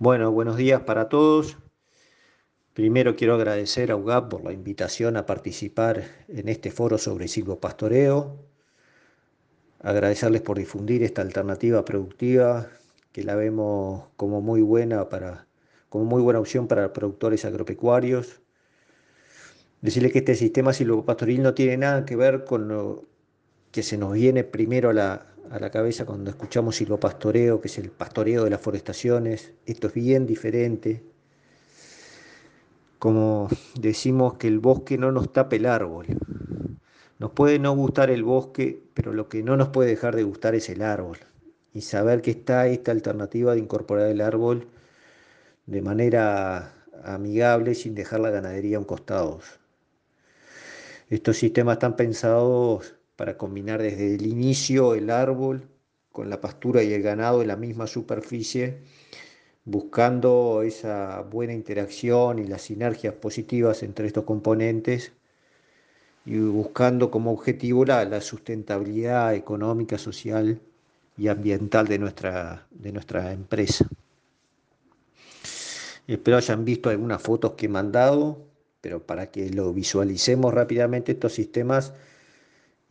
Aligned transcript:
Bueno, 0.00 0.32
buenos 0.32 0.56
días 0.56 0.82
para 0.82 1.08
todos. 1.08 1.56
Primero 2.72 3.14
quiero 3.14 3.36
agradecer 3.36 3.92
a 3.92 3.96
UGAP 3.96 4.28
por 4.28 4.44
la 4.44 4.52
invitación 4.52 5.16
a 5.16 5.24
participar 5.24 6.02
en 6.26 6.48
este 6.48 6.72
foro 6.72 6.98
sobre 6.98 7.28
silvopastoreo. 7.28 8.36
Agradecerles 9.80 10.42
por 10.42 10.58
difundir 10.58 11.04
esta 11.04 11.22
alternativa 11.22 11.84
productiva 11.84 12.68
que 13.12 13.22
la 13.22 13.36
vemos 13.36 14.06
como 14.16 14.40
muy 14.40 14.62
buena 14.62 15.08
para 15.08 15.46
como 15.88 16.06
muy 16.06 16.22
buena 16.22 16.40
opción 16.40 16.66
para 16.66 16.92
productores 16.92 17.44
agropecuarios. 17.44 18.40
Decirles 19.80 20.12
que 20.12 20.18
este 20.18 20.34
sistema 20.34 20.72
silvopastoril 20.72 21.40
no 21.40 21.54
tiene 21.54 21.76
nada 21.76 22.04
que 22.04 22.16
ver 22.16 22.44
con 22.44 22.66
lo 22.66 23.04
que 23.74 23.82
se 23.82 23.98
nos 23.98 24.12
viene 24.12 24.44
primero 24.44 24.90
a 24.90 24.92
la, 24.92 25.26
a 25.50 25.58
la 25.58 25.68
cabeza 25.68 26.06
cuando 26.06 26.30
escuchamos 26.30 26.76
silvopastoreo, 26.76 27.60
que 27.60 27.66
es 27.66 27.76
el 27.78 27.90
pastoreo 27.90 28.44
de 28.44 28.50
las 28.50 28.60
forestaciones. 28.60 29.52
Esto 29.66 29.88
es 29.88 29.94
bien 29.94 30.26
diferente. 30.26 31.02
Como 33.00 33.48
decimos 33.74 34.34
que 34.34 34.46
el 34.46 34.60
bosque 34.60 34.96
no 34.96 35.10
nos 35.10 35.32
tapa 35.32 35.56
el 35.56 35.66
árbol. 35.66 36.06
Nos 37.18 37.32
puede 37.32 37.58
no 37.58 37.74
gustar 37.74 38.10
el 38.12 38.22
bosque, 38.22 38.80
pero 38.94 39.12
lo 39.12 39.28
que 39.28 39.42
no 39.42 39.56
nos 39.56 39.70
puede 39.70 39.90
dejar 39.90 40.14
de 40.14 40.22
gustar 40.22 40.54
es 40.54 40.68
el 40.68 40.80
árbol. 40.80 41.18
Y 41.72 41.80
saber 41.80 42.22
que 42.22 42.30
está 42.30 42.68
esta 42.68 42.92
alternativa 42.92 43.54
de 43.54 43.58
incorporar 43.58 44.06
el 44.06 44.20
árbol 44.20 44.68
de 45.66 45.82
manera 45.82 46.74
amigable 47.02 47.74
sin 47.74 47.96
dejar 47.96 48.20
la 48.20 48.30
ganadería 48.30 48.76
a 48.76 48.80
un 48.80 48.86
costado. 48.86 49.40
Estos 51.10 51.38
sistemas 51.38 51.72
están 51.72 51.96
pensados 51.96 52.94
para 53.16 53.36
combinar 53.36 53.80
desde 53.82 54.14
el 54.14 54.26
inicio 54.26 54.94
el 54.94 55.10
árbol 55.10 55.68
con 56.12 56.30
la 56.30 56.40
pastura 56.40 56.82
y 56.82 56.92
el 56.92 57.02
ganado 57.02 57.42
en 57.42 57.48
la 57.48 57.56
misma 57.56 57.86
superficie, 57.86 58.78
buscando 59.64 60.62
esa 60.62 61.22
buena 61.22 61.52
interacción 61.52 62.38
y 62.38 62.46
las 62.46 62.62
sinergias 62.62 63.14
positivas 63.14 63.82
entre 63.82 64.06
estos 64.06 64.24
componentes 64.24 65.12
y 66.24 66.38
buscando 66.38 67.10
como 67.10 67.32
objetivo 67.32 67.84
la, 67.84 68.04
la 68.04 68.20
sustentabilidad 68.20 69.34
económica, 69.34 69.98
social 69.98 70.60
y 71.16 71.28
ambiental 71.28 71.86
de 71.86 71.98
nuestra, 71.98 72.66
de 72.70 72.92
nuestra 72.92 73.32
empresa. 73.32 73.86
Espero 76.06 76.36
hayan 76.36 76.64
visto 76.64 76.90
algunas 76.90 77.22
fotos 77.22 77.52
que 77.52 77.66
he 77.66 77.68
mandado, 77.68 78.38
pero 78.80 79.02
para 79.02 79.30
que 79.30 79.48
lo 79.50 79.72
visualicemos 79.72 80.52
rápidamente, 80.52 81.12
estos 81.12 81.32
sistemas 81.32 81.94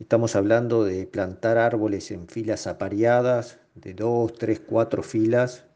Estamos 0.00 0.34
hablando 0.34 0.82
de 0.82 1.06
plantar 1.06 1.56
árboles 1.56 2.10
en 2.10 2.26
filas 2.26 2.66
apareadas, 2.66 3.60
de 3.76 3.94
dos, 3.94 4.32
tres, 4.32 4.58
cuatro 4.58 5.04
filas, 5.04 5.66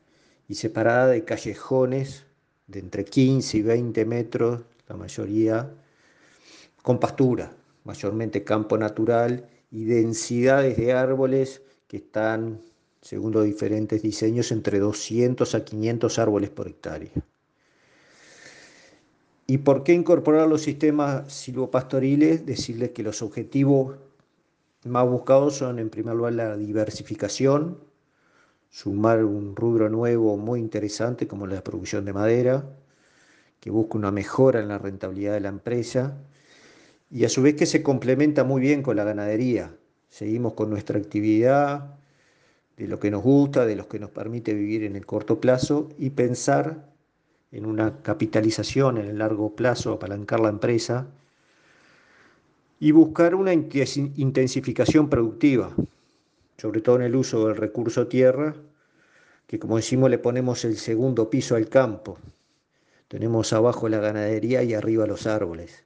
y 0.48 0.56
separadas 0.56 1.12
de 1.12 1.24
callejones 1.24 2.26
de 2.66 2.80
entre 2.80 3.04
15 3.04 3.58
y 3.58 3.62
20 3.62 4.04
metros, 4.06 4.62
la 4.88 4.96
mayoría, 4.96 5.70
con 6.82 6.98
pastura, 6.98 7.52
mayormente 7.84 8.42
campo 8.42 8.76
natural, 8.76 9.48
y 9.70 9.84
densidades 9.84 10.76
de 10.76 10.92
árboles 10.94 11.62
que 11.86 11.98
están, 11.98 12.60
según 13.00 13.30
los 13.32 13.44
diferentes 13.44 14.02
diseños, 14.02 14.50
entre 14.50 14.80
200 14.80 15.54
a 15.54 15.64
500 15.64 16.18
árboles 16.18 16.50
por 16.50 16.66
hectárea. 16.66 17.12
¿Y 19.46 19.58
por 19.58 19.84
qué 19.84 19.92
incorporar 19.92 20.48
los 20.48 20.62
sistemas 20.62 21.32
silvopastoriles? 21.32 22.44
Decirles 22.44 22.90
que 22.90 23.04
los 23.04 23.22
objetivos 23.22 23.96
más 24.84 25.08
buscados 25.08 25.56
son 25.56 25.78
en 25.78 25.90
primer 25.90 26.14
lugar 26.14 26.34
la 26.34 26.56
diversificación, 26.56 27.78
sumar 28.70 29.24
un 29.24 29.56
rubro 29.56 29.88
nuevo 29.88 30.36
muy 30.36 30.60
interesante 30.60 31.26
como 31.26 31.46
la 31.46 31.64
producción 31.64 32.04
de 32.04 32.12
madera, 32.12 32.64
que 33.60 33.70
busca 33.70 33.98
una 33.98 34.12
mejora 34.12 34.60
en 34.60 34.68
la 34.68 34.78
rentabilidad 34.78 35.32
de 35.32 35.40
la 35.40 35.48
empresa 35.48 36.16
y 37.10 37.24
a 37.24 37.28
su 37.28 37.42
vez 37.42 37.54
que 37.54 37.66
se 37.66 37.82
complementa 37.82 38.44
muy 38.44 38.60
bien 38.60 38.82
con 38.82 38.96
la 38.96 39.04
ganadería. 39.04 39.74
Seguimos 40.08 40.54
con 40.54 40.70
nuestra 40.70 40.98
actividad, 40.98 41.98
de 42.76 42.86
lo 42.86 43.00
que 43.00 43.10
nos 43.10 43.22
gusta, 43.22 43.66
de 43.66 43.74
lo 43.74 43.88
que 43.88 43.98
nos 43.98 44.10
permite 44.10 44.54
vivir 44.54 44.84
en 44.84 44.94
el 44.94 45.04
corto 45.04 45.40
plazo 45.40 45.88
y 45.98 46.10
pensar 46.10 46.88
en 47.50 47.66
una 47.66 48.02
capitalización 48.02 48.98
en 48.98 49.06
el 49.06 49.18
largo 49.18 49.56
plazo, 49.56 49.94
apalancar 49.94 50.38
la 50.38 50.50
empresa 50.50 51.08
y 52.80 52.92
buscar 52.92 53.34
una 53.34 53.52
intensificación 53.52 55.08
productiva, 55.08 55.74
sobre 56.56 56.80
todo 56.80 56.96
en 56.96 57.02
el 57.02 57.16
uso 57.16 57.46
del 57.46 57.56
recurso 57.56 58.06
tierra, 58.06 58.54
que 59.46 59.58
como 59.58 59.76
decimos 59.76 60.10
le 60.10 60.18
ponemos 60.18 60.64
el 60.64 60.76
segundo 60.76 61.30
piso 61.30 61.56
al 61.56 61.68
campo. 61.68 62.18
Tenemos 63.08 63.52
abajo 63.52 63.88
la 63.88 63.98
ganadería 63.98 64.62
y 64.62 64.74
arriba 64.74 65.06
los 65.06 65.26
árboles. 65.26 65.84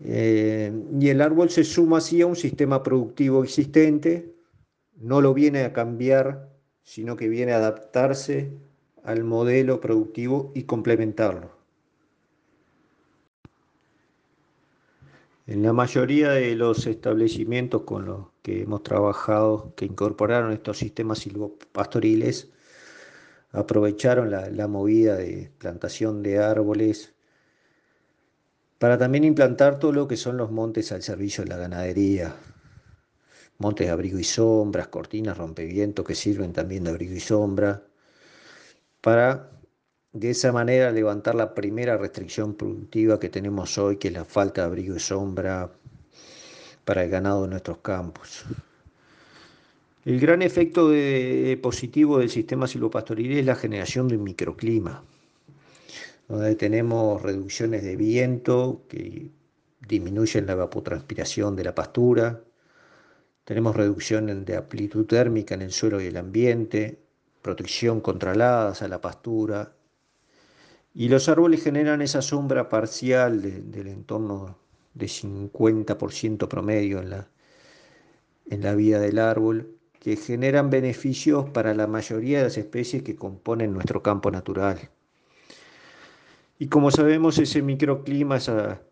Eh, 0.00 0.70
y 1.00 1.08
el 1.08 1.20
árbol 1.20 1.50
se 1.50 1.64
suma 1.64 1.98
así 1.98 2.20
a 2.20 2.26
un 2.26 2.36
sistema 2.36 2.82
productivo 2.82 3.42
existente, 3.42 4.32
no 4.96 5.20
lo 5.20 5.34
viene 5.34 5.64
a 5.64 5.72
cambiar, 5.72 6.50
sino 6.82 7.16
que 7.16 7.28
viene 7.28 7.52
a 7.52 7.56
adaptarse 7.56 8.52
al 9.02 9.24
modelo 9.24 9.80
productivo 9.80 10.52
y 10.54 10.64
complementarlo. 10.64 11.57
En 15.48 15.62
la 15.62 15.72
mayoría 15.72 16.32
de 16.32 16.54
los 16.56 16.86
establecimientos 16.86 17.84
con 17.84 18.04
los 18.04 18.26
que 18.42 18.60
hemos 18.64 18.82
trabajado, 18.82 19.72
que 19.76 19.86
incorporaron 19.86 20.52
estos 20.52 20.76
sistemas 20.76 21.20
silvopastoriles, 21.20 22.50
aprovecharon 23.52 24.30
la, 24.30 24.68
movida 24.68 25.16
de 25.16 25.50
plantación 25.56 26.22
de 26.22 26.38
árboles 26.38 27.14
para 28.78 28.98
también 28.98 29.24
implantar 29.24 29.78
todo 29.78 29.92
lo 29.92 30.06
que 30.06 30.18
son 30.18 30.36
los 30.36 30.50
montes 30.50 30.92
al 30.92 31.02
servicio 31.02 31.44
de 31.44 31.48
la 31.48 31.56
ganadería. 31.56 32.36
Montes 33.56 33.86
de 33.86 33.90
abrigo 33.90 34.18
y 34.18 34.24
sombras, 34.24 34.88
cortinas, 34.88 35.38
rompevientos 35.38 36.04
que 36.04 36.14
sirven 36.14 36.52
también 36.52 36.84
de 36.84 36.90
abrigo 36.90 37.14
y 37.14 37.20
sombra, 37.20 37.84
para 39.00 39.57
de 40.18 40.30
esa 40.30 40.50
manera 40.50 40.90
levantar 40.90 41.36
la 41.36 41.54
primera 41.54 41.96
restricción 41.96 42.54
productiva 42.54 43.20
que 43.20 43.28
tenemos 43.28 43.78
hoy, 43.78 43.98
que 43.98 44.08
es 44.08 44.14
la 44.14 44.24
falta 44.24 44.62
de 44.62 44.66
abrigo 44.66 44.96
y 44.96 45.00
sombra 45.00 45.70
para 46.84 47.04
el 47.04 47.10
ganado 47.10 47.42
de 47.42 47.48
nuestros 47.48 47.78
campos. 47.78 48.44
El 50.04 50.18
gran 50.18 50.42
efecto 50.42 50.90
positivo 51.62 52.18
del 52.18 52.30
sistema 52.30 52.66
silvopastoril 52.66 53.38
es 53.38 53.46
la 53.46 53.54
generación 53.54 54.08
de 54.08 54.16
un 54.16 54.24
microclima, 54.24 55.04
donde 56.26 56.56
tenemos 56.56 57.22
reducciones 57.22 57.84
de 57.84 57.94
viento 57.94 58.82
que 58.88 59.30
disminuyen 59.86 60.46
la 60.46 60.52
evapotranspiración 60.52 61.54
de 61.54 61.64
la 61.64 61.74
pastura, 61.74 62.40
tenemos 63.44 63.76
reducción 63.76 64.44
de 64.44 64.56
amplitud 64.56 65.06
térmica 65.06 65.54
en 65.54 65.62
el 65.62 65.72
suelo 65.72 66.00
y 66.00 66.06
el 66.06 66.16
ambiente, 66.16 66.98
protección 67.40 68.00
contra 68.00 68.32
heladas 68.32 68.82
a 68.82 68.88
la 68.88 69.00
pastura 69.00 69.77
y 70.98 71.08
los 71.08 71.28
árboles 71.28 71.62
generan 71.62 72.02
esa 72.02 72.20
sombra 72.22 72.68
parcial 72.68 73.40
del 73.40 73.86
entorno 73.86 74.58
de 74.94 75.06
50% 75.06 76.48
promedio 76.48 76.98
en 76.98 77.10
la, 77.10 77.28
en 78.50 78.62
la 78.62 78.74
vida 78.74 78.98
del 78.98 79.20
árbol, 79.20 79.78
que 80.00 80.16
generan 80.16 80.70
beneficios 80.70 81.50
para 81.50 81.72
la 81.72 81.86
mayoría 81.86 82.38
de 82.38 82.44
las 82.44 82.58
especies 82.58 83.04
que 83.04 83.14
componen 83.14 83.72
nuestro 83.72 84.02
campo 84.02 84.32
natural. 84.32 84.90
Y 86.58 86.66
como 86.66 86.90
sabemos, 86.90 87.38
ese 87.38 87.62
microclima, 87.62 88.38
esa, 88.38 88.82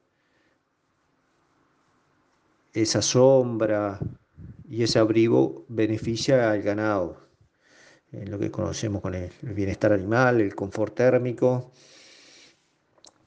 esa 2.73 3.03
sombra 3.03 3.99
y 4.71 4.85
ese 4.85 5.01
abrigo 5.01 5.65
beneficia 5.67 6.53
al 6.53 6.63
ganado, 6.63 7.27
en 8.13 8.31
lo 8.31 8.39
que 8.39 8.53
conocemos 8.53 9.03
con 9.03 9.17
el 9.17 9.33
bienestar 9.43 9.93
animal, 9.93 10.41
el 10.41 10.55
confort 10.55 10.95
térmico 10.95 11.73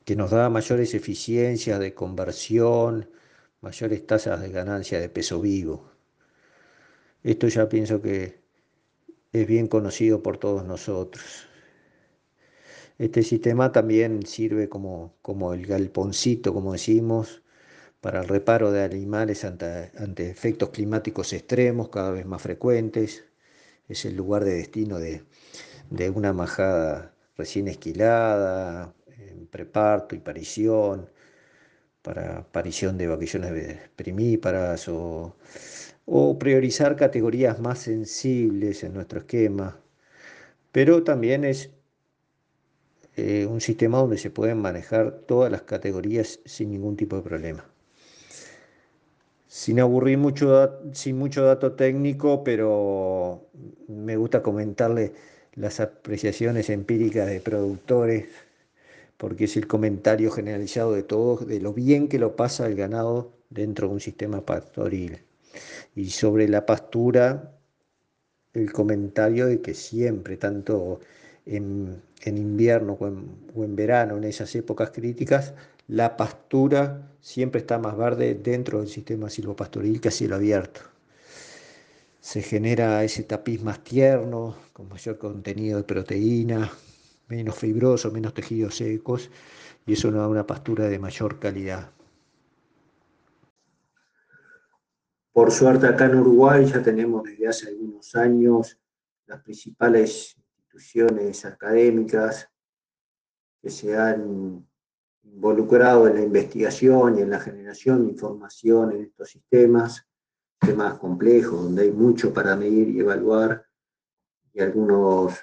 que 0.10 0.16
nos 0.16 0.32
da 0.32 0.50
mayores 0.50 0.96
eficiencias 0.96 1.80
de 1.80 1.94
conversión, 1.94 3.12
mayores 3.62 4.08
tasas 4.08 4.42
de 4.42 4.50
ganancia 4.50 5.00
de 5.00 5.08
peso 5.08 5.40
vivo. 5.40 5.92
Esto 7.22 7.48
ya 7.48 7.70
pienso 7.70 8.02
que 8.02 8.40
es 9.32 9.46
bien 9.46 9.68
conocido 9.68 10.24
por 10.24 10.40
todos 10.40 10.66
nosotros. 10.66 11.46
Este 12.98 13.22
sistema 13.22 13.72
también 13.72 14.26
sirve 14.26 14.68
como, 14.68 15.14
como 15.22 15.54
el 15.54 15.68
galponcito, 15.68 16.56
como 16.56 16.74
decimos, 16.74 17.44
para 18.02 18.22
el 18.22 18.28
reparo 18.28 18.72
de 18.72 18.82
animales 18.84 19.46
ante, 19.46 19.92
efectos 20.28 20.70
climáticos 20.72 21.34
extremos 21.34 21.90
cada 21.90 22.10
vez 22.10 22.26
más 22.26 22.42
frecuentes. 22.42 23.26
Es 23.88 24.06
el 24.06 24.16
lugar 24.16 24.44
de 24.44 24.56
destino 24.56 24.98
de, 24.98 25.24
de 25.92 26.10
una 26.10 26.34
majada 26.34 27.14
recién 27.38 27.68
esquilada, 27.68 28.96
preparto 29.50 30.16
y 30.16 30.20
parición, 30.20 31.10
para 32.02 32.40
aparición 32.40 32.98
de 32.98 33.08
vaquillones 33.08 33.78
primíparas 33.96 34.88
o, 34.90 35.36
o 36.06 36.40
priorizar 36.40 36.96
categorías 36.96 37.60
más 37.60 37.80
sensibles 37.80 38.84
en 38.84 38.94
nuestro 38.94 39.20
esquema 39.20 39.80
pero 40.72 41.04
también 41.04 41.46
es 41.46 41.72
eh, 43.16 43.46
un 43.46 43.62
sistema 43.62 43.98
donde 44.00 44.18
se 44.18 44.30
pueden 44.30 44.60
manejar 44.60 45.12
todas 45.28 45.52
las 45.52 45.64
categorías 45.64 46.40
sin 46.46 46.72
ningún 46.72 46.96
tipo 46.96 47.16
de 47.16 47.22
problema. 47.24 47.66
Sin 49.48 49.80
aburrir 49.80 50.18
mucho, 50.20 50.80
sin 50.94 51.18
mucho 51.18 51.44
dato 51.44 51.74
técnico, 51.74 52.44
pero 52.44 53.48
me 53.88 54.16
gusta 54.16 54.44
comentarle 54.44 55.14
las 55.56 55.80
apreciaciones 55.80 56.70
empíricas 56.70 57.28
de 57.28 57.42
productores, 57.42 58.28
porque 59.20 59.44
es 59.44 59.58
el 59.58 59.68
comentario 59.68 60.32
generalizado 60.32 60.94
de 60.94 61.04
todos 61.04 61.46
de 61.46 61.60
lo 61.60 61.74
bien 61.74 62.08
que 62.08 62.18
lo 62.18 62.38
pasa 62.38 62.68
el 62.68 62.76
ganado 62.76 63.34
dentro 63.50 63.90
de 63.90 63.96
un 63.96 64.00
sistema 64.00 64.46
pastoril. 64.46 65.20
Y 65.94 66.12
sobre 66.12 66.48
la 66.48 66.66
pastura, 66.66 67.52
el 68.54 68.72
comentario 68.72 69.48
de 69.48 69.60
que 69.60 69.74
siempre, 69.74 70.38
tanto 70.38 71.02
en, 71.46 72.02
invierno 72.26 72.94
o 72.94 73.64
en, 73.66 73.76
verano, 73.76 74.16
en 74.16 74.24
esas 74.24 74.56
épocas 74.56 74.92
críticas, 74.92 75.54
la 75.90 76.16
pastura 76.16 77.12
siempre 77.20 77.60
está 77.60 77.78
más 77.78 77.98
verde 77.98 78.36
dentro 78.36 78.80
del 78.80 78.88
sistema 78.88 79.30
silvopastoril 79.30 80.00
que 80.00 80.08
a 80.08 80.12
cielo 80.12 80.36
abierto. 80.36 80.80
Se 82.22 82.42
genera 82.42 83.04
ese 83.04 83.24
tapiz 83.24 83.62
más 83.62 83.84
tierno, 83.84 84.56
con 84.72 84.88
mayor 84.88 85.18
contenido 85.18 85.78
de 85.78 85.84
proteína, 85.84 86.72
menos 87.30 87.56
fibroso, 87.56 88.12
menos 88.12 88.34
tejidos 88.34 88.76
secos, 88.76 89.30
y 89.86 89.94
eso 89.94 90.12
nos 90.12 90.22
da 90.22 90.28
una 90.28 90.48
pastura 90.48 90.88
de 90.88 91.00
mayor 91.00 91.40
calidad. 91.40 91.92
Por 95.32 95.52
suerte 95.52 95.88
acá 95.88 96.06
en 96.06 96.16
Uruguay 96.16 96.66
ya 96.66 96.82
tenemos 96.82 97.24
desde 97.24 97.48
hace 97.48 97.70
algunos 97.70 98.14
años 98.16 98.78
las 99.26 99.42
principales 99.42 100.36
instituciones 100.58 101.46
académicas 101.46 102.50
que 103.62 103.70
se 103.70 103.96
han 103.96 104.68
involucrado 105.24 106.08
en 106.08 106.16
la 106.16 106.22
investigación 106.24 107.18
y 107.18 107.22
en 107.22 107.30
la 107.30 107.40
generación 107.40 108.04
de 108.04 108.12
información 108.12 108.92
en 108.92 109.04
estos 109.04 109.30
sistemas, 109.30 110.08
temas 110.60 110.98
complejos, 110.98 111.64
donde 111.64 111.84
hay 111.84 111.92
mucho 111.92 112.34
para 112.34 112.56
medir 112.56 112.90
y 112.90 113.00
evaluar, 113.00 113.66
y 114.52 114.62
algunos 114.62 115.40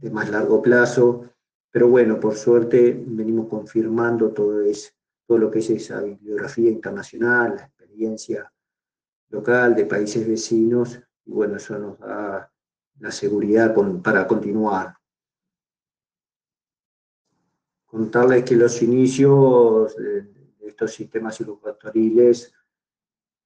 de 0.00 0.10
más 0.10 0.30
largo 0.30 0.62
plazo, 0.62 1.30
pero 1.70 1.88
bueno, 1.88 2.18
por 2.18 2.34
suerte 2.34 3.02
venimos 3.06 3.48
confirmando 3.48 4.30
todo, 4.30 4.60
todo 5.26 5.38
lo 5.38 5.50
que 5.50 5.60
es 5.60 5.70
esa 5.70 6.00
bibliografía 6.00 6.70
internacional, 6.70 7.56
la 7.56 7.64
experiencia 7.66 8.52
local 9.28 9.74
de 9.74 9.86
países 9.86 10.26
vecinos, 10.26 11.00
y 11.24 11.30
bueno, 11.30 11.56
eso 11.56 11.78
nos 11.78 11.98
da 11.98 12.50
la 12.98 13.10
seguridad 13.10 13.74
para 14.02 14.26
continuar. 14.26 14.94
Contarles 17.86 18.44
que 18.44 18.56
los 18.56 18.82
inicios 18.82 19.96
de 19.96 20.26
estos 20.60 20.92
sistemas 20.92 21.40
ilustratoriles, 21.40 22.52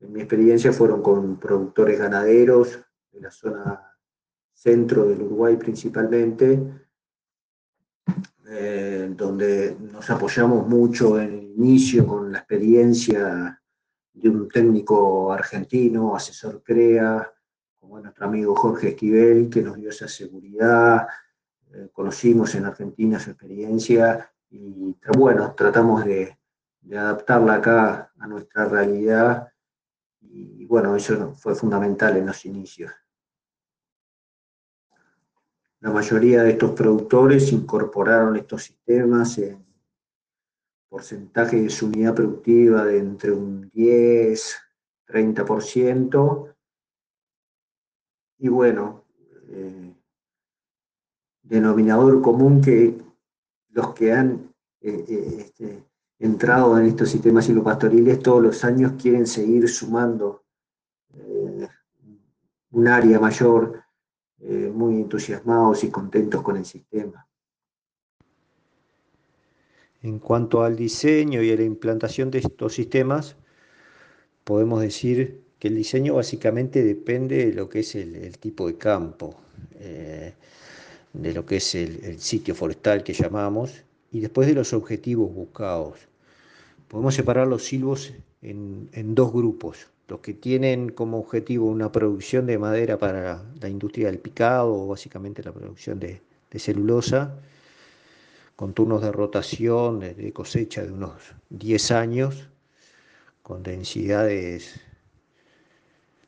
en 0.00 0.12
mi 0.12 0.20
experiencia, 0.20 0.72
fueron 0.72 1.02
con 1.02 1.38
productores 1.38 1.98
ganaderos 1.98 2.78
de 3.10 3.20
la 3.20 3.30
zona 3.30 3.83
centro 4.54 5.04
del 5.04 5.22
Uruguay 5.22 5.56
principalmente, 5.56 6.62
eh, 8.48 9.12
donde 9.14 9.76
nos 9.80 10.08
apoyamos 10.08 10.66
mucho 10.66 11.20
en 11.20 11.34
el 11.34 11.44
inicio 11.56 12.06
con 12.06 12.32
la 12.32 12.38
experiencia 12.38 13.60
de 14.12 14.28
un 14.28 14.48
técnico 14.48 15.32
argentino, 15.32 16.14
asesor 16.14 16.62
CREA, 16.62 17.30
como 17.78 18.00
nuestro 18.00 18.26
amigo 18.26 18.54
Jorge 18.54 18.90
Esquivel, 18.90 19.50
que 19.50 19.60
nos 19.60 19.76
dio 19.76 19.90
esa 19.90 20.08
seguridad, 20.08 21.06
eh, 21.72 21.88
conocimos 21.92 22.54
en 22.54 22.64
Argentina 22.66 23.18
su 23.18 23.30
experiencia 23.30 24.30
y 24.50 24.96
bueno, 25.16 25.52
tratamos 25.54 26.04
de, 26.04 26.38
adaptarla 26.92 27.54
acá 27.54 28.12
a 28.18 28.26
nuestra 28.26 28.66
realidad 28.66 29.48
y 30.20 30.66
bueno, 30.66 30.94
eso 30.94 31.32
fue 31.34 31.54
fundamental 31.54 32.16
en 32.18 32.26
los 32.26 32.44
inicios. 32.44 32.92
La 35.84 35.90
mayoría 35.90 36.42
de 36.42 36.52
estos 36.52 36.70
productores 36.70 37.52
incorporaron 37.52 38.36
estos 38.36 38.62
sistemas 38.62 39.36
en 39.36 39.62
porcentaje 40.88 41.60
de 41.60 41.68
su 41.68 41.88
unidad 41.88 42.14
productiva 42.14 42.86
de 42.86 42.96
entre 42.96 43.32
un 43.32 43.68
10, 43.68 44.56
30%. 45.06 46.54
Y 48.38 48.48
bueno, 48.48 49.04
eh, 49.50 49.94
denominador 51.42 52.22
común 52.22 52.62
que 52.62 52.98
los 53.68 53.92
que 53.92 54.10
han 54.10 54.54
eh, 54.80 55.04
eh, 55.06 55.36
este, 55.40 55.84
entrado 56.18 56.78
en 56.78 56.86
estos 56.86 57.10
sistemas 57.10 57.44
silvopastoriles 57.44 58.20
todos 58.20 58.42
los 58.42 58.64
años 58.64 58.94
quieren 58.98 59.26
seguir 59.26 59.68
sumando 59.68 60.46
un 62.70 62.88
área 62.88 63.20
mayor 63.20 63.83
eh, 64.46 64.70
muy 64.74 64.96
entusiasmados 64.96 65.84
y 65.84 65.90
contentos 65.90 66.42
con 66.42 66.58
el 66.58 66.66
sistema. 66.66 67.26
En 70.02 70.18
cuanto 70.18 70.62
al 70.62 70.76
diseño 70.76 71.42
y 71.42 71.50
a 71.50 71.56
la 71.56 71.62
implantación 71.62 72.30
de 72.30 72.40
estos 72.40 72.74
sistemas, 72.74 73.36
podemos 74.44 74.82
decir 74.82 75.40
que 75.58 75.68
el 75.68 75.76
diseño 75.76 76.16
básicamente 76.16 76.84
depende 76.84 77.46
de 77.46 77.54
lo 77.54 77.70
que 77.70 77.80
es 77.80 77.94
el, 77.94 78.36
tipo 78.36 78.66
de 78.66 78.76
campo, 78.76 79.34
eh, 79.76 80.34
de 81.14 81.32
lo 81.32 81.46
que 81.46 81.56
es 81.56 81.74
el, 81.74 82.20
sitio 82.20 82.54
forestal 82.54 83.02
que 83.02 83.14
llamamos, 83.14 83.82
y 84.12 84.20
después 84.20 84.46
de 84.46 84.52
los 84.52 84.74
objetivos 84.74 85.32
buscados. 85.32 86.00
Podemos 86.88 87.14
separar 87.14 87.46
los 87.46 87.64
silvos 87.64 88.12
en 88.42 89.14
dos 89.14 89.32
grupos 89.32 89.86
los 90.08 90.20
que 90.20 90.34
tienen 90.34 90.90
como 90.90 91.18
objetivo 91.18 91.66
una 91.66 91.90
producción 91.90 92.46
de 92.46 92.58
madera 92.58 92.98
para 92.98 93.42
la 93.60 93.68
industria 93.68 94.06
del 94.08 94.18
picado 94.18 94.74
o 94.74 94.86
básicamente 94.88 95.42
la 95.42 95.52
producción 95.52 95.98
de, 95.98 96.20
celulosa, 96.56 97.34
con 98.54 98.74
turnos 98.74 99.02
de 99.02 99.10
rotación 99.10 99.98
de 99.98 100.32
cosecha 100.32 100.84
de 100.84 100.92
unos 100.92 101.34
10 101.50 101.90
años, 101.90 102.48
con 103.42 103.62
densidades 103.62 104.80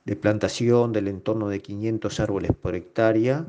de 0.04 0.16
plantación 0.16 0.92
del 0.92 1.08
entorno 1.08 1.48
de 1.48 1.60
500 1.60 2.20
árboles 2.20 2.52
por 2.52 2.74
hectárea. 2.74 3.44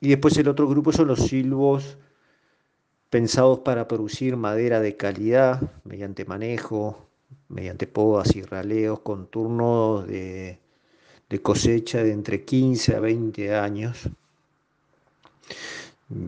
Y 0.00 0.08
después 0.08 0.36
el 0.38 0.48
otro 0.48 0.66
grupo 0.66 0.92
son 0.92 1.08
los 1.08 1.20
silvos 1.20 1.98
pensados 3.10 3.58
para 3.60 3.86
producir 3.86 4.36
madera 4.36 4.80
de 4.80 4.96
calidad 4.96 5.60
mediante 5.84 6.24
manejo, 6.24 7.09
mediante 7.48 7.86
podas 7.86 8.34
y 8.36 8.42
raleos 8.42 9.00
con 9.00 9.26
turnos 9.26 10.06
de, 10.06 10.58
cosecha 11.42 12.02
de 12.02 12.12
entre 12.12 12.44
15 12.44 12.96
a 12.96 13.00
20 13.00 13.54
años, 13.54 14.08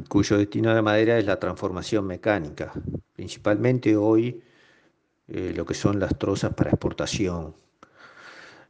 cuyo 0.09 0.39
destino 0.39 0.75
de 0.75 0.83
madera 0.83 1.19
es 1.19 1.27
la 1.27 1.39
transformación 1.39 2.07
mecánica, 2.07 2.73
principalmente 3.15 3.97
hoy 3.97 4.43
eh, 5.29 5.53
lo 5.57 5.65
que 5.65 5.75
son 5.75 5.99
las 5.99 6.19
trozas 6.19 6.55
para 6.55 6.71
exportación. 6.71 7.55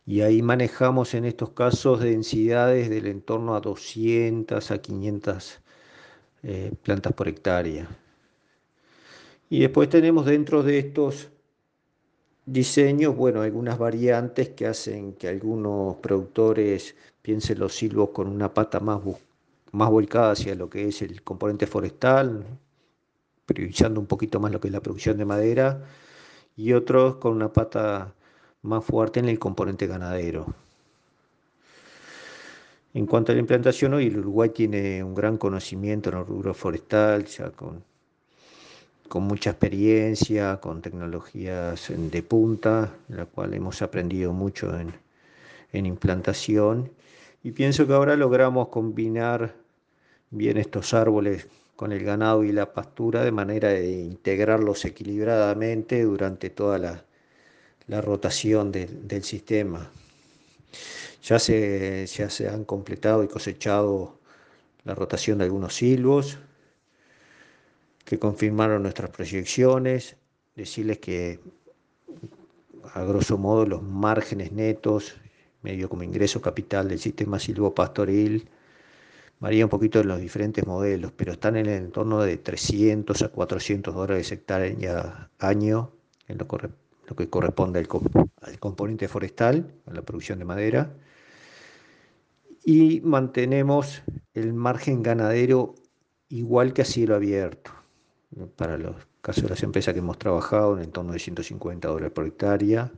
Y 0.05 0.21
ahí 0.23 0.43
manejamos 0.43 1.15
en 1.15 1.25
estos 1.25 1.51
casos 1.51 2.01
densidades 2.01 2.91
del 2.91 3.07
entorno 3.07 3.55
a 3.55 3.61
200 3.61 4.71
a 4.71 4.79
500 4.79 5.61
eh, 6.43 6.73
plantas 6.83 7.12
por 7.12 7.29
hectárea. 7.29 7.89
Y 9.49 9.61
después 9.61 9.89
tenemos 9.89 10.27
dentro 10.27 10.62
de 10.62 10.79
estos 10.79 11.32
diseños, 12.46 13.16
bueno, 13.16 13.42
algunas 13.42 13.78
variantes 13.78 14.50
que 14.50 14.66
hacen 14.66 15.14
que 15.14 15.28
algunos 15.28 15.96
productores 15.96 16.94
piensen 17.22 17.58
los 17.58 17.75
silvos 17.75 18.11
con 18.11 18.28
una 18.28 18.52
pata 18.52 18.80
más, 18.80 19.00
más 19.72 19.90
volcada 19.90 20.32
hacia 20.32 20.54
lo 20.54 20.68
que 20.68 20.88
es 20.88 21.02
el 21.02 21.22
componente 21.22 21.66
forestal, 21.66 22.44
priorizando 23.46 24.00
un 24.00 24.06
poquito 24.06 24.40
más 24.40 24.52
lo 24.52 24.61
que 24.61 24.68
es 24.68 24.72
la 24.72 24.80
producción 24.80 25.16
de 25.18 25.25
madera, 25.25 25.84
y 26.56 26.72
otros 26.72 27.16
con 27.16 27.32
una 27.34 27.52
pata 27.52 28.14
más 28.62 28.84
fuerte 28.84 29.20
en 29.20 29.28
el 29.28 29.38
componente 29.38 29.87
ganadero. 29.87 30.46
En 32.94 33.06
cuanto 33.06 33.32
a 33.32 33.34
la 33.34 33.40
implantación, 33.40 33.94
hoy 33.94 34.08
el 34.08 34.18
Uruguay 34.18 34.50
tiene 34.50 35.02
un 35.02 35.14
gran 35.14 35.38
conocimiento 35.38 36.11
en 36.11 36.18
el 36.18 36.26
rubro 36.26 36.52
forestal, 36.52 37.25
ya 37.25 37.50
con 37.50 37.82
con 39.12 39.25
mucha 39.25 39.50
experiencia, 39.50 40.59
con 40.59 40.81
tecnologías 40.81 41.92
de 41.95 42.23
punta, 42.23 42.97
la 43.11 43.26
cual 43.26 43.52
hemos 43.52 43.83
aprendido 43.83 44.33
mucho 44.33 44.75
en, 44.81 44.95
en 45.75 45.85
implantación. 45.85 46.90
Y 47.42 47.50
pienso 47.50 47.87
que 47.87 47.92
ahora 47.92 48.16
logramos 48.16 48.69
combinar 48.69 49.54
bien 50.31 50.57
estos 50.57 50.95
árboles 50.95 51.47
con 51.76 51.92
el 51.92 52.02
ganado 52.04 52.42
y 52.42 52.52
la 52.52 52.73
pastura 52.73 53.23
de 53.23 53.33
manera 53.33 53.69
de 53.69 53.90
integrarlos 54.00 54.87
equilibradamente 54.87 56.04
durante 56.04 56.49
toda 56.49 56.78
la, 56.78 57.04
la 57.88 58.00
rotación 58.00 58.73
del 58.73 59.25
sistema. 59.25 59.90
Ya 61.23 61.38
se, 61.38 62.07
ya 62.07 62.31
se 62.31 62.49
han 62.49 62.64
completado 62.64 63.23
y 63.23 63.28
cosechado 63.28 64.16
la 64.85 64.95
rotación 64.95 65.37
de 65.37 65.45
algunos 65.45 65.75
silbos 65.75 66.38
que 68.12 68.19
confirmaron 68.19 68.83
nuestras 68.83 69.09
proyecciones, 69.09 70.19
decirles 70.54 70.99
que 70.99 71.40
a 72.92 73.02
grosso 73.04 73.38
modo 73.38 73.64
los 73.64 73.83
márgenes 73.83 74.52
netos, 74.52 75.16
medio 75.62 75.88
como 75.88 76.02
ingreso 76.02 76.42
capital 76.42 76.88
del 76.88 76.99
sistema 76.99 77.38
silvopastoril, 77.38 78.50
varía 79.40 79.64
un 79.64 79.71
poquito 79.71 80.00
en 80.00 80.09
los 80.09 80.21
diferentes 80.21 80.66
modelos, 80.66 81.11
pero 81.16 81.33
están 81.33 81.57
en 81.57 81.64
el 81.64 81.85
entorno 81.85 82.21
de 82.21 82.37
300 82.37 83.23
a 83.23 83.28
400 83.31 83.95
dólares 83.95 84.31
hectárea 84.31 85.31
año, 85.38 85.92
en 86.28 86.37
lo, 86.37 86.47
que 87.16 87.31
corresponde 87.31 87.78
al, 87.78 87.88
al 88.42 88.59
componente 88.59 89.09
forestal, 89.09 89.73
a 89.87 89.95
la 89.95 90.02
producción 90.02 90.38
de 90.38 90.45
madera. 90.45 90.92
Y 92.62 93.00
mantenemos 93.00 94.02
el 94.35 94.52
margen 94.52 95.02
ganadero 95.02 95.76
igual 96.28 96.75
que 96.75 96.83
a 96.83 96.85
cielo 96.85 97.14
abierto. 97.14 97.82
Para 98.57 98.79
los 98.79 98.97
casos 99.21 99.45
de 99.45 99.51
las 99.51 99.62
empresas 99.62 99.93
que 99.93 100.01
hemos 100.01 100.19
trabajado, 100.19 100.81
en 100.81 100.91
torno 100.91 101.12
de 101.12 101.19
150 101.19 101.89
dólares 101.89 102.12
por 102.12 102.27
hectárea, 102.27 102.91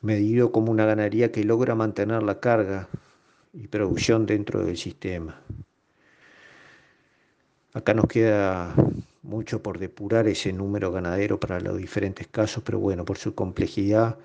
medido 0.00 0.52
como 0.52 0.70
una 0.70 0.86
ganadería 0.86 1.32
que 1.32 1.44
logra 1.44 1.74
mantener 1.74 2.22
la 2.22 2.40
carga 2.40 2.88
y 3.52 3.68
producción 3.68 4.26
dentro 4.26 4.64
del 4.64 4.76
sistema. 4.76 5.40
Acá 7.72 7.94
nos 7.94 8.06
queda 8.06 8.74
mucho 9.22 9.62
por 9.62 9.78
depurar 9.78 10.28
ese 10.28 10.52
número 10.52 10.92
ganadero 10.92 11.40
para 11.40 11.58
los 11.60 11.76
diferentes 11.76 12.28
casos, 12.28 12.62
pero 12.64 12.78
bueno, 12.78 13.04
por 13.04 13.18
su 13.18 13.34
complejidad 13.34 14.18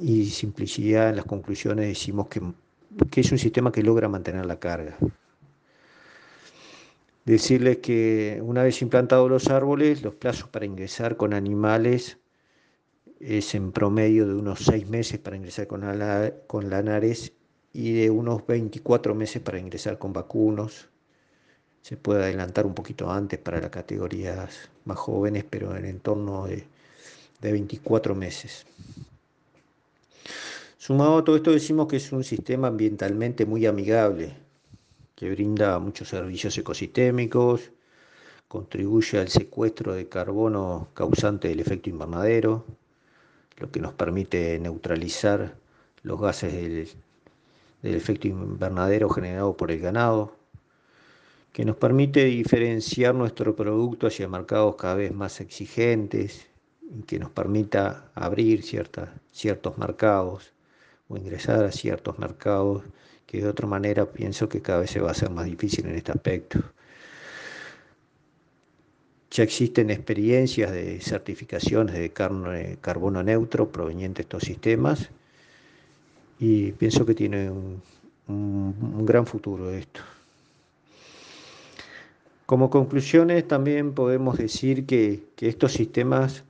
y 0.00 0.26
simplicidad 0.26 1.10
en 1.10 1.16
las 1.16 1.24
conclusiones 1.24 1.86
decimos 1.86 2.28
que, 2.28 2.42
que 3.10 3.20
es 3.20 3.32
un 3.32 3.38
sistema 3.38 3.72
que 3.72 3.82
logra 3.82 4.08
mantener 4.08 4.46
la 4.46 4.58
carga. 4.58 4.96
Decirles 7.24 7.78
que 7.78 8.40
una 8.42 8.62
vez 8.62 8.80
implantados 8.82 9.30
los 9.30 9.48
árboles, 9.48 10.02
los 10.02 10.14
plazos 10.14 10.48
para 10.48 10.64
ingresar 10.64 11.16
con 11.16 11.34
animales 11.34 12.18
es 13.20 13.54
en 13.54 13.72
promedio 13.72 14.26
de 14.26 14.34
unos 14.34 14.60
6 14.60 14.88
meses 14.88 15.18
para 15.18 15.36
ingresar 15.36 15.66
con, 15.66 15.82
con 16.46 16.70
lanares 16.70 17.32
y 17.72 17.92
de 17.92 18.10
unos 18.10 18.46
24 18.46 19.14
meses 19.14 19.42
para 19.42 19.58
ingresar 19.58 19.98
con 19.98 20.12
vacunos. 20.12 20.88
Se 21.82 21.96
puede 21.96 22.24
adelantar 22.24 22.66
un 22.66 22.74
poquito 22.74 23.10
antes 23.10 23.38
para 23.38 23.60
las 23.60 23.70
categorías 23.70 24.70
más 24.84 24.98
jóvenes, 24.98 25.44
pero 25.48 25.76
en 25.76 25.84
entorno 25.84 26.46
de, 26.46 26.66
de 27.40 27.52
24 27.52 28.14
meses. 28.14 28.66
Sumado 30.78 31.18
a 31.18 31.24
todo 31.24 31.36
esto 31.36 31.52
decimos 31.52 31.86
que 31.86 31.96
es 31.96 32.10
un 32.12 32.24
sistema 32.24 32.68
ambientalmente 32.68 33.44
muy 33.44 33.66
amigable, 33.66 34.34
que 35.20 35.28
brinda 35.28 35.78
muchos 35.78 36.08
servicios 36.08 36.56
ecosistémicos, 36.56 37.72
contribuye 38.48 39.18
al 39.18 39.28
secuestro 39.28 39.92
de 39.92 40.08
carbono 40.08 40.88
causante 40.94 41.48
del 41.48 41.60
efecto 41.60 41.90
invernadero, 41.90 42.64
lo 43.58 43.70
que 43.70 43.80
nos 43.80 43.92
permite 43.92 44.58
neutralizar 44.58 45.58
los 46.04 46.18
gases 46.18 46.54
del, 46.54 46.88
efecto 47.94 48.28
invernadero 48.28 49.10
generado 49.10 49.54
por 49.58 49.70
el 49.70 49.80
ganado, 49.80 50.38
que 51.52 51.66
nos 51.66 51.76
permite 51.76 52.24
diferenciar 52.24 53.14
nuestro 53.14 53.54
producto 53.54 54.06
hacia 54.06 54.26
mercados 54.26 54.76
cada 54.76 54.94
vez 54.94 55.12
más 55.12 55.38
exigentes, 55.42 56.46
que 57.06 57.18
nos 57.18 57.28
permita 57.28 58.10
abrir 58.14 58.62
ciertos 58.62 59.76
mercados 59.76 60.54
o 61.08 61.18
ingresar 61.18 61.62
a 61.62 61.72
ciertos 61.72 62.18
mercados 62.18 62.84
que 63.30 63.40
de 63.40 63.46
otra 63.46 63.68
manera 63.68 64.06
pienso 64.06 64.48
que 64.48 64.60
cada 64.60 64.80
vez 64.80 64.90
se 64.90 65.00
va 65.00 65.10
a 65.10 65.12
hacer 65.12 65.30
más 65.30 65.44
difícil 65.44 65.86
en 65.86 65.94
este 65.94 66.10
aspecto. 66.10 66.58
Ya 69.30 69.44
existen 69.44 69.88
experiencias 69.90 70.72
de 70.72 71.00
certificaciones 71.00 71.94
de 71.94 72.10
carbono 72.10 73.22
neutro 73.22 73.70
provenientes 73.70 74.16
de 74.16 74.22
estos 74.22 74.42
sistemas 74.42 75.10
y 76.40 76.72
pienso 76.72 77.06
que 77.06 77.14
tiene 77.14 77.52
un, 78.26 79.06
gran 79.06 79.26
futuro 79.26 79.70
esto. 79.70 80.00
Como 82.46 82.68
conclusiones 82.68 83.46
también 83.46 83.94
podemos 83.94 84.38
decir 84.38 84.86
que, 84.86 85.22
que 85.36 85.48
estos 85.48 85.72
sistemas 85.72 86.42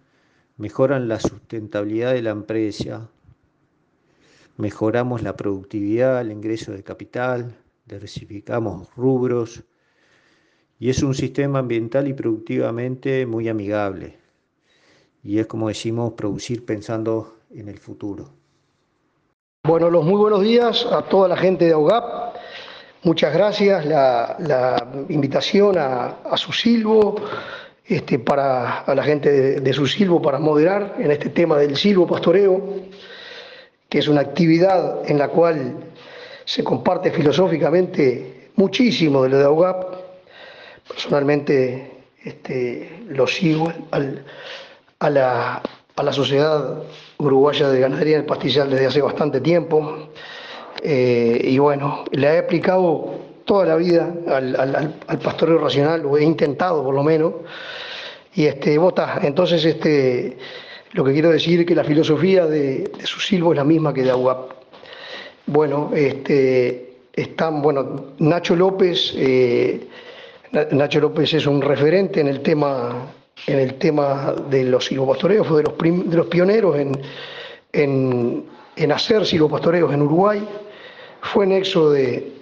mejoran 0.57 1.09
la 1.09 1.21
sustentabilidad 1.21 2.15
de 2.15 2.23
la 2.23 2.31
empresa, 2.31 3.11
mejoramos 4.61 5.23
la 5.23 5.37
productividad, 5.37 6.21
el 6.21 6.33
ingreso 6.33 6.73
de 6.73 6.83
capital, 6.83 7.57
diversificamos 7.87 8.89
rubros, 8.95 9.65
y 10.79 10.89
es 10.89 11.03
un 11.03 11.15
sistema 11.15 11.59
ambiental 11.59 12.09
y 12.09 12.15
productivamente 12.15 13.27
muy 13.27 13.49
amigable. 13.49 14.19
Y 15.23 15.39
es 15.39 15.47
como 15.47 15.69
decimos, 15.69 16.15
producir 16.15 16.65
pensando 16.65 17.37
en 17.55 17.69
el 17.69 17.79
futuro. 17.79 18.31
Bueno, 19.65 19.91
los 19.91 20.05
muy 20.05 20.17
buenos 20.17 20.41
días 20.41 20.87
a 20.91 21.03
toda 21.03 21.29
la 21.29 21.37
gente 21.37 21.67
de 21.67 21.73
AUGAP. 21.73 22.35
Muchas 23.03 23.35
gracias. 23.35 23.85
La, 23.85 24.87
invitación 25.11 25.77
a, 25.79 26.37
su 26.37 26.53
silbo, 26.53 27.17
este, 27.85 28.19
para 28.19 28.81
a 28.81 28.95
la 28.95 29.03
gente 29.03 29.31
de, 29.31 29.61
de, 29.61 29.73
su 29.75 29.87
silbo 29.87 30.23
para 30.23 30.39
moderar 30.39 30.97
en 30.99 31.11
este 31.11 31.29
tema 31.29 31.59
del 31.59 31.77
silbo 31.77 32.07
pastoreo, 32.07 32.63
que 33.91 33.99
es 33.99 34.09
una 34.09 34.23
actividad 34.23 35.03
en 35.11 35.19
la 35.19 35.29
cual 35.29 35.75
se 36.47 36.65
comparte 36.65 37.11
filosóficamente 37.11 38.51
muchísimo 38.57 39.23
de 39.25 39.29
lo 39.29 39.39
de 39.39 39.45
AUGAP 39.45 40.01
Personalmente 40.91 42.03
este, 42.25 43.05
lo 43.09 43.25
sigo 43.27 43.73
a, 44.99 45.09
la, 45.09 45.63
Sociedad 46.11 46.83
Uruguaya 47.19 47.69
de 47.69 47.79
Ganadería 47.79 48.17
del 48.17 48.27
Pastizal 48.27 48.69
desde 48.71 48.87
hace 48.87 49.01
bastante 49.01 49.41
tiempo. 49.41 50.09
Eh, 50.83 51.41
y 51.45 51.59
bueno, 51.59 52.05
le 52.11 52.27
he 52.27 52.39
aplicado 52.39 53.21
toda 53.45 53.67
la 53.67 53.77
vida 53.77 54.13
al, 54.27 54.95
pastoreo 55.23 55.59
racional, 55.59 56.05
o 56.07 56.19
he 56.19 56.25
intentado 56.25 56.83
por 56.83 56.95
lo 56.95 57.05
menos. 57.05 57.35
Y 58.35 58.47
este, 58.47 58.77
vota, 58.77 59.21
entonces 59.23 59.65
este, 59.65 60.39
lo 60.93 61.05
que 61.05 61.13
quiero 61.13 61.31
decir 61.31 61.61
es 61.61 61.67
que 61.67 61.75
la 61.75 61.85
filosofía 61.85 62.47
de, 62.47 62.91
su 63.05 63.21
silbo 63.21 63.53
es 63.53 63.57
la 63.57 63.65
misma 63.65 63.95
que 63.95 64.03
de 64.03 64.11
AUAP. 64.11 64.51
Bueno, 65.47 65.91
este, 65.95 66.95
están, 67.13 67.63
bueno, 67.63 68.07
Nacho 68.19 68.57
López. 68.57 69.15
Eh, 69.17 69.87
Nacho 70.73 71.01
López 71.01 71.33
es 71.35 71.47
un 71.47 71.63
referente 71.63 72.21
en 72.21 72.27
el 72.27 72.41
tema, 72.41 73.07
en 73.47 73.59
el 73.59 73.75
tema 73.75 74.35
de 74.51 74.65
los 74.65 74.87
silvopastoreos, 74.87 75.47
fue 75.47 75.63
de 75.63 75.71
los, 75.71 76.11
de 76.11 76.17
los 76.17 76.27
pioneros 76.27 76.77
en, 77.73 78.45
hacer 78.91 79.25
silvopastoreos 79.25 79.93
en 79.95 80.03
Uruguay. 80.03 80.45
Fue 81.23 81.47
nexo 81.47 81.91
de, 81.91 82.33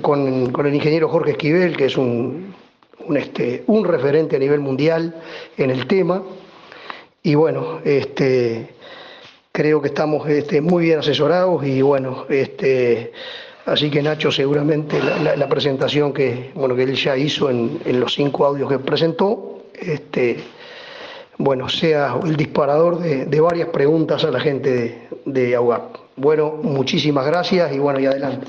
con, 0.00 0.52
el 0.66 0.74
ingeniero 0.74 1.08
Jorge 1.08 1.32
Esquivel, 1.32 1.76
que 1.76 1.84
es 1.84 1.96
un, 1.96 2.52
este, 3.14 3.62
un 3.68 3.84
referente 3.84 4.34
a 4.34 4.38
nivel 4.40 4.58
mundial 4.58 5.14
en 5.56 5.70
el 5.70 5.86
tema. 5.86 6.22
Y 7.22 7.34
bueno, 7.34 7.80
este, 7.84 8.74
creo 9.52 9.80
que 9.80 9.88
estamos 9.88 10.28
este, 10.28 10.60
muy 10.60 10.84
bien 10.84 10.98
asesorados 10.98 11.64
y 11.64 11.82
bueno, 11.82 12.26
este, 12.28 13.12
Así 13.64 13.90
que 13.90 14.02
Nacho 14.02 14.32
seguramente 14.32 14.98
la, 15.00 15.48
presentación 15.48 16.12
que, 16.12 16.50
bueno, 16.54 16.74
que 16.74 16.82
él 16.82 16.94
ya 16.94 17.16
hizo 17.16 17.48
en, 17.48 18.00
los 18.00 18.14
cinco 18.14 18.44
audios 18.44 18.68
que 18.68 18.78
presentó, 18.80 19.62
este, 19.74 20.42
bueno, 21.38 21.68
sea 21.68 22.18
el 22.24 22.36
disparador 22.36 22.98
de, 22.98 23.40
varias 23.40 23.68
preguntas 23.68 24.24
a 24.24 24.30
la 24.32 24.40
gente 24.40 25.08
de, 25.24 25.52
de. 25.52 25.78
Bueno, 26.16 26.58
muchísimas 26.60 27.24
gracias 27.24 27.72
y 27.72 27.78
bueno, 27.78 28.00
y 28.00 28.06
adelante. 28.06 28.48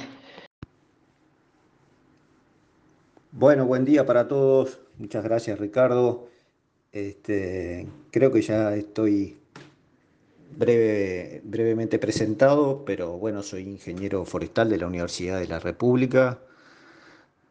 Bueno, 3.32 3.65
buen 3.65 3.86
día 3.86 4.06
para 4.06 4.27
todos. 4.27 4.80
Muchas 4.98 5.24
gracias 5.24 5.60
Ricardo. 5.60 6.33
Este, 6.94 7.88
creo 8.12 8.32
que 8.32 8.44
ya 8.44 8.76
estoy 8.76 9.36
breve, 10.56 11.42
brevemente 11.44 11.98
presentado, 11.98 12.86
pero 12.86 13.18
bueno, 13.18 13.42
soy 13.42 13.64
ingeniero 13.64 14.26
forestal 14.26 14.70
de 14.70 14.78
la 14.78 14.86
Universidad 14.88 15.40
de 15.40 15.48
la 15.48 15.60
República, 15.60 16.40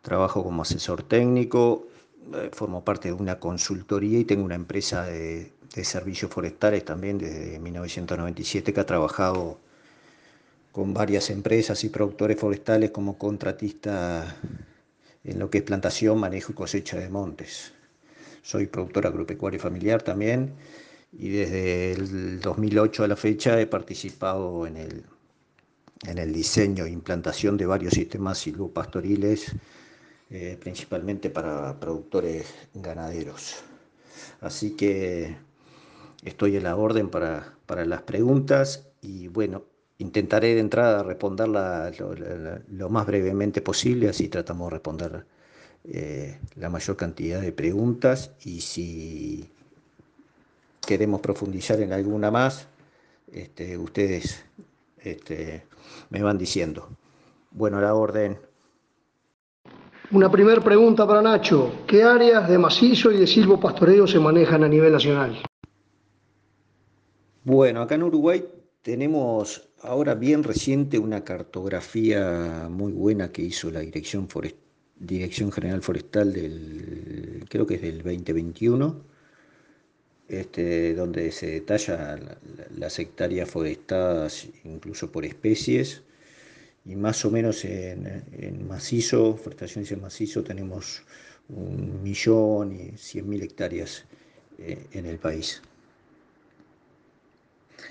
trabajo 0.03 0.45
como 0.45 0.63
asesor 0.63 1.03
técnico, 1.03 1.89
eh, 2.35 2.51
formo 2.53 2.85
parte 2.85 3.09
de 3.09 3.15
una 3.15 3.41
consultoría 3.41 4.21
y 4.21 4.25
tengo 4.25 4.45
una 4.45 4.55
empresa 4.55 5.07
de, 5.07 5.53
servicios 5.83 6.31
forestales 6.31 6.85
también 6.85 7.19
desde 7.19 7.59
1997 7.59 8.73
que 8.73 8.81
ha 8.81 8.87
trabajado 8.87 9.59
con 10.71 10.95
varias 10.95 11.31
empresas 11.31 11.83
y 11.85 11.89
productores 11.89 12.39
forestales 12.39 12.91
como 12.91 13.19
contratista 13.19 14.37
en 15.25 15.39
lo 15.39 15.51
que 15.51 15.59
es 15.59 15.65
plantación, 15.65 16.19
manejo 16.21 16.53
y 16.53 16.55
cosecha 16.55 16.99
de 16.99 17.09
montes. 17.09 17.73
Soy 18.43 18.67
productor 18.67 19.07
agropecuario 19.07 19.61
familiar 19.61 20.03
también 20.03 20.55
y 21.13 21.29
desde 21.29 21.93
el 21.93 22.41
2008 22.41 23.05
a 23.05 23.09
la 23.09 23.17
fecha 23.17 23.61
he 23.61 23.67
participado 23.67 24.67
en 24.67 24.77
el, 24.77 25.05
en 26.07 26.19
el 26.19 26.33
diseño 26.33 26.85
e 26.85 26.91
implantación 26.91 27.57
de 27.57 27.67
varios 27.67 27.95
sistemas 27.95 28.39
silvopastoriles, 28.39 29.53
eh, 30.31 30.57
principalmente 30.61 31.31
para 31.31 31.79
productores 31.79 32.47
ganaderos. 32.75 33.63
Así 34.41 34.73
que 34.73 35.37
estoy 36.25 36.57
en 36.57 36.65
la 36.65 36.77
orden 36.77 37.11
para, 37.11 37.55
las 37.85 38.03
preguntas 38.03 38.89
y 39.01 39.29
bueno, 39.29 39.65
intentaré 39.99 40.55
de 40.55 40.61
entrada 40.61 41.03
responder 41.03 41.49
lo, 41.49 42.89
más 42.91 43.07
brevemente 43.07 43.61
posible, 43.61 44.09
así 44.09 44.29
tratamos 44.29 44.69
de 44.69 44.71
responder 44.71 45.27
eh, 45.85 46.39
la 46.57 46.69
mayor 46.69 46.97
cantidad 46.97 47.41
de 47.41 47.53
preguntas 47.53 48.33
y 48.45 48.61
si 48.61 49.51
queremos 50.87 51.21
profundizar 51.21 51.81
en 51.81 51.93
alguna 51.93 52.31
más, 52.31 52.69
este, 53.33 53.77
ustedes 53.79 54.45
este, 54.99 55.65
me 56.11 56.23
van 56.23 56.39
diciendo. 56.39 56.89
Bueno, 57.51 57.81
la 57.81 57.95
orden. 57.95 58.39
Una 60.11 60.31
primera 60.31 60.61
pregunta 60.61 61.07
para 61.07 61.23
Nacho. 61.23 61.85
¿Qué 61.87 62.03
áreas 62.03 62.49
de 62.49 62.59
macizo 62.59 63.11
y 63.11 63.19
de 63.19 63.27
silvopastoreo 63.27 64.07
se 64.07 64.19
manejan 64.19 64.62
a 64.62 64.69
nivel 64.69 64.93
nacional? 64.93 65.43
Bueno, 67.45 67.83
acá 67.83 67.95
en 67.97 68.05
Uruguay 68.05 68.45
tenemos 68.83 69.69
ahora 69.83 70.15
bien 70.15 70.45
reciente 70.45 70.99
una 70.99 71.25
cartografía 71.25 72.69
muy 72.71 72.93
buena 72.93 73.33
que 73.33 73.43
hizo 73.43 73.71
la 73.71 73.81
Dirección, 73.81 74.29
Dirección 75.03 75.51
General 75.51 75.83
Forestal 75.83 76.33
del, 76.33 77.45
creo 77.49 77.67
que 77.67 77.75
es 77.75 77.83
del 77.83 77.99
2021 77.99 79.13
este, 80.29 80.95
donde 80.95 81.31
se 81.33 81.47
detalla 81.47 82.19
las 82.77 82.99
hectáreas 82.99 83.51
forestadas 83.51 84.47
incluso 84.65 85.13
por 85.13 85.25
especies 85.27 86.03
y 86.85 86.97
más 86.97 87.25
o 87.25 87.31
menos 87.31 87.65
en, 87.65 88.67
macizo, 88.67 89.37
forestaciones 89.37 89.93
en 89.93 90.01
macizo 90.01 90.43
tenemos 90.43 91.03
un 91.49 92.03
millón 92.03 92.73
y 92.73 92.97
cien 92.97 93.29
mil 93.29 93.43
hectáreas 93.43 94.05
eh, 94.59 94.87
en 94.93 95.07
el 95.07 95.19
país. 95.19 95.61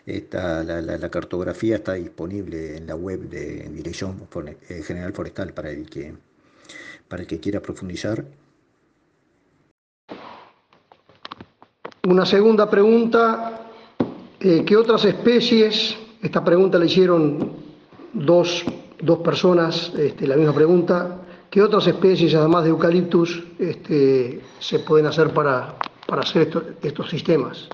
la, 0.05 1.09
cartografía 1.11 1.75
está 1.75 1.93
disponible 1.93 2.77
en 2.77 2.87
la 2.87 2.95
web 2.95 3.19
de 3.29 3.69
Dirección 3.69 4.27
eh, 4.69 4.81
General 4.83 5.13
Forestal 5.13 5.53
para 5.53 5.69
el 5.69 5.89
que, 5.89 6.13
para 7.11 7.23
el 7.23 7.27
que 7.27 7.41
quiera 7.41 7.59
profundizar 7.59 8.23
Una 12.03 12.25
segunda 12.25 12.69
pregunta, 12.69 13.69
eh, 14.39 14.63
¿qué 14.65 14.75
otras 14.77 15.03
especies? 15.05 15.95
Esta 16.21 16.43
pregunta 16.43 16.79
la 16.79 16.85
hicieron 16.85 17.51
dos, 18.13 18.65
personas, 19.23 19.93
este, 19.95 20.25
la 20.25 20.35
misma 20.35 20.53
pregunta. 20.53 21.19
¿Qué 21.49 21.61
otras 21.61 21.85
especies, 21.85 22.33
además 22.33 22.63
de 22.63 22.69
eucaliptus, 22.69 23.43
este, 23.59 24.41
se 24.59 24.79
pueden 24.79 25.05
hacer 25.05 25.31
para, 25.33 25.75
hacer 26.07 26.77
estos 26.81 27.09
sistemas? 27.09 27.69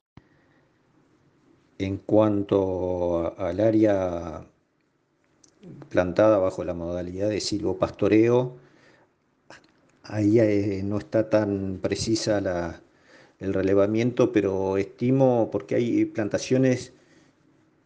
En 1.77 1.97
cuanto 1.97 3.33
al 3.37 3.59
área 3.59 4.45
plantada 5.89 6.37
bajo 6.39 6.63
la 6.65 6.73
modalidad 6.73 7.29
de 7.29 7.39
silvopastoreo, 7.39 8.66
ahí 10.07 10.39
eh, 10.39 10.81
no 10.83 10.97
está 10.97 11.29
tan 11.29 11.79
precisa 11.81 12.81
el 13.39 13.53
relevamiento, 13.53 14.31
pero 14.31 14.77
estimo, 14.77 15.49
porque 15.51 15.75
hay 15.75 16.05
plantaciones 16.05 16.93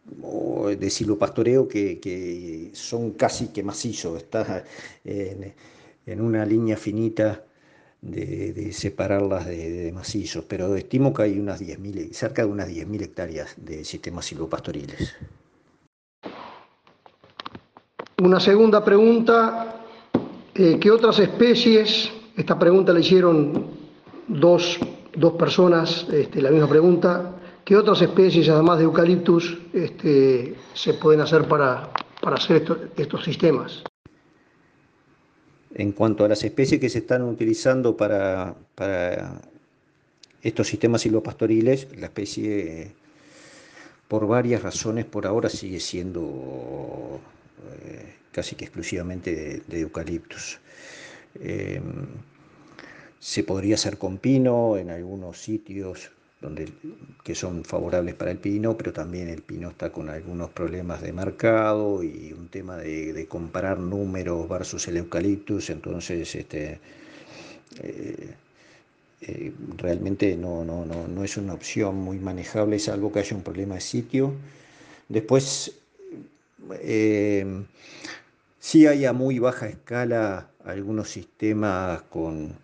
de 0.04 0.90
silvopastoreo 0.90 1.68
que, 1.68 2.00
que 2.00 2.70
son 2.72 3.12
casi 3.12 3.48
que 3.48 3.62
macizos, 3.62 4.18
está 4.18 4.64
en, 5.04 6.20
una 6.20 6.44
línea 6.44 6.76
finita 6.76 7.44
de, 8.00 8.72
separarlas 8.72 9.46
de, 9.46 9.92
macizos, 9.92 10.44
pero 10.44 10.74
estimo 10.76 11.12
que 11.14 11.22
hay 11.22 11.38
unas 11.38 11.60
10.000, 11.60 12.12
cerca 12.12 12.44
de 12.44 12.50
unas 12.50 12.68
10.000 12.68 13.02
hectáreas 13.02 13.54
de 13.56 13.84
sistemas 13.84 14.24
silvopastoriles. 14.26 15.14
Una 18.18 18.40
segunda 18.40 18.84
pregunta, 18.84 19.81
eh, 20.54 20.78
¿qué 20.80 20.90
otras 20.90 21.18
especies? 21.18 22.10
Esta 22.36 22.58
pregunta 22.58 22.92
la 22.92 23.00
hicieron 23.00 23.66
dos 24.28 24.78
dos 25.14 25.34
personas 25.34 26.06
este, 26.12 26.40
la 26.40 26.50
misma 26.50 26.68
pregunta. 26.68 27.36
¿Qué 27.64 27.76
otras 27.76 28.02
especies, 28.02 28.48
además 28.48 28.78
de 28.78 28.84
eucaliptus, 28.84 29.56
este, 29.72 30.56
se 30.74 30.94
pueden 30.94 31.20
hacer 31.20 31.46
para, 31.46 31.90
hacer 32.22 32.90
estos 32.96 33.24
sistemas? 33.24 33.84
En 35.74 35.92
cuanto 35.92 36.24
a 36.24 36.28
las 36.28 36.42
especies 36.42 36.80
que 36.80 36.88
se 36.88 36.98
están 36.98 37.22
utilizando 37.22 37.96
para, 37.96 38.56
estos 40.42 40.66
sistemas 40.66 41.02
silvopastoriles, 41.02 41.88
la 41.96 42.06
especie, 42.06 42.92
por 44.08 44.26
varias 44.26 44.62
razones, 44.62 45.04
por 45.04 45.26
ahora 45.26 45.48
sigue 45.48 45.78
siendo 45.78 47.20
eh, 47.84 48.14
casi 48.32 48.56
que 48.56 48.64
exclusivamente 48.64 49.62
de, 49.66 49.80
eucaliptus. 49.80 50.58
Eh, 51.40 51.80
se 53.18 53.44
podría 53.44 53.76
hacer 53.76 53.98
con 53.98 54.18
pino 54.18 54.76
en 54.76 54.90
algunos 54.90 55.38
sitios 55.38 56.10
donde, 56.40 56.68
que 57.22 57.36
son 57.36 57.64
favorables 57.64 58.16
para 58.16 58.32
el 58.32 58.38
pino, 58.38 58.76
pero 58.76 58.92
también 58.92 59.28
el 59.28 59.42
pino 59.42 59.70
está 59.70 59.92
con 59.92 60.10
algunos 60.10 60.50
problemas 60.50 61.00
de 61.00 61.12
mercado 61.12 62.02
y 62.02 62.34
un 62.36 62.48
tema 62.48 62.76
de, 62.76 63.26
comparar 63.28 63.78
números 63.78 64.48
versus 64.48 64.88
el 64.88 64.96
eucaliptus, 64.96 65.70
entonces 65.70 66.34
este, 66.34 66.80
eh, 67.80 68.34
eh, 69.20 69.52
realmente 69.76 70.36
no, 70.36 70.64
no, 70.64 70.84
no, 70.84 71.06
no, 71.06 71.22
es 71.22 71.36
una 71.36 71.54
opción 71.54 71.94
muy 71.94 72.18
manejable, 72.18 72.80
salvo 72.80 73.12
que 73.12 73.20
haya 73.20 73.36
un 73.36 73.44
problema 73.44 73.76
de 73.76 73.80
sitio. 73.80 74.34
Después, 75.08 75.72
eh, 76.80 77.64
sí 78.58 78.86
hay 78.86 79.04
a 79.04 79.12
muy 79.12 79.38
baja 79.38 79.66
escala 79.68 80.48
algunos 80.64 81.10
sistemas 81.10 82.02
con 82.02 82.56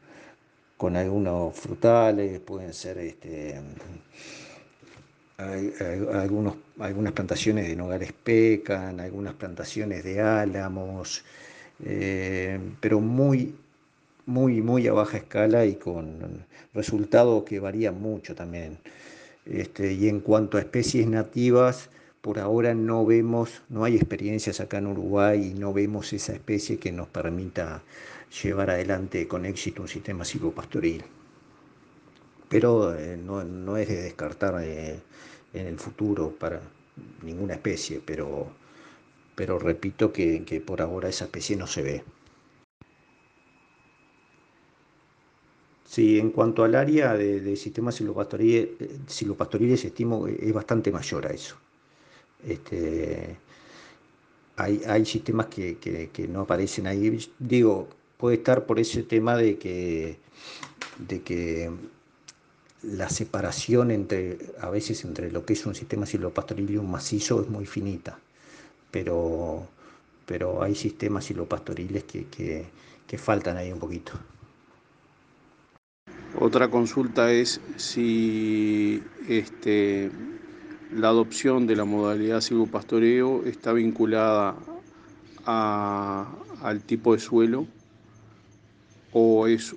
con 0.78 0.96
algunos 0.96 1.54
frutales, 1.56 2.38
pueden 2.38 2.72
ser 2.72 2.98
este, 2.98 3.60
algunos, 5.36 6.54
algunas 6.78 7.12
plantaciones 7.12 7.66
de 7.66 7.74
nogales 7.74 8.12
pecan, 8.12 9.00
algunas 9.00 9.34
plantaciones 9.34 10.04
de 10.04 10.20
álamos, 10.20 11.24
eh, 11.84 12.60
pero 12.80 13.00
muy, 13.00 13.56
muy, 14.24 14.62
muy 14.62 14.86
a 14.86 14.92
baja 14.92 15.18
escala 15.18 15.66
y 15.66 15.74
con 15.74 16.46
resultados 16.72 17.42
que 17.42 17.58
varían 17.58 18.00
mucho 18.00 18.36
también. 18.36 18.78
Este, 19.46 19.92
y 19.92 20.08
en 20.08 20.20
cuanto 20.20 20.58
a 20.58 20.60
especies 20.60 21.08
nativas, 21.08 21.90
por 22.20 22.38
ahora 22.38 22.74
no 22.74 23.06
vemos, 23.06 23.62
no 23.68 23.84
hay 23.84 23.96
experiencias 23.96 24.60
acá 24.60 24.78
en 24.78 24.88
Uruguay 24.88 25.52
y 25.52 25.58
no 25.58 25.72
vemos 25.72 26.12
esa 26.12 26.32
especie 26.32 26.78
que 26.78 26.92
nos 26.92 27.08
permita 27.08 27.82
llevar 28.42 28.70
adelante 28.70 29.26
con 29.28 29.46
éxito 29.46 29.82
un 29.82 29.88
sistema 29.88 30.24
silvopastoril. 30.24 31.04
Pero 32.48 32.94
eh, 32.96 33.16
no, 33.16 33.76
es 33.76 33.88
de 33.88 34.02
descartar 34.02 34.62
eh, 34.62 35.00
en 35.52 35.66
el 35.66 35.78
futuro 35.78 36.30
para 36.38 36.60
ninguna 37.22 37.54
especie, 37.54 38.00
pero, 38.04 38.48
pero 39.34 39.58
repito 39.58 40.12
que, 40.12 40.62
por 40.66 40.82
ahora 40.82 41.08
esa 41.08 41.26
especie 41.26 41.56
no 41.56 41.66
se 41.66 41.82
ve. 41.82 42.04
Sí, 45.84 46.18
en 46.18 46.30
cuanto 46.30 46.64
al 46.64 46.74
área 46.74 47.14
de, 47.14 47.56
sistemas 47.56 47.94
silvopastoriles, 47.96 48.68
eh, 48.80 48.98
silvopastoriles, 49.06 49.84
estimo 49.84 50.26
es 50.28 50.52
bastante 50.52 50.92
mayor 50.92 51.26
a 51.26 51.30
eso. 51.30 51.56
Este, 52.46 53.36
hay, 54.56 55.04
sistemas 55.06 55.46
que, 55.46 56.28
no 56.28 56.40
aparecen 56.42 56.86
ahí. 56.86 57.18
Digo, 57.38 57.88
puede 58.16 58.36
estar 58.36 58.66
por 58.66 58.78
ese 58.78 59.02
tema 59.02 59.36
de 59.36 59.58
que, 59.58 60.18
la 62.82 63.08
separación 63.10 63.90
entre, 63.90 64.38
a 64.60 64.70
veces 64.70 65.04
entre 65.04 65.32
lo 65.32 65.44
que 65.44 65.54
es 65.54 65.66
un 65.66 65.74
sistema 65.74 66.06
silvopastoril 66.06 66.70
y 66.70 66.76
un 66.76 66.90
macizo 66.90 67.42
es 67.42 67.48
muy 67.48 67.66
finita, 67.66 68.18
pero, 68.92 69.66
pero 70.26 70.62
hay 70.62 70.76
sistemas 70.76 71.24
silvopastoriles 71.24 72.04
que, 72.04 72.26
que, 72.26 72.66
que 73.06 73.18
faltan 73.18 73.56
ahí 73.56 73.72
un 73.72 73.80
poquito. 73.80 74.12
Otra 76.38 76.70
consulta 76.70 77.32
es 77.32 77.60
si 77.76 79.02
este, 79.28 80.10
la 80.94 81.08
adopción 81.08 81.66
de 81.66 81.76
la 81.76 81.84
modalidad 81.84 82.40
silvopastoreo 82.40 83.44
está 83.44 83.72
vinculada 83.72 84.56
al 85.44 86.80
tipo 86.82 87.14
de 87.14 87.20
suelo 87.20 87.66
o 89.12 89.46
es, 89.46 89.74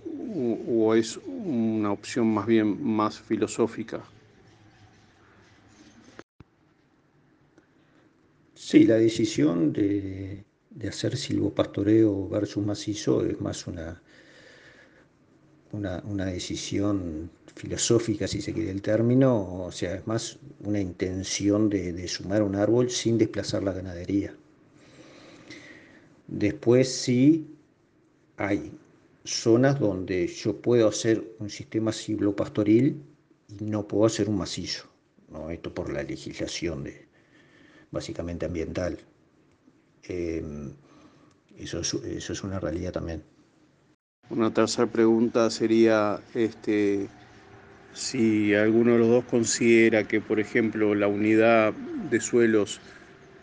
o 0.68 0.96
es 0.96 1.20
una 1.26 1.92
opción 1.92 2.34
más 2.34 2.46
bien 2.46 2.84
más 2.84 3.20
filosófica? 3.20 4.04
Sí, 8.72 8.86
la 8.86 8.96
decisión 8.96 9.74
de, 9.74 10.46
hacer 10.88 11.18
silvopastoreo 11.18 12.30
versus 12.30 12.66
macizo 12.66 13.26
es 13.26 13.40
más 13.42 13.68
una, 13.68 14.02
una, 15.74 16.26
decisión 16.26 17.30
filosófica, 17.56 18.28
si 18.28 18.42
se 18.42 18.54
quiere 18.54 18.72
el 18.72 18.82
término, 18.82 19.66
o 19.66 19.72
sea, 19.72 19.96
es 19.96 20.08
más 20.08 20.40
una 20.62 20.80
intención 20.80 21.70
de, 21.70 21.94
de 21.94 22.08
sumar 22.08 22.44
un 22.44 22.56
árbol 22.56 22.90
sin 22.90 23.18
desplazar 23.18 23.64
la 23.64 23.74
ganadería. 23.74 24.36
Después 26.28 26.92
sí 26.94 27.48
hay 28.38 28.72
zonas 29.24 29.80
donde 29.80 30.28
yo 30.28 30.62
puedo 30.62 30.88
hacer 30.88 31.36
un 31.40 31.50
sistema 31.50 31.92
silvopastoril 31.92 33.02
y 33.60 33.64
no 33.66 33.88
puedo 33.88 34.06
hacer 34.06 34.30
un 34.30 34.38
macizo. 34.38 34.88
¿no? 35.30 35.50
Esto 35.50 35.74
por 35.74 35.92
la 35.92 36.04
legislación 36.04 36.84
de, 36.84 37.08
básicamente 37.92 38.46
ambiental. 38.46 38.98
Em, 40.04 40.74
eso, 41.58 41.82
es, 41.82 42.44
una 42.44 42.60
realidad 42.60 42.94
también. 42.94 43.24
Una 44.32 44.50
tercera 44.54 44.88
pregunta 44.88 45.50
sería 45.50 46.22
este, 46.34 47.10
si 47.94 48.56
alguno 48.56 48.94
de 48.94 49.00
los 49.00 49.10
dos 49.10 49.26
considera 49.26 50.08
que, 50.08 50.22
por 50.22 50.40
ejemplo, 50.40 50.96
la 50.96 51.10
unidad 51.10 51.74
de 51.74 52.22
suelos 52.22 52.80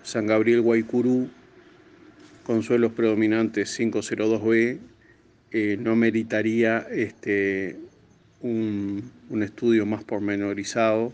San 0.02 0.26
Gabriel 0.26 0.62
Guaycurú, 0.62 1.28
con 2.42 2.62
suelos 2.62 2.92
predominantes 2.92 3.78
502B, 3.78 4.78
eh, 5.50 5.76
no 5.78 5.94
meritaría 5.94 6.78
este, 6.90 7.76
un, 8.40 9.12
un 9.28 9.42
estudio 9.42 9.84
más 9.84 10.04
pormenorizado 10.04 11.12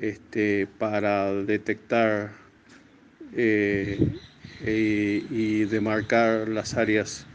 este, 0.00 0.68
para 0.78 1.32
detectar 1.32 2.30
eh, 3.34 3.98
y 4.64 5.64
demarcar 5.64 6.46
las 6.46 6.76
áreas 6.76 7.26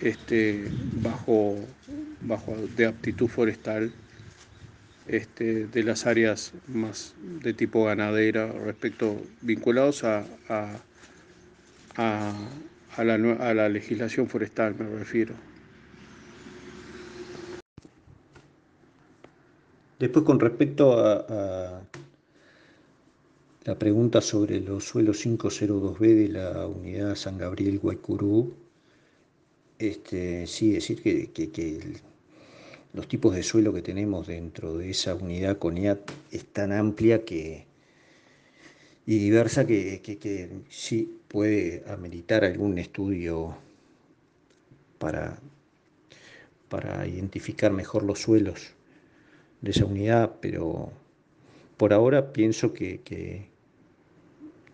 este, 0.00 0.68
bajo, 1.02 1.56
bajo 2.20 2.54
de 2.76 2.86
aptitud 2.86 3.28
forestal 3.28 3.92
este, 5.06 5.66
de 5.66 5.82
las 5.84 6.06
áreas 6.06 6.52
más 6.66 7.14
de 7.42 7.54
tipo 7.54 7.84
ganadera 7.84 8.50
respecto 8.52 9.16
vinculados 9.42 10.04
a, 10.04 10.24
a, 10.48 10.76
a, 11.96 13.04
la, 13.04 13.14
a 13.14 13.54
la 13.54 13.68
legislación 13.68 14.28
forestal 14.28 14.74
me 14.74 14.88
refiero. 14.98 15.34
Después 19.98 20.24
con 20.26 20.38
respecto 20.40 20.98
a, 20.98 21.82
la 23.64 23.78
pregunta 23.78 24.20
sobre 24.20 24.60
los 24.60 24.84
suelos 24.84 25.24
502B 25.26 25.98
de 25.98 26.28
la 26.28 26.66
unidad 26.66 27.14
San 27.16 27.38
Gabriel 27.38 27.78
Guaycurú, 27.78 28.54
este, 29.78 30.46
sí 30.46 30.72
decir 30.72 31.02
que, 31.02 31.98
los 32.92 33.08
tipos 33.08 33.34
de 33.34 33.42
suelo 33.42 33.74
que 33.74 33.82
tenemos 33.82 34.26
dentro 34.26 34.78
de 34.78 34.90
esa 34.90 35.14
unidad 35.14 35.58
CONIAT 35.58 36.10
es 36.30 36.46
tan 36.46 36.72
amplia 36.72 37.24
que, 37.24 37.66
y 39.04 39.18
diversa 39.18 39.66
que, 39.66 40.00
que 40.02 40.50
sí 40.70 41.18
puede 41.28 41.84
ameritar 41.88 42.44
algún 42.44 42.78
estudio 42.78 43.54
para, 44.98 45.38
para 46.68 47.06
identificar 47.06 47.72
mejor 47.72 48.02
los 48.02 48.20
suelos 48.20 48.72
de 49.60 49.70
esa 49.70 49.84
unidad, 49.84 50.36
pero 50.40 50.90
por 51.76 51.92
ahora 51.92 52.32
pienso 52.32 52.72
que, 52.72 53.00
que, 53.04 53.48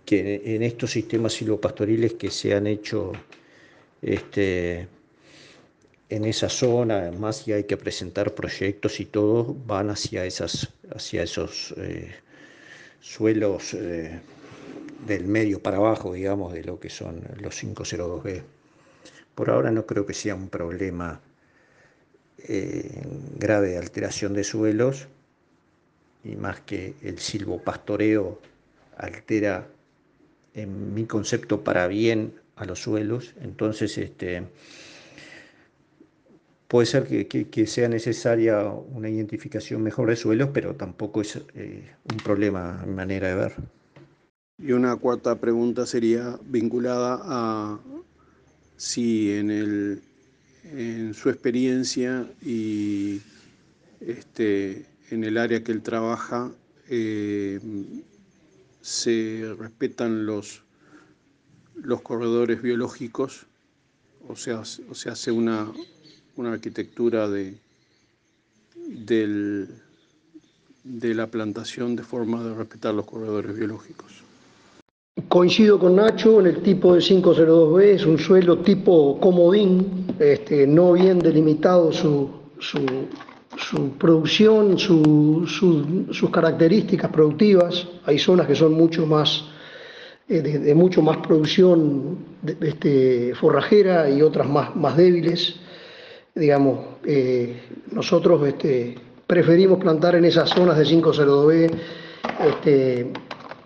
en 0.07 0.63
estos 0.63 0.91
sistemas 0.91 1.33
silvopastoriles 1.33 2.15
que 2.15 2.31
se 2.31 2.55
han 2.55 2.67
hecho 2.67 3.13
este, 4.03 4.89
en 6.09 6.25
esa 6.25 6.49
zona, 6.49 6.99
además 6.99 7.37
si 7.39 7.53
hay 7.53 7.65
que 7.65 7.77
presentar 7.77 8.35
proyectos 8.35 9.01
y 9.01 9.07
todo, 9.07 9.57
van 9.67 9.89
hacia, 9.89 10.27
esas, 10.27 10.69
hacia 10.95 11.23
esos 11.23 11.73
eh, 11.79 12.13
suelos 13.01 13.73
eh, 13.75 14.21
del 15.07 15.25
medio 15.27 15.63
para 15.63 15.79
abajo, 15.79 16.13
digamos, 16.13 16.53
de 16.53 16.65
lo 16.65 16.79
que 16.79 16.91
son 16.91 17.23
los 17.41 17.63
502B. 17.63 18.43
Por 19.35 19.49
ahora 19.49 19.71
no 19.71 19.87
creo 19.87 20.05
que 20.05 20.13
sea 20.13 20.35
un 20.35 20.49
problema 20.49 21.21
eh, 22.47 23.03
grave 23.39 23.79
alteración 23.79 24.35
de 24.35 24.45
suelos 24.45 25.09
y 26.25 26.37
más 26.37 26.61
que 26.61 26.95
el 27.03 27.19
silvopastoreo 27.19 28.41
altera 28.99 29.67
en 30.55 30.93
mi 30.93 31.07
concepto 31.07 31.65
para 31.65 31.87
bien 31.87 32.42
a 32.63 32.65
los 32.65 32.81
suelos, 32.81 33.35
entonces 33.41 33.97
este, 33.99 34.45
puede 36.69 36.87
ser 36.87 37.07
que, 37.27 37.67
sea 37.67 37.89
necesaria 37.89 38.63
una 38.65 39.09
identificación 39.09 39.83
mejor 39.83 40.09
de 40.09 40.17
suelos, 40.17 40.51
pero 40.53 40.75
tampoco 40.75 41.21
es 41.21 41.41
eh, 41.55 41.91
un 42.11 42.17
problema 42.19 42.81
a 42.81 42.87
mi 42.87 42.95
manera 42.95 43.29
de 43.29 43.35
ver. 43.35 43.55
Y 44.59 44.73
una 44.73 44.97
cuarta 44.97 45.39
pregunta 45.41 45.87
sería 45.87 46.39
vinculada 46.45 47.21
a 47.25 47.81
si 48.77 49.33
en 49.33 49.51
el 49.51 50.03
en 50.65 51.15
su 51.15 51.29
experiencia 51.29 52.27
y 52.41 53.21
este, 54.01 54.87
en 55.11 55.25
el 55.25 55.37
área 55.39 55.63
que 55.63 55.73
él 55.73 55.83
trabaja 55.83 56.51
eh, 56.89 57.61
se 58.81 59.55
respetan 59.59 60.27
los, 60.27 60.63
los 61.77 62.01
corredores 62.03 62.63
biológicos, 62.63 63.47
o 64.29 64.37
sea, 64.37 64.61
o 64.61 64.95
se 64.95 65.11
hace 65.11 65.31
una, 65.31 65.71
una 66.37 66.53
arquitectura 66.53 67.29
de, 67.29 67.55
del, 68.77 69.69
de 70.85 71.15
la 71.15 71.27
plantación 71.27 71.97
de 71.97 72.03
forma 72.03 72.43
de 72.43 72.55
respetar 72.55 72.95
los 72.95 73.07
corredores 73.07 73.57
biológicos. 73.57 74.23
Coincido 75.29 75.79
con 75.79 75.97
Nacho 75.97 76.41
en 76.41 76.47
el 76.47 76.63
tipo 76.63 76.95
de 76.95 77.01
502B, 77.01 77.83
es 77.83 78.07
un 78.07 78.19
suelo 78.19 78.59
tipo 78.59 79.21
comodín, 79.21 80.07
este, 80.19 80.67
no 80.67 80.95
bien 80.95 81.19
delimitado 81.19 81.93
su, 81.93 82.31
producción, 83.99 84.79
sus 84.79 86.31
características 86.31 87.11
productivas. 87.11 87.87
Hay 88.07 88.19
zonas 88.19 88.47
que 88.47 88.55
son 88.55 88.73
mucho 88.73 89.07
más, 89.07 89.45
eh, 90.33 90.41
de, 90.41 90.75
mucho 90.75 91.03
más 91.03 91.19
producción 91.19 92.17
este, 92.63 93.35
forrajera 93.35 94.09
y 94.09 94.23
otras 94.23 94.49
más, 94.49 94.75
más 94.75 94.97
débiles. 94.97 95.57
Digamos, 96.35 96.79
eh, 97.05 97.61
nosotros 97.91 98.49
este, 98.49 98.95
preferimos 99.27 99.79
plantar 99.79 100.15
en 100.15 100.25
esas 100.25 100.49
zonas 100.49 100.79
de 100.79 100.85
502B 100.85 101.71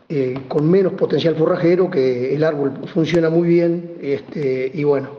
eh, 0.09 0.40
con 0.48 0.68
menos 0.68 0.94
potencial 0.94 1.37
forrajero, 1.37 1.88
que 1.88 2.35
el 2.35 2.42
árbol 2.42 2.72
funciona 2.92 3.31
muy 3.31 3.46
bien 3.46 3.98
este, 4.00 4.68
y 4.74 4.83
bueno, 4.83 5.11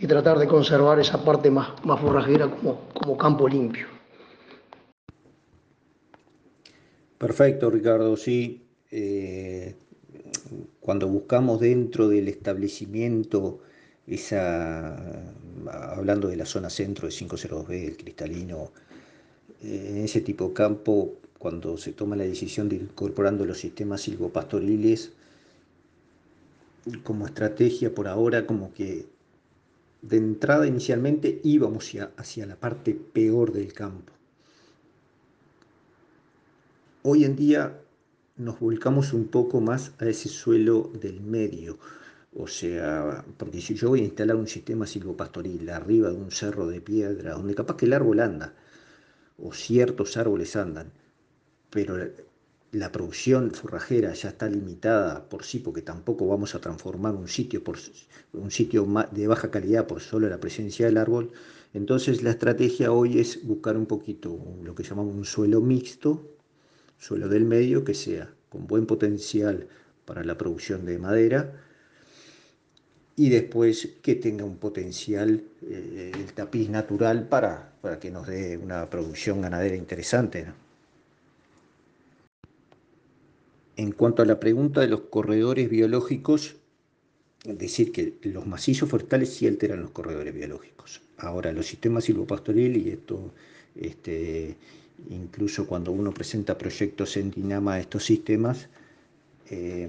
y 0.00 0.08
tratar 0.08 0.36
de 0.40 0.48
conservar 0.48 0.98
esa 0.98 1.24
parte 1.24 1.48
más, 1.48 1.68
más 1.84 2.00
forrajera 2.00 2.48
como, 2.50 2.88
como 2.92 3.16
campo 3.16 3.46
limpio. 3.46 3.86
Perfecto, 7.18 7.70
Ricardo, 7.70 8.16
sí. 8.16 8.58
Cuando 10.82 11.06
buscamos 11.06 11.60
dentro 11.60 12.08
del 12.08 12.28
establecimiento 12.28 13.60
esa, 14.06 14.96
hablando 15.70 16.28
de 16.28 16.36
la 16.36 16.44
zona 16.44 16.68
centro 16.70 17.06
de 17.06 17.14
502B, 17.14 17.86
el 17.86 17.96
cristalino, 17.96 18.72
eh, 19.62 19.86
en 19.90 19.98
ese 19.98 20.20
tipo 20.20 20.48
de 20.48 20.54
campo 20.54 21.14
cuando 21.38 21.78
se 21.78 21.92
toma 21.92 22.16
la 22.16 22.24
decisión 22.24 22.68
de 22.68 22.76
incorporando 22.76 23.44
los 23.44 23.58
sistemas 23.58 24.00
silvopastoriles 24.02 25.12
como 27.04 27.26
estrategia 27.26 27.94
por 27.94 28.08
ahora 28.08 28.44
como 28.44 28.74
que 28.74 29.06
de 30.02 30.16
entrada 30.16 30.66
inicialmente 30.66 31.40
íbamos 31.44 31.84
hacia, 31.84 32.10
hacia 32.16 32.46
la 32.46 32.56
parte 32.56 32.92
peor 32.94 33.52
del 33.52 33.72
campo. 33.72 34.12
Hoy 37.04 37.24
en 37.24 37.36
día 37.36 37.81
nos 38.44 38.60
volcamos 38.60 39.12
un 39.12 39.28
poco 39.28 39.60
más 39.60 39.92
a 39.98 40.06
ese 40.06 40.28
suelo 40.28 40.90
del 41.00 41.20
medio, 41.20 41.78
o 42.34 42.46
sea, 42.46 43.24
porque 43.36 43.60
si 43.60 43.74
yo 43.74 43.90
voy 43.90 44.00
a 44.00 44.04
instalar 44.04 44.36
un 44.36 44.48
sistema 44.48 44.86
silvopastoril 44.86 45.68
arriba 45.70 46.08
de 46.10 46.16
un 46.16 46.30
cerro 46.30 46.66
de 46.66 46.80
piedra, 46.80 47.34
donde 47.34 47.54
capaz 47.54 47.76
que 47.76 47.86
el 47.86 47.92
árbol 47.92 48.20
anda, 48.20 48.54
o 49.38 49.52
ciertos 49.52 50.16
árboles 50.16 50.56
andan, 50.56 50.92
pero 51.70 51.96
la 52.72 52.90
producción 52.90 53.50
forrajera 53.50 54.14
ya 54.14 54.30
está 54.30 54.48
limitada 54.48 55.28
por 55.28 55.44
sí, 55.44 55.58
porque 55.58 55.82
tampoco 55.82 56.26
vamos 56.26 56.54
a 56.54 56.60
transformar 56.60 57.14
un 57.14 57.28
sitio, 57.28 57.62
por, 57.62 57.76
un 58.32 58.50
sitio 58.50 58.86
de 59.10 59.26
baja 59.26 59.50
calidad 59.50 59.86
por 59.86 60.00
solo 60.00 60.28
la 60.28 60.40
presencia 60.40 60.86
del 60.86 60.96
árbol. 60.96 61.32
Entonces 61.74 62.22
la 62.22 62.30
estrategia 62.30 62.92
hoy 62.92 63.18
es 63.18 63.44
buscar 63.46 63.76
un 63.76 63.86
poquito 63.86 64.38
lo 64.62 64.74
que 64.74 64.84
llamamos 64.84 65.14
un 65.14 65.24
suelo 65.26 65.60
mixto, 65.60 66.32
suelo 67.02 67.28
del 67.28 67.44
medio, 67.44 67.84
que 67.84 67.94
sea 67.94 68.32
con 68.48 68.68
buen 68.68 68.86
potencial 68.86 69.66
para 70.04 70.22
la 70.22 70.38
producción 70.38 70.86
de 70.86 70.98
madera 70.98 71.52
y 73.16 73.28
después 73.28 73.88
que 74.02 74.14
tenga 74.14 74.44
un 74.44 74.56
potencial 74.56 75.42
eh, 75.62 76.12
el 76.14 76.32
tapiz 76.32 76.70
natural 76.70 77.28
para, 77.28 77.72
para, 77.82 77.98
que 77.98 78.10
nos 78.10 78.28
dé 78.28 78.56
una 78.56 78.88
producción 78.88 79.40
ganadera 79.40 79.74
interesante. 79.74 80.46
En 83.76 83.90
cuanto 83.92 84.22
a 84.22 84.26
la 84.26 84.38
pregunta 84.38 84.80
de 84.80 84.86
los 84.86 85.02
corredores 85.02 85.68
biológicos, 85.68 86.54
decir 87.44 87.90
que 87.90 88.14
los 88.22 88.46
macizos 88.46 88.88
forestales 88.88 89.34
sí 89.34 89.48
alteran 89.48 89.82
los 89.82 89.90
corredores 89.90 90.32
biológicos. 90.32 91.02
Ahora, 91.18 91.52
los 91.52 91.66
sistemas 91.66 92.04
silvopastoriles, 92.04 92.86
y 92.86 92.90
esto 92.90 93.32
este, 93.74 94.56
incluso 95.10 95.66
cuando 95.66 95.92
uno 95.92 96.12
presenta 96.12 96.56
proyectos 96.56 97.16
en 97.16 97.30
Dinama 97.30 97.78
estos 97.78 98.04
sistemas, 98.04 98.68
eh, 99.50 99.88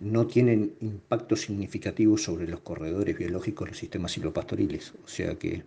no 0.00 0.26
tienen 0.26 0.74
impacto 0.80 1.36
significativo 1.36 2.16
sobre 2.18 2.48
los 2.48 2.60
corredores 2.60 3.16
biológicos, 3.16 3.68
los 3.68 3.78
sistemas 3.78 4.12
silvopastoriles, 4.12 4.92
o 5.04 5.08
sea 5.08 5.34
que 5.34 5.62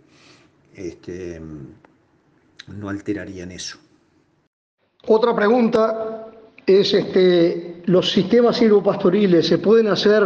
este, 0.76 1.42
no 2.68 2.90
alterarían 2.90 3.52
eso. 3.52 3.78
Otra 5.08 5.36
pregunta 5.36 6.32
es, 6.66 6.94
este, 6.94 7.82
¿los 7.86 8.12
sistemas 8.12 8.58
silvopastoriles 8.58 9.46
se 9.48 9.58
pueden 9.58 9.88
hacer 9.88 10.24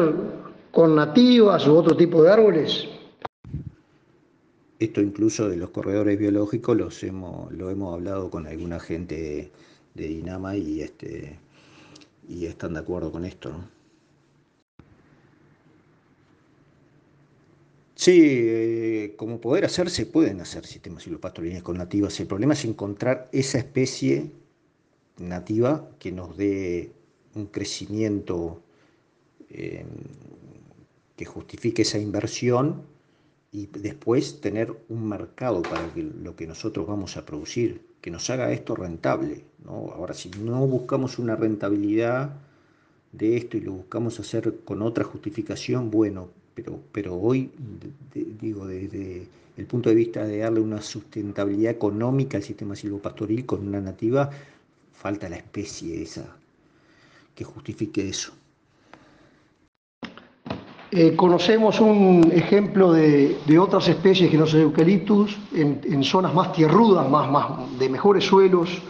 con 0.72 0.96
nativas 0.96 1.68
u 1.68 1.76
otro 1.76 1.98
tipo 1.98 2.22
de 2.24 2.32
árboles? 2.32 2.88
Esto 4.80 5.02
incluso 5.02 5.50
de 5.50 5.58
los 5.58 5.72
corredores 5.72 6.20
biológicos 6.20 6.78
los 6.78 7.04
hemos, 7.04 7.52
lo 7.52 7.72
hemos 7.72 7.96
hablado 7.96 8.30
con 8.30 8.46
alguna 8.46 8.80
gente 8.80 9.52
de 9.96 10.08
Dinama 10.08 10.56
y, 10.56 10.82
este, 10.82 11.40
están 12.30 12.74
de 12.74 12.80
acuerdo 12.82 13.12
con 13.12 13.26
esto. 13.26 13.52
Sí, 17.96 18.22
eh, 18.24 19.16
como 19.18 19.42
poder 19.42 19.66
hacer, 19.66 19.90
se 19.90 20.06
pueden 20.06 20.40
hacer 20.42 20.66
sistemas 20.66 21.04
silvopastoriles 21.04 21.64
con 21.64 21.78
nativas. 21.78 22.20
El 22.20 22.28
problema 22.28 22.54
es 22.54 22.64
encontrar 22.64 23.28
esa 23.32 23.58
especie 23.58 24.32
nativa 25.18 25.90
que 25.98 26.12
nos 26.12 26.38
dé 26.38 26.92
un 27.34 27.48
crecimiento 27.48 28.62
eh, 29.50 29.86
que 31.16 31.26
justifique 31.26 31.82
esa 31.82 31.98
inversión 31.98 32.84
y 33.58 33.66
después 33.66 34.40
tener 34.40 34.72
un 34.88 35.10
mercado 35.10 35.64
para 35.64 35.90
lo 35.96 36.36
que 36.36 36.46
nosotros 36.46 36.86
vamos 36.86 37.18
a 37.18 37.26
producir, 37.26 37.82
que 38.02 38.12
nos 38.12 38.30
haga 38.30 38.52
esto 38.52 38.76
rentable. 38.76 39.46
¿no? 39.66 39.92
Ahora, 39.96 40.14
si 40.14 40.30
no 40.30 40.68
buscamos 40.68 41.18
una 41.18 41.36
rentabilidad 41.36 42.36
de 43.12 43.36
esto 43.36 43.58
y 43.58 43.62
lo 43.62 43.72
buscamos 43.72 44.20
hacer 44.20 44.60
con 44.64 44.84
otra 44.84 45.04
justificación, 45.06 45.90
bueno, 45.90 46.30
pero, 46.54 46.80
pero 46.92 47.16
hoy, 47.16 47.50
digo, 48.40 48.68
desde 48.68 49.28
el 49.58 49.66
punto 49.66 49.90
de 49.90 49.96
vista 49.96 50.24
de 50.24 50.38
darle 50.38 50.60
una 50.60 50.80
sustentabilidad 50.80 51.72
económica 51.72 52.38
al 52.38 52.44
sistema 52.44 52.76
silvopastoril 52.76 53.48
con 53.48 53.68
una 53.68 53.82
nativa, 53.82 54.30
falta 54.94 55.30
la 55.30 55.38
especie 55.38 56.04
esa 56.04 56.38
que 57.34 57.44
justifique 57.44 58.08
eso. 58.08 58.34
Eh, 61.00 61.16
conocemos 61.16 61.80
un 61.80 62.32
ejemplo 62.34 62.92
de, 62.92 63.60
otras 63.60 63.88
especies 63.88 64.32
que 64.32 64.38
no 64.38 64.48
son 64.48 64.62
eucaliptus 64.62 65.38
en, 65.54 66.04
zonas 66.04 66.34
más 66.34 66.52
tierrudas, 66.54 67.08
más, 67.08 67.30
más 67.30 67.78
de 67.78 67.88
mejores 67.88 68.24
suelos, 68.24 68.82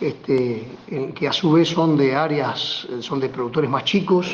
este, 0.00 0.66
que 1.14 1.28
a 1.28 1.34
su 1.34 1.52
vez 1.52 1.68
son 1.68 1.98
de 1.98 2.14
áreas, 2.14 2.88
son 3.00 3.20
de 3.20 3.28
productores 3.28 3.68
más 3.68 3.84
chicos, 3.84 4.26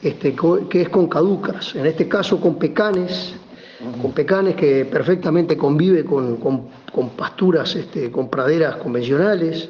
este, 0.00 0.34
que 0.70 0.80
es 0.80 0.88
con 0.88 1.06
caducas, 1.06 1.74
en 1.74 1.84
este 1.84 2.08
caso 2.08 2.40
con 2.40 2.54
pecanes, 2.54 3.34
con 4.00 4.12
pecanes 4.12 4.56
que 4.56 4.86
perfectamente 4.86 5.54
convive 5.54 6.02
con, 6.02 6.70
pasturas, 7.14 7.76
este, 7.76 8.10
con 8.10 8.30
praderas 8.30 8.76
convencionales. 8.76 9.68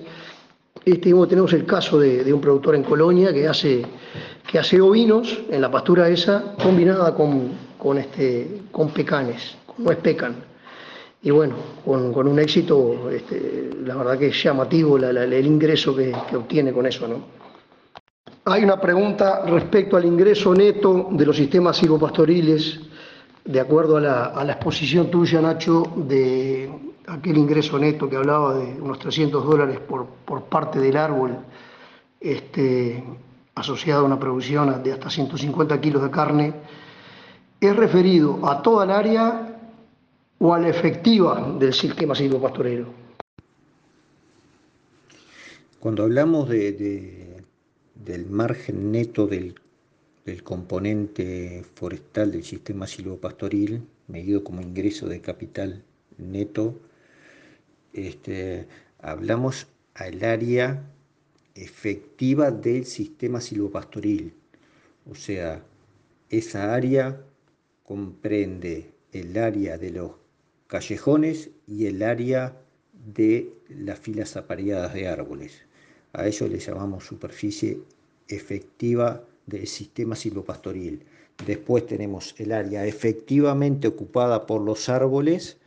Este, 0.85 1.12
tenemos 1.29 1.53
el 1.53 1.64
caso 1.64 2.01
de, 2.01 2.33
un 2.33 2.40
productor 2.40 2.75
en 2.75 2.83
Colonia 2.83 3.33
que 3.33 3.47
hace 3.47 3.83
que 4.47 4.59
hace 4.59 4.81
ovinos 4.81 5.40
en 5.49 5.61
la 5.61 5.71
pastura 5.71 6.09
esa 6.09 6.55
combinada 6.61 7.14
con, 7.14 7.53
con, 7.79 7.99
este, 7.99 8.62
con 8.73 8.90
pecanes, 8.90 9.57
con 9.64 9.85
nuez 9.85 9.99
pecan. 9.99 10.35
Y 11.23 11.31
bueno, 11.31 11.55
con, 11.85 12.12
con 12.12 12.27
un 12.27 12.38
éxito, 12.40 13.09
este, 13.09 13.71
la 13.85 13.95
verdad 13.95 14.18
que 14.18 14.27
es 14.27 14.42
llamativo 14.42 14.97
el 14.99 15.47
ingreso 15.47 15.95
que, 15.95 16.12
que, 16.29 16.37
obtiene 16.37 16.73
con 16.73 16.85
eso. 16.85 17.07
¿no? 17.07 17.25
Hay 18.47 18.64
una 18.64 18.81
pregunta 18.81 19.45
respecto 19.47 19.97
al 19.97 20.05
ingreso 20.05 20.53
neto 20.53 21.09
de 21.12 21.25
los 21.25 21.37
sistemas 21.37 21.77
silvopastoriles, 21.77 22.81
de 23.45 23.61
acuerdo 23.61 23.99
a 23.99 24.01
la, 24.01 24.25
a 24.25 24.45
la 24.45 24.55
exposición 24.55 25.11
tuya, 25.11 25.40
Nacho, 25.40 25.85
de 25.97 26.91
aquel 27.07 27.38
ingreso 27.38 27.79
neto 27.79 28.09
que 28.09 28.17
hablaba 28.17 28.55
de 28.55 28.81
unos 28.81 28.99
300 28.99 29.45
dólares 29.45 29.79
por, 29.81 30.07
por 30.25 30.45
parte 30.45 30.79
del 30.79 30.97
árbol. 30.97 31.38
Este, 32.21 33.03
asociada 33.55 34.01
a 34.01 34.05
una 34.05 34.19
producción 34.19 34.83
de 34.83 34.93
hasta 34.93 35.11
150 35.11 35.81
kilos 35.81 36.03
de 36.03 36.11
carne, 36.11 36.55
es 37.61 37.77
referido 37.77 38.47
a 38.49 38.62
toda 38.62 38.85
el 38.85 38.91
área 38.91 39.59
o 40.38 40.55
a 40.55 40.59
la 40.59 40.69
efectiva 40.69 41.55
del 41.59 41.73
sistema 41.73 42.15
silvopastorero. 42.15 42.87
Cuando 45.79 46.05
hablamos 46.05 46.49
de, 46.49 47.43
del 47.95 48.27
margen 48.27 48.93
neto 48.93 49.27
del, 49.27 49.55
componente 50.45 51.65
forestal 51.75 52.31
del 52.31 52.45
sistema 52.45 52.87
silvopastoril, 52.87 53.83
medido 54.07 54.45
como 54.45 54.61
ingreso 54.61 55.09
de 55.09 55.21
capital 55.21 55.83
neto, 56.19 56.79
este, 57.92 58.66
hablamos 58.98 59.66
al 59.94 60.22
área 60.24 60.83
efectiva 61.55 62.50
del 62.50 62.87
sistema 62.87 63.40
silvopastoril. 63.40 64.33
O 65.11 65.14
sea, 65.14 65.62
esa 66.31 66.74
área 66.74 67.20
comprende 67.85 68.92
el 69.12 69.37
área 69.37 69.76
de 69.76 69.90
los 69.90 70.12
callejones 70.66 71.50
y 71.66 71.87
el 71.87 72.02
área 72.02 72.57
de 72.92 73.52
las 73.68 73.98
filas 73.98 74.37
apareadas 74.37 74.94
de 74.94 75.09
árboles. 75.09 75.62
A 76.12 76.26
eso 76.26 76.46
le 76.48 76.59
llamamos 76.59 77.05
superficie 77.05 77.81
efectiva 78.28 79.24
del 79.46 79.66
sistema 79.66 80.16
silvopastoril. 80.16 81.05
Después 81.46 81.87
tenemos 81.87 82.35
el 82.38 82.52
área 82.52 82.87
efectivamente 82.87 83.88
ocupada 83.88 84.46
por 84.46 84.62
los 84.62 84.88
árboles, 84.88 85.59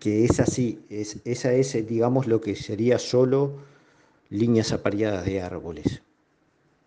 que 0.00 0.24
es 0.24 0.40
así, 0.40 0.82
es, 0.88 1.20
esa 1.24 1.52
es, 1.52 1.86
digamos, 1.86 2.26
lo 2.26 2.40
que 2.40 2.56
sería 2.56 2.98
solo 2.98 3.60
líneas 4.30 4.72
apareadas 4.72 5.26
de 5.26 5.42
árboles. 5.42 6.02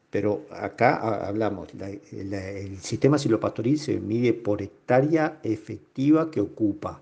Pero 0.10 0.45
acá 0.52 1.26
hablamos, 1.26 1.69
el 2.12 2.78
sistema 2.80 3.17
silopastoril 3.17 3.80
se 3.80 3.99
mide 3.99 4.34
por 4.34 4.62
hectárea 4.62 5.39
efectiva 5.43 6.30
que 6.30 6.41
ocupa 6.41 7.02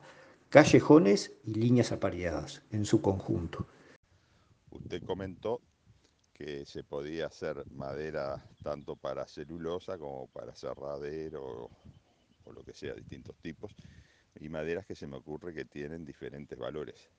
callejones 0.49 1.31
y 1.45 1.55
líneas 1.55 1.91
apareadas 1.91 2.61
en 2.71 2.85
su 2.85 3.01
conjunto. 3.01 3.65
Usted 4.69 5.03
comentó 5.03 5.61
que 6.33 6.65
se 6.65 6.83
podía 6.83 7.27
hacer 7.27 7.65
madera 7.71 8.45
tanto 8.63 8.95
para 8.95 9.27
celulosa 9.27 9.97
como 9.97 10.27
para 10.27 10.55
cerradero 10.55 11.69
o 12.43 12.51
lo 12.51 12.63
que 12.63 12.73
sea, 12.73 12.93
distintos 12.95 13.35
tipos, 13.41 13.75
y 14.39 14.49
maderas 14.49 14.85
que 14.85 14.95
se 14.95 15.07
me 15.07 15.17
ocurre 15.17 15.53
que 15.53 15.65
tienen 15.65 16.05
diferentes 16.05 16.57
valores. 16.57 17.09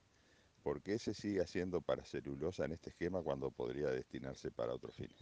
¿Por 0.62 0.81
qué 0.81 0.98
se 0.98 1.12
sigue 1.14 1.40
haciendo 1.40 1.81
para 1.81 2.05
celulosa 2.05 2.64
en 2.64 2.72
este 2.72 2.90
esquema 2.90 3.22
cuando 3.22 3.51
podría 3.51 3.88
destinarse 3.88 4.51
para 4.51 4.75
otros 4.75 4.94
fines? 4.94 5.16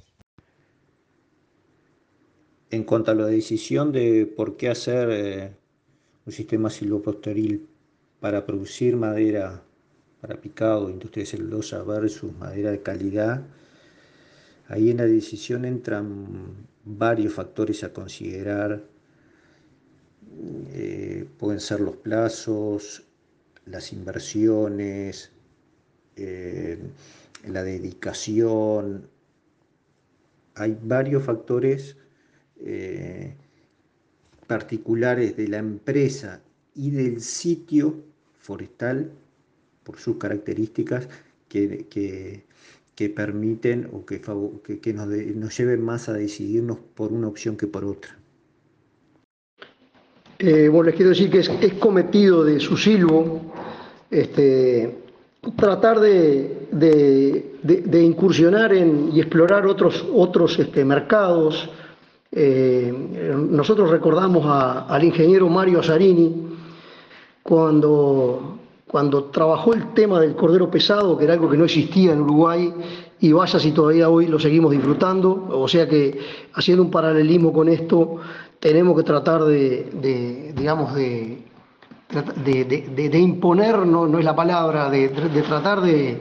En 2.71 2.85
cuanto 2.85 3.11
a 3.11 3.15
la 3.15 3.27
decisión 3.27 3.91
de 3.91 4.27
por 4.27 4.57
qué 4.57 4.69
hacer 4.69 5.09
eh, 5.11 5.57
un 6.27 6.33
sistema 6.33 6.71
silvopastoril 6.71 7.67
para 8.21 8.45
producir 8.45 8.97
madera 8.97 9.63
para 10.21 10.41
picado, 10.41 10.91
industria 10.91 11.23
de 11.23 11.31
celulosa 11.31 11.83
versus 11.83 12.37
madera 12.37 12.71
de 12.71 12.83
calidad, 12.83 13.43
ahí 14.69 14.91
en 14.91 14.99
la 14.99 15.07
decisión 15.07 15.65
entran 15.65 16.69
varios 16.85 17.33
factores 17.33 17.83
a 17.85 17.93
considerar. 17.93 18.85
Eh, 20.73 21.10
pueden 21.25 21.61
ser 21.61 21.81
los 21.81 21.97
plazos, 21.97 23.05
las 23.67 23.93
inversiones, 23.93 25.31
eh, 26.17 26.79
la 27.47 27.63
dedicación. 27.63 29.09
Hay 30.55 30.79
varios 30.83 31.25
factores 31.25 31.97
eh, 32.61 33.35
particulares 34.47 35.37
de 35.37 35.49
la 35.49 35.59
empresa 35.59 36.43
y 36.75 36.91
del 36.91 37.21
sitio 37.21 38.05
forestal, 38.39 39.13
por 39.85 39.99
sus 39.99 40.17
características, 40.17 41.09
que, 41.49 41.87
que 43.01 43.09
permiten 43.09 43.89
o 43.95 44.05
que, 44.05 44.21
que, 44.21 44.93
nos, 44.93 45.09
nos, 45.09 45.57
lleven 45.57 45.83
más 45.83 46.11
a 46.11 46.13
decidirnos 46.13 46.79
por 46.95 47.15
una 47.15 47.29
opción 47.29 47.57
que 47.57 47.67
por 47.67 47.83
otra. 47.83 48.20
Eh, 50.43 50.71
bueno, 50.71 50.85
les 50.85 50.95
quiero 50.95 51.11
decir 51.11 51.31
que 51.31 51.41
es, 51.41 51.75
cometido 51.75 52.43
de 52.43 52.59
su 52.61 52.75
silbo 52.75 53.43
este, 54.11 55.01
tratar 55.55 56.01
de, 56.01 58.03
incursionar 58.03 58.75
y 58.75 59.21
explorar 59.21 59.67
otros, 59.67 60.03
otros 60.15 60.59
este, 60.59 60.83
mercados. 60.83 61.69
Eh, 62.33 62.91
nosotros 63.51 63.91
recordamos 63.91 64.47
al 64.47 65.05
ingeniero 65.05 65.47
Mario 65.51 65.81
Azarini 65.81 66.57
cuando, 67.43 68.61
cuando 68.87 69.25
trabajó 69.25 69.75
el 69.75 69.93
tema 69.93 70.21
del 70.21 70.35
cordero 70.35 70.71
pesado, 70.71 71.19
que 71.19 71.25
era 71.25 71.35
algo 71.35 71.51
que 71.51 71.59
no 71.59 71.67
existía 71.67 72.15
en 72.15 72.23
Uruguay, 72.23 72.73
y 73.21 73.33
vaya 73.33 73.59
si 73.59 73.73
todavía 73.73 74.09
hoy 74.09 74.27
lo 74.27 74.39
seguimos 74.39 74.71
disfrutando. 74.71 75.49
O 75.51 75.69
sea 75.69 75.87
que 75.87 76.19
haciendo 76.55 76.83
un 76.83 76.91
paralelismo 76.91 77.53
con 77.53 77.69
esto, 77.69 78.21
tenemos 78.61 78.97
que 78.97 79.03
tratar 79.03 79.43
de, 79.45 80.53
digamos, 80.55 80.95
de, 80.95 81.43
de, 82.11 83.19
imponer, 83.19 83.87
no, 83.87 84.19
es 84.19 84.25
la 84.25 84.37
palabra, 84.37 84.91
de, 84.91 85.09
tratar 85.09 85.81
de 85.81 86.19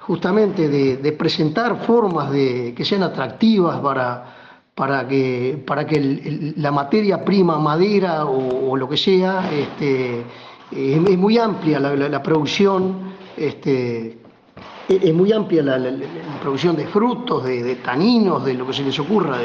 justamente 0.00 0.68
de, 0.68 1.12
presentar 1.12 1.84
formas 1.86 2.30
de, 2.30 2.74
que 2.76 2.84
sean 2.84 3.04
atractivas 3.04 3.78
para, 3.80 4.36
para 4.74 5.06
que, 5.06 5.62
para 5.64 5.86
que 5.86 6.54
la 6.56 6.72
materia 6.72 7.24
prima, 7.24 7.58
madera 7.58 8.24
o, 8.24 8.76
lo 8.76 8.88
que 8.88 8.96
sea, 8.96 9.48
este, 9.52 10.24
es, 10.72 11.18
muy 11.18 11.38
amplia 11.38 11.78
la, 11.78 12.22
producción, 12.22 13.14
este, 13.36 14.18
es 14.88 15.14
muy 15.14 15.30
amplia 15.32 15.62
la, 15.62 15.78
producción 16.40 16.74
de 16.74 16.86
frutos, 16.88 17.44
de, 17.44 17.76
taninos, 17.76 18.44
de 18.44 18.54
lo 18.54 18.66
que 18.66 18.72
se 18.72 18.82
les 18.82 18.98
ocurra. 18.98 19.38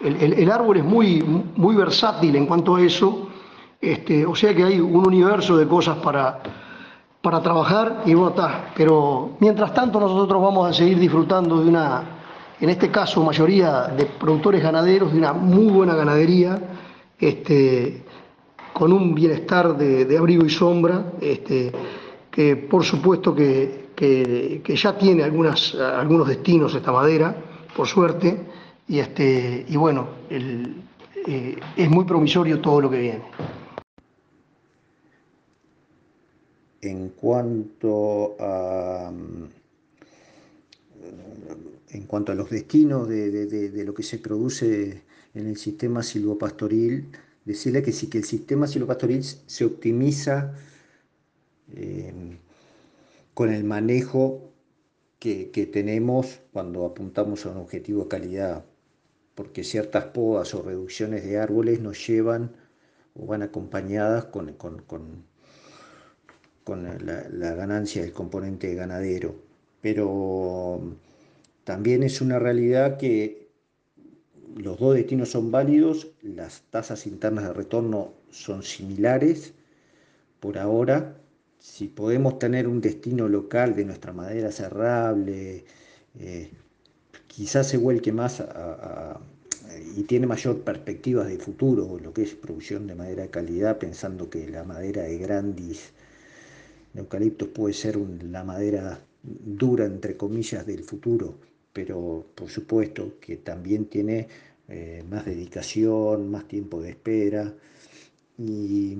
El, 0.00 0.50
árbol 0.50 0.76
es 0.76 0.84
muy, 0.84 1.22
muy 1.22 1.74
versátil 1.74 2.36
en 2.36 2.46
cuanto 2.46 2.76
a 2.76 2.82
eso 2.82 3.28
este, 3.80 4.26
o 4.26 4.34
sea 4.34 4.54
que 4.54 4.64
hay 4.64 4.80
un 4.80 5.06
universo 5.06 5.56
de 5.56 5.66
cosas 5.68 5.98
para, 5.98 6.40
para 7.22 7.40
trabajar 7.40 8.02
y 8.06 8.14
bueno. 8.14 8.34
Pero 8.76 9.36
mientras 9.40 9.72
tanto 9.72 10.00
nosotros 10.00 10.42
vamos 10.42 10.68
a 10.68 10.72
seguir 10.72 10.98
disfrutando 10.98 11.62
de 11.62 11.68
una, 11.68 12.02
en 12.60 12.70
este 12.70 12.90
caso 12.90 13.22
mayoría 13.22 13.82
de 13.96 14.06
productores 14.06 14.62
ganaderos, 14.62 15.12
de 15.12 15.18
una 15.18 15.32
muy 15.32 15.70
buena 15.70 15.94
ganadería, 15.94 16.60
este, 17.18 18.02
con 18.72 18.92
un 18.92 19.14
bienestar 19.14 19.76
de, 19.76 20.16
abrigo 20.18 20.44
y 20.44 20.50
sombra, 20.50 21.12
este, 21.20 21.72
que 22.30 22.56
por 22.56 22.84
supuesto 22.84 23.34
que, 23.34 23.86
ya 24.76 24.96
tiene 24.96 25.24
algunas, 25.24 25.74
algunos 25.74 26.28
destinos 26.28 26.74
esta 26.74 26.92
madera, 26.92 27.34
por 27.76 27.86
suerte, 27.86 28.46
y, 28.88 28.98
este, 28.98 29.64
y 29.68 29.76
bueno, 29.76 30.08
eh, 30.30 31.56
es 31.76 31.90
muy 31.90 32.04
promisorio 32.04 32.60
todo 32.60 32.80
lo 32.80 32.90
que 32.90 32.98
viene. 32.98 33.22
en 36.80 37.10
cuanto 37.10 38.36
a, 38.38 39.12
en 41.90 42.02
cuanto 42.06 42.32
a 42.32 42.34
los 42.34 42.50
destinos 42.50 43.08
de, 43.08 43.84
lo 43.84 43.94
que 43.94 44.02
se 44.02 44.18
produce 44.18 45.02
en 45.34 45.46
el 45.46 45.56
sistema 45.56 46.02
silvopastoril, 46.02 47.08
decirle 47.44 47.82
que 47.82 47.92
sí 47.92 48.08
que 48.08 48.18
el 48.18 48.24
sistema 48.24 48.66
silvopastoril 48.66 49.22
se 49.24 49.64
optimiza 49.64 50.54
eh, 51.74 52.12
con 53.34 53.52
el 53.52 53.64
manejo 53.64 54.52
que, 55.18 55.68
tenemos 55.72 56.40
cuando 56.52 56.86
apuntamos 56.86 57.44
a 57.44 57.50
un 57.50 57.58
objetivo 57.58 58.04
de 58.04 58.08
calidad, 58.08 58.64
porque 59.38 59.62
ciertas 59.62 60.06
podas 60.06 60.52
o 60.52 60.62
reducciones 60.62 61.24
de 61.24 61.38
árboles 61.38 61.78
nos 61.78 62.04
llevan 62.04 62.50
o 63.14 63.24
van 63.24 63.42
acompañadas 63.42 64.24
con 64.24 64.52
con 66.64 66.82
la, 67.06 67.54
ganancia 67.54 68.02
del 68.02 68.12
componente 68.12 68.74
ganadero. 68.74 69.36
Pero 69.80 70.80
también 71.62 72.02
es 72.02 72.20
una 72.20 72.40
realidad 72.40 72.96
que 72.96 73.48
los 74.56 74.76
dos 74.80 74.96
destinos 74.96 75.30
son 75.30 75.52
válidos, 75.52 76.10
las 76.20 76.62
tasas 76.72 77.06
internas 77.06 77.44
de 77.44 77.52
retorno 77.52 78.14
son 78.30 78.64
similares. 78.64 79.54
Por 80.40 80.58
ahora, 80.58 81.16
si 81.60 81.86
podemos 81.86 82.40
tener 82.40 82.66
un 82.66 82.80
destino 82.80 83.28
local 83.28 83.76
de 83.76 83.84
nuestra 83.84 84.12
madera 84.12 84.50
cerrable, 84.50 85.64
eh, 86.18 86.50
quizás 87.38 87.68
se 87.68 87.76
vuelque 87.76 88.10
más 88.10 88.42
y 89.96 90.02
tiene 90.02 90.26
mayor 90.26 90.62
perspectiva 90.62 91.24
de 91.24 91.38
futuro 91.38 91.96
lo 92.02 92.12
que 92.12 92.22
es 92.22 92.34
producción 92.34 92.88
de 92.88 92.96
madera 92.96 93.22
de 93.22 93.30
calidad, 93.30 93.78
pensando 93.78 94.28
que 94.28 94.48
la 94.48 94.64
madera 94.64 95.02
de 95.04 95.18
Grandis 95.18 95.92
eucaliptos 96.96 97.46
puede 97.50 97.74
ser 97.74 97.96
la 97.96 98.42
madera 98.42 98.98
dura, 99.22 99.84
entre 99.84 100.16
comillas, 100.16 100.66
del 100.66 100.82
futuro, 100.82 101.36
pero 101.72 102.26
por 102.34 102.48
supuesto 102.48 103.20
que 103.20 103.36
también 103.36 103.84
tiene 103.84 104.26
eh, 104.66 105.04
más 105.08 105.24
dedicación, 105.24 106.28
más 106.32 106.48
tiempo 106.48 106.82
de 106.82 106.90
espera. 106.90 107.54
Y, 108.36 108.96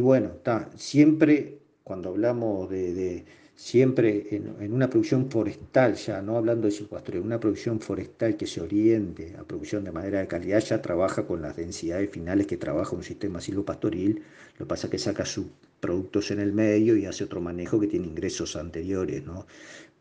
bueno, 0.00 0.32
siempre 0.76 1.58
cuando 1.84 2.10
hablamos 2.10 2.68
de, 2.68 3.24
siempre 3.62 4.26
en, 4.34 4.72
una 4.72 4.90
producción 4.90 5.30
forestal, 5.30 5.94
ya 5.94 6.20
no 6.20 6.36
hablando 6.36 6.68
de 6.68 6.74
en 7.12 7.22
una 7.22 7.38
producción 7.38 7.78
forestal 7.78 8.36
que 8.36 8.44
se 8.44 8.60
oriente 8.60 9.36
a 9.38 9.44
producción 9.44 9.84
de 9.84 9.92
madera 9.92 10.18
de 10.18 10.26
calidad, 10.26 10.58
ya 10.58 10.82
trabaja 10.82 11.28
con 11.28 11.42
las 11.42 11.54
densidades 11.56 12.10
finales 12.10 12.48
que 12.48 12.56
trabaja 12.56 12.96
un 12.96 13.04
sistema 13.04 13.40
silvopastoril, 13.40 14.20
lo 14.58 14.58
que 14.58 14.68
pasa 14.68 14.88
es 14.88 14.90
que 14.90 14.98
saca 14.98 15.24
su 15.24 15.48
productos 15.78 16.32
en 16.32 16.40
el 16.40 16.52
medio 16.52 16.96
y 16.96 17.06
hace 17.06 17.22
otro 17.22 17.40
manejo 17.40 17.78
que 17.78 17.86
tiene 17.86 18.08
ingresos 18.08 18.56
anteriores, 18.56 19.24
¿no? 19.24 19.46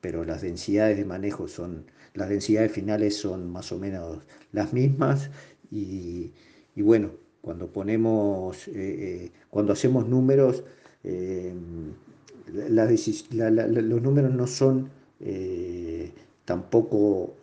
Pero 0.02 0.26
las 0.26 0.42
densidades 0.42 0.98
de 0.98 1.06
manejo 1.06 1.48
son, 1.48 1.86
las 2.16 2.30
densidades 2.30 2.72
finales 2.72 3.16
son 3.16 3.52
más 3.52 3.72
o 3.72 3.78
menos 3.78 4.24
las 4.54 4.74
mismas 4.74 5.30
y, 5.72 6.32
bueno, 6.78 7.12
cuando 7.42 7.68
ponemos, 7.68 8.68
eh, 8.70 8.72
eh, 8.76 9.32
cuando 9.52 9.74
hacemos 9.74 10.08
números, 10.08 10.64
eh, 11.04 11.54
los 12.54 14.02
números 14.02 14.34
no 14.34 14.48
son 14.48 14.90
tampoco 16.46 17.36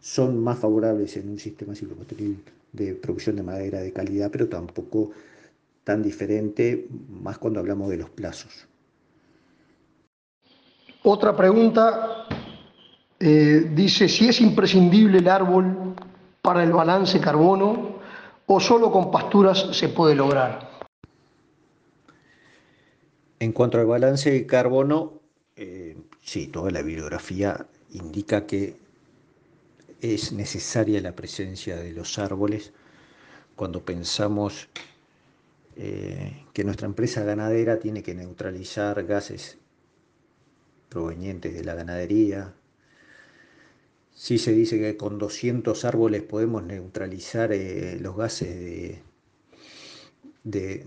son 0.00 0.42
más 0.42 0.58
favorables 0.58 1.16
en 1.16 1.30
un 1.30 1.38
sistema 1.38 1.74
ciclomotriz 1.74 2.36
de 2.72 2.94
producción 2.94 3.36
de 3.36 3.42
madera 3.42 3.80
de 3.80 3.92
calidad, 3.92 4.30
pero 4.30 4.48
tampoco 4.48 5.12
tan 5.84 6.02
diferente, 6.02 6.88
más 7.22 7.38
cuando 7.38 7.60
hablamos 7.60 7.88
de 7.90 7.96
los 7.96 8.10
plazos. 8.10 8.66
Otra 11.04 11.36
pregunta 11.36 12.26
eh, 13.20 13.70
dice 13.72 14.08
si 14.08 14.28
es 14.28 14.40
imprescindible 14.40 15.18
el 15.18 15.28
árbol 15.28 15.94
para 16.42 16.64
el 16.64 16.72
balance 16.72 17.20
carbono 17.20 18.00
o 18.46 18.60
solo 18.60 18.90
con 18.90 19.10
pasturas 19.10 19.68
se 19.70 19.88
puede 19.88 20.16
lograr. 20.16 20.65
En 23.38 23.52
cuanto 23.52 23.78
al 23.78 23.86
balance 23.86 24.30
de 24.30 24.46
carbono, 24.46 25.20
eh, 25.56 25.96
sí, 26.22 26.46
toda 26.46 26.70
la 26.70 26.82
bibliografía 26.82 27.66
indica 27.92 28.46
que 28.46 28.76
es 30.00 30.32
necesaria 30.32 31.00
la 31.00 31.14
presencia 31.14 31.76
de 31.76 31.92
los 31.92 32.18
árboles 32.18 32.72
cuando 33.54 33.84
pensamos 33.84 34.68
eh, 35.76 36.44
que 36.52 36.64
nuestra 36.64 36.86
empresa 36.86 37.24
ganadera 37.24 37.78
tiene 37.78 38.02
que 38.02 38.14
neutralizar 38.14 39.04
gases 39.04 39.58
provenientes 40.88 41.54
de 41.54 41.64
la 41.64 41.74
ganadería. 41.74 42.54
Sí 44.14 44.38
se 44.38 44.52
dice 44.52 44.78
que 44.78 44.96
con 44.96 45.18
200 45.18 45.84
árboles 45.84 46.22
podemos 46.22 46.62
neutralizar 46.62 47.52
eh, 47.52 47.98
los 48.00 48.16
gases 48.16 48.98
de, 50.44 50.86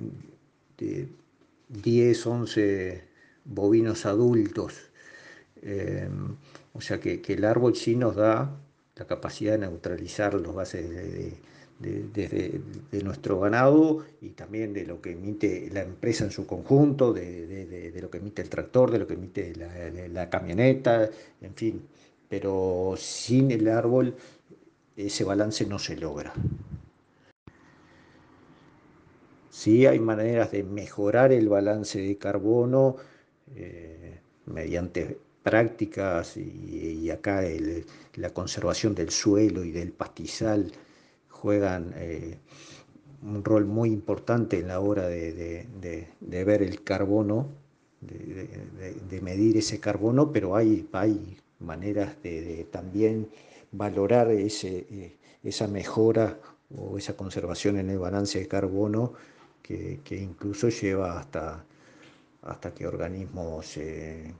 10, 1.69 2.27
11 2.27 3.03
bovinos 3.45 4.05
adultos. 4.05 4.73
Eh, 5.61 6.09
o 6.73 6.81
sea 6.81 6.99
que, 6.99 7.21
el 7.27 7.45
árbol 7.45 7.75
sí 7.75 7.95
nos 7.95 8.15
da 8.15 8.59
la 8.95 9.07
capacidad 9.07 9.53
de 9.53 9.59
neutralizar 9.59 10.33
los 10.33 10.55
gases 10.55 10.89
de, 10.89 11.37
de, 11.79 12.61
de, 12.91 13.03
nuestro 13.03 13.39
ganado 13.39 14.03
y 14.21 14.29
también 14.29 14.73
de 14.73 14.85
lo 14.85 15.01
que 15.01 15.11
emite 15.11 15.69
la 15.71 15.81
empresa 15.81 16.25
en 16.25 16.31
su 16.31 16.45
conjunto, 16.45 17.13
de, 17.13 17.97
lo 18.01 18.09
que 18.09 18.17
emite 18.17 18.41
el 18.41 18.49
tractor, 18.49 18.91
de 18.91 18.99
lo 18.99 19.07
que 19.07 19.13
emite 19.13 19.53
la, 19.55 20.29
camioneta, 20.29 21.09
en 21.41 21.53
fin. 21.55 21.81
Pero 22.27 22.95
sin 22.97 23.51
el 23.51 23.67
árbol 23.69 24.15
ese 24.95 25.23
balance 25.23 25.65
no 25.65 25.79
se 25.79 25.95
logra. 25.95 26.33
Sí 29.59 29.85
hay 29.85 29.99
maneras 29.99 30.53
de 30.53 30.63
mejorar 30.63 31.33
el 31.33 31.49
balance 31.49 31.99
de 31.99 32.17
carbono 32.17 32.95
eh, 33.57 34.21
mediante 34.45 35.17
prácticas 35.43 36.37
y, 36.37 37.09
acá 37.09 37.43
la 38.15 38.29
conservación 38.29 38.95
del 38.95 39.09
suelo 39.09 39.65
y 39.65 39.71
del 39.71 39.91
pastizal 39.91 40.71
juegan 41.27 41.93
un 43.21 43.43
rol 43.43 43.65
muy 43.65 43.89
importante 43.89 44.59
en 44.59 44.69
la 44.69 44.79
hora 44.79 45.09
de, 45.09 45.67
ver 46.21 46.63
el 46.63 46.81
carbono, 46.81 47.49
de, 47.99 49.19
medir 49.21 49.57
ese 49.57 49.81
carbono, 49.81 50.31
pero 50.31 50.55
hay, 50.55 50.87
hay 50.93 51.37
maneras 51.59 52.15
de, 52.23 52.65
también 52.71 53.27
valorar 53.73 54.31
ese, 54.31 55.17
esa 55.43 55.67
mejora 55.67 56.39
o 56.77 56.97
esa 56.97 57.17
conservación 57.17 57.77
en 57.77 57.89
el 57.89 57.99
balance 57.99 58.39
de 58.39 58.47
carbono 58.47 59.15
que, 59.69 60.15
incluso 60.15 60.69
lleva 60.69 61.19
hasta, 61.19 61.63
hasta 62.41 62.73
que 62.73 62.87
organismos 62.87 63.77
eh, 63.77 64.33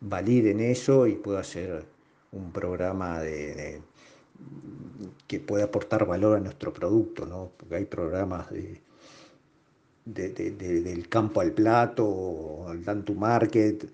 validen 0.00 0.60
eso 0.60 1.06
y 1.06 1.16
pueda 1.16 1.44
ser 1.44 1.84
un 2.32 2.50
programa 2.52 3.20
de, 3.20 3.82
que 5.26 5.40
pueda 5.40 5.64
aportar 5.64 6.06
valor 6.06 6.38
a 6.38 6.40
nuestro 6.40 6.72
producto, 6.72 7.26
¿no? 7.26 7.52
porque 7.56 7.76
hay 7.76 7.84
programas 7.84 8.50
de, 8.50 8.80
del 10.04 11.08
campo 11.08 11.40
al 11.40 11.52
plato, 11.52 12.66
al 12.68 12.82
down 12.82 13.04
to 13.04 13.14
market, 13.14 13.84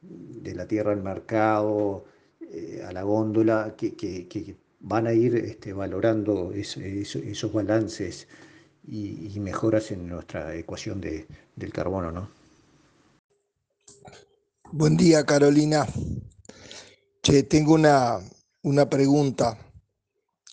de 0.00 0.54
la 0.54 0.66
tierra 0.66 0.92
al 0.92 1.02
mercado, 1.02 2.04
eh, 2.40 2.82
a 2.86 2.92
la 2.92 3.02
góndola, 3.02 3.74
que, 3.76 4.56
van 4.80 5.06
a 5.08 5.12
ir 5.12 5.34
este, 5.36 5.72
valorando 5.72 6.52
esos 6.52 7.52
balances 7.52 8.28
y, 8.86 9.38
mejoras 9.40 9.90
en 9.90 10.08
nuestra 10.08 10.54
ecuación 10.54 11.00
del 11.00 11.72
carbono. 11.72 12.12
¿no? 12.12 12.30
Buen 14.72 14.96
día, 14.96 15.24
Carolina. 15.24 15.86
Che, 17.22 17.42
tengo 17.42 17.74
una, 17.74 18.20
una 18.62 18.88
pregunta 18.88 19.58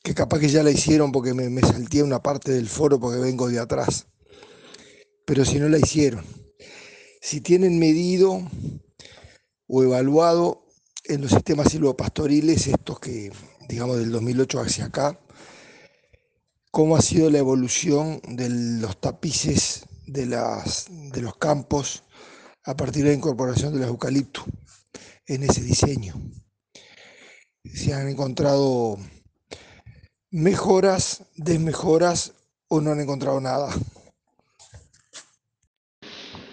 que 0.03 0.13
capaz 0.13 0.39
que 0.39 0.49
ya 0.49 0.63
la 0.63 0.71
hicieron 0.71 1.11
porque 1.11 1.33
me, 1.33 1.49
me 1.49 1.61
salté 1.61 2.03
una 2.03 2.21
parte 2.21 2.51
del 2.51 2.67
foro 2.67 2.99
porque 2.99 3.19
vengo 3.19 3.47
de 3.47 3.59
atrás. 3.59 4.07
Pero 5.25 5.45
si 5.45 5.59
no 5.59 5.69
la 5.69 5.77
hicieron, 5.77 6.25
si 7.21 7.39
tienen 7.39 7.79
medido 7.79 8.41
o 9.67 9.83
evaluado 9.83 10.65
en 11.05 11.21
los 11.21 11.31
sistemas 11.31 11.71
silvopastoriles, 11.71 12.67
estos 12.67 12.99
que, 12.99 13.31
digamos, 13.69 13.97
del 13.97 14.11
2008 14.11 14.59
hacia 14.59 14.85
acá, 14.85 15.19
cómo 16.73 16.95
ha 16.95 17.01
sido 17.01 17.29
la 17.29 17.37
evolución 17.37 18.19
de 18.27 18.49
los 18.49 18.99
tapices 18.99 19.85
de, 20.07 20.25
las, 20.25 20.87
de 20.89 21.21
los 21.21 21.35
campos 21.35 22.01
a 22.65 22.75
partir 22.75 23.03
de 23.03 23.09
la 23.09 23.15
incorporación 23.15 23.73
de 23.73 23.81
los 23.81 23.89
eucaliptos 23.89 24.43
en 25.27 25.43
ese 25.43 25.61
diseño. 25.61 26.15
Si 27.63 27.91
han 27.91 28.09
encontrado 28.09 28.97
mejoras, 30.31 31.23
desmejoras 31.35 32.33
o 32.69 32.81
no 32.81 32.91
han 32.91 33.01
encontrado 33.01 33.39
nada. 33.39 33.69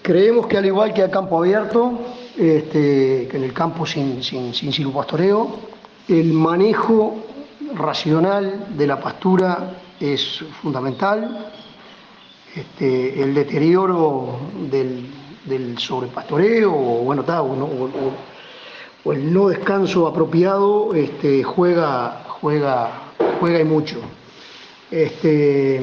Creemos 0.03 0.49
que 0.49 0.59
al 0.59 0.67
igual 0.67 0.93
que 0.93 1.03
a 1.03 1.11
campo 1.11 1.39
abierto, 1.39 1.99
este, 2.37 3.27
que 3.27 3.39
en 3.39 3.45
el 3.45 3.55
campo 3.55 3.87
sin, 3.87 4.23
sin, 4.23 4.53
sin 4.53 4.71
silvopastoreo, 4.71 5.61
el 6.09 6.35
manejo 6.35 7.25
racional 7.75 8.77
de 8.77 8.87
la 8.87 9.01
pastura 9.01 9.87
es 10.01 10.43
fundamental. 10.63 11.53
Este, 12.55 13.23
el 13.23 13.35
deterioro 13.35 14.41
del, 14.71 15.79
sobrepastoreo 15.79 16.73
o, 16.73 17.05
bueno, 17.05 17.25
o, 19.05 19.13
el 19.13 19.33
no 19.33 19.49
descanso 19.49 20.07
apropiado 20.07 20.95
este, 20.95 21.45
juega, 21.45 22.25
juega, 22.41 23.13
juega 23.39 23.61
y 23.61 23.65
mucho. 23.65 24.01
Este, 24.91 25.81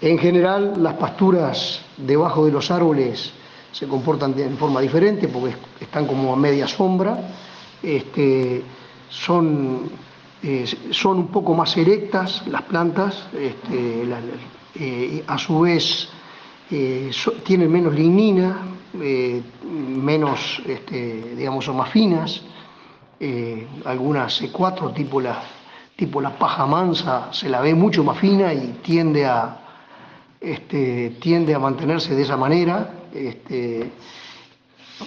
en 0.00 0.18
general, 0.18 0.74
las 0.82 0.94
pasturas 0.94 1.80
debajo 1.96 2.44
de 2.44 2.52
los 2.52 2.70
árboles 2.70 3.32
se 3.72 3.86
comportan 3.86 4.34
de 4.34 4.48
forma 4.50 4.80
diferente 4.80 5.28
porque 5.28 5.54
están 5.80 6.06
como 6.06 6.32
a 6.32 6.36
media 6.36 6.66
sombra. 6.66 7.18
Este, 7.82 8.62
son, 9.08 9.90
eh, 10.46 10.66
son 10.90 11.20
un 11.20 11.28
poco 11.28 11.54
más 11.54 11.74
erectas 11.74 12.46
las 12.48 12.60
plantas, 12.64 13.28
este, 13.32 14.04
eh, 14.74 15.24
a 15.26 15.38
su 15.38 15.60
vez 15.60 16.10
eh, 16.70 17.10
tienen 17.44 17.72
menos 17.72 17.94
lignina, 17.94 18.58
menos, 18.92 20.60
este, 20.66 21.34
digamos, 21.34 21.64
son 21.64 21.78
más 21.78 21.88
finas, 21.88 22.42
algunas 23.86 24.42
C4 24.42 24.92
tipo 24.92 25.18
la, 25.18 25.42
tipo 25.96 26.20
la 26.20 26.38
paja 26.38 26.66
mansa 26.66 27.32
se 27.32 27.48
la 27.48 27.60
ve 27.60 27.74
mucho 27.74 28.04
más 28.04 28.18
fina 28.18 28.52
y 28.52 28.80
tiende 28.82 29.24
a, 29.24 29.56
este, 30.40 31.16
tiende 31.20 31.54
a 31.54 31.58
mantenerse 31.58 32.14
de 32.14 32.22
esa 32.22 32.36
manera. 32.36 32.90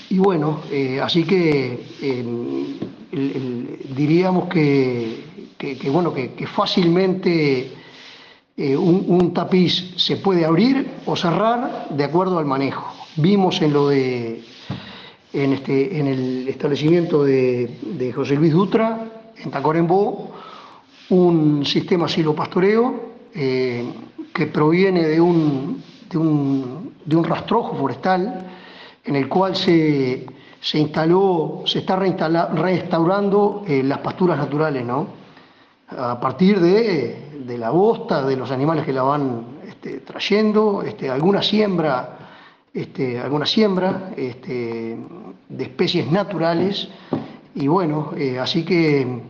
Y 0.09 0.17
bueno, 0.19 0.61
así 1.01 1.23
que 1.23 1.85
diríamos 3.95 4.47
que, 4.49 5.23
bueno, 5.91 6.13
que, 6.13 6.47
fácilmente 6.47 7.71
eh, 8.55 8.77
un, 8.77 9.33
tapiz 9.33 9.93
se 9.97 10.17
puede 10.17 10.45
abrir 10.45 10.87
o 11.05 11.15
cerrar 11.15 11.87
de 11.89 12.03
acuerdo 12.03 12.39
al 12.39 12.45
manejo. 12.45 12.93
Vimos 13.15 13.61
en 13.61 13.73
lo 13.73 13.89
de 13.89 14.43
en, 15.33 15.53
este, 15.53 15.99
en 15.99 16.07
el 16.07 16.47
establecimiento 16.47 17.23
de, 17.23 18.11
José 18.15 18.35
Luis 18.35 18.53
Dutra, 18.53 19.05
en 19.37 19.51
Tacorembó, 19.51 20.31
un 21.09 21.65
sistema 21.65 22.07
silopastoreo 22.07 23.13
eh, 23.33 23.85
que 24.33 24.47
proviene 24.47 25.05
de 25.05 25.21
un, 25.21 25.83
de 26.09 26.17
un, 26.17 26.93
de 27.05 27.15
un 27.15 27.23
rastrojo 27.23 27.75
forestal 27.75 28.56
en 29.07 29.15
el 29.15 29.29
cual 29.29 29.55
se, 29.55 30.25
se 30.59 30.79
instaló, 30.79 31.63
se 31.65 31.79
está 31.79 31.95
restaurando 31.95 33.63
eh, 33.65 33.81
las 33.83 33.99
pasturas 33.99 34.37
naturales, 34.37 34.85
¿no? 34.85 35.07
A 35.89 36.19
partir 36.19 36.59
de, 36.59 37.29
de, 37.45 37.57
la 37.57 37.69
bosta, 37.69 38.21
de 38.23 38.35
los 38.35 38.51
animales 38.51 38.83
que 38.85 38.91
la 38.91 39.03
van 39.03 39.59
este, 39.65 40.01
trayendo, 40.01 40.83
este, 40.83 41.09
alguna 41.09 41.41
siembra, 41.41 42.17
este, 42.73 43.17
alguna 43.19 43.45
siembra 43.45 44.11
este, 44.17 44.97
de 45.47 45.63
especies 45.63 46.11
naturales, 46.11 46.89
y 47.55 47.67
bueno, 47.67 48.11
eh, 48.17 48.37
así 48.37 48.65
que, 48.65 49.21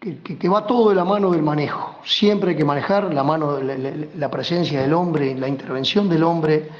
que, 0.00 0.48
va 0.48 0.66
todo 0.66 0.88
de 0.88 0.94
la 0.94 1.04
mano 1.04 1.30
del 1.30 1.42
manejo. 1.42 1.96
Siempre 2.04 2.52
hay 2.52 2.56
que 2.56 2.64
manejar 2.64 3.12
la 3.12 3.22
mano, 3.22 3.58
la 3.60 4.30
presencia 4.30 4.80
del 4.80 4.94
hombre, 4.94 5.34
la 5.34 5.48
intervención 5.48 6.08
del 6.08 6.22
hombre 6.22 6.70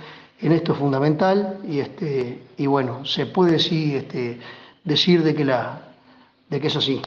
en 0.41 0.53
esto 0.53 0.73
es 0.73 0.79
fundamental 0.79 1.61
y, 1.67 1.81
este, 1.81 2.43
y 2.57 2.67
bueno, 2.67 3.05
se 3.05 3.27
puede 3.27 3.59
sí 3.59 3.97
este, 3.97 4.39
decir 4.85 5.23
de 5.23 5.35
que, 5.35 5.45
la, 5.45 5.95
de 6.51 6.61
que 6.61 6.67
es 6.67 6.77
así. 6.77 7.01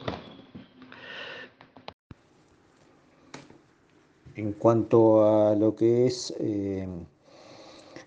En 4.34 4.52
cuanto 4.54 5.24
a 5.24 5.54
lo 5.54 5.76
que 5.76 6.06
es 6.06 6.34
eh, 6.40 6.88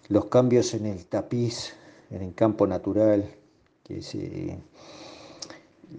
los 0.10 0.26
cambios 0.26 0.74
en 0.74 0.88
el 0.88 1.06
tapiz, 1.06 1.74
en 2.10 2.22
el 2.22 2.34
campo 2.34 2.68
natural, 2.68 3.26
que 3.84 4.00
es 4.00 4.18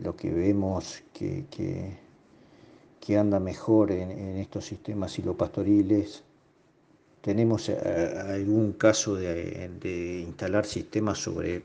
lo 0.03 0.17
que 0.17 0.31
vemos 0.31 1.03
que, 1.13 1.45
que, 1.51 3.17
anda 3.17 3.39
mejor 3.39 3.93
en, 3.93 4.11
en 4.11 4.39
estos 4.39 4.65
sistemas 4.65 5.13
silopastoriles, 5.13 6.25
tenemos 7.25 7.71
eh, 7.71 7.79
algún 8.29 8.75
caso 8.75 9.15
de, 9.15 10.25
instalar 10.27 10.67
sistemas 10.67 11.17
sobre 11.17 11.63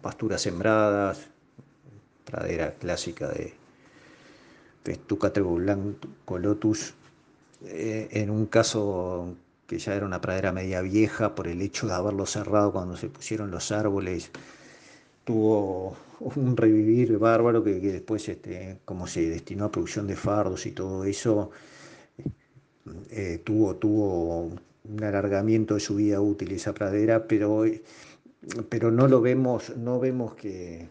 pasturas 0.00 0.42
sembradas, 0.42 1.26
pradera 2.24 2.74
clásica 2.74 3.26
de 3.28 3.52
Festuca 4.84 5.30
blanco 5.30 6.38
lotus, 6.38 6.94
eh, 7.64 8.08
en 8.12 8.30
un 8.30 8.46
caso 8.46 9.34
que 9.66 9.80
ya 9.80 9.96
era 9.96 10.06
una 10.06 10.20
pradera 10.20 10.52
media 10.52 10.82
vieja 10.82 11.34
por 11.34 11.48
el 11.48 11.60
hecho 11.60 11.88
de 11.88 11.94
haberlo 11.94 12.24
cerrado 12.24 12.72
cuando 12.72 12.96
se 12.96 13.08
pusieron 13.08 13.50
los 13.50 13.72
árboles, 13.72 14.30
tuvo 15.24 15.96
un 16.20 16.56
revivir 16.56 17.18
bárbaro 17.18 17.64
que, 17.64 17.74
después, 17.80 18.28
este, 18.28 18.78
como 18.84 19.08
se 19.08 19.28
destinó 19.28 19.64
a 19.64 19.72
producción 19.72 20.06
de 20.06 20.14
fardos 20.14 20.64
y 20.64 20.70
todo 20.70 21.02
eso, 21.02 21.50
eh, 23.10 23.40
tuvo, 23.44 23.76
tuvo 23.76 24.50
un 24.84 25.04
alargamiento 25.04 25.74
de 25.74 25.80
su 25.80 25.96
vida 25.96 26.20
útil 26.20 26.52
esa 26.52 26.72
pradera, 26.72 27.26
pero, 27.26 27.64
pero 28.68 28.90
no 28.90 29.06
lo 29.08 29.20
vemos, 29.20 29.76
no 29.76 30.00
vemos 30.00 30.34
que, 30.34 30.88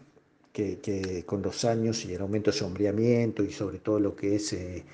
con 1.26 1.42
los 1.42 1.64
años 1.64 2.04
y 2.04 2.14
el 2.14 2.20
aumento 2.20 2.50
de 2.50 2.56
sombreamiento 2.56 3.44
y 3.44 3.52
sobre 3.52 3.78
todo 3.78 4.00
lo 4.00 4.16
que 4.16 4.36
es 4.36 4.52
eh, 4.52 4.84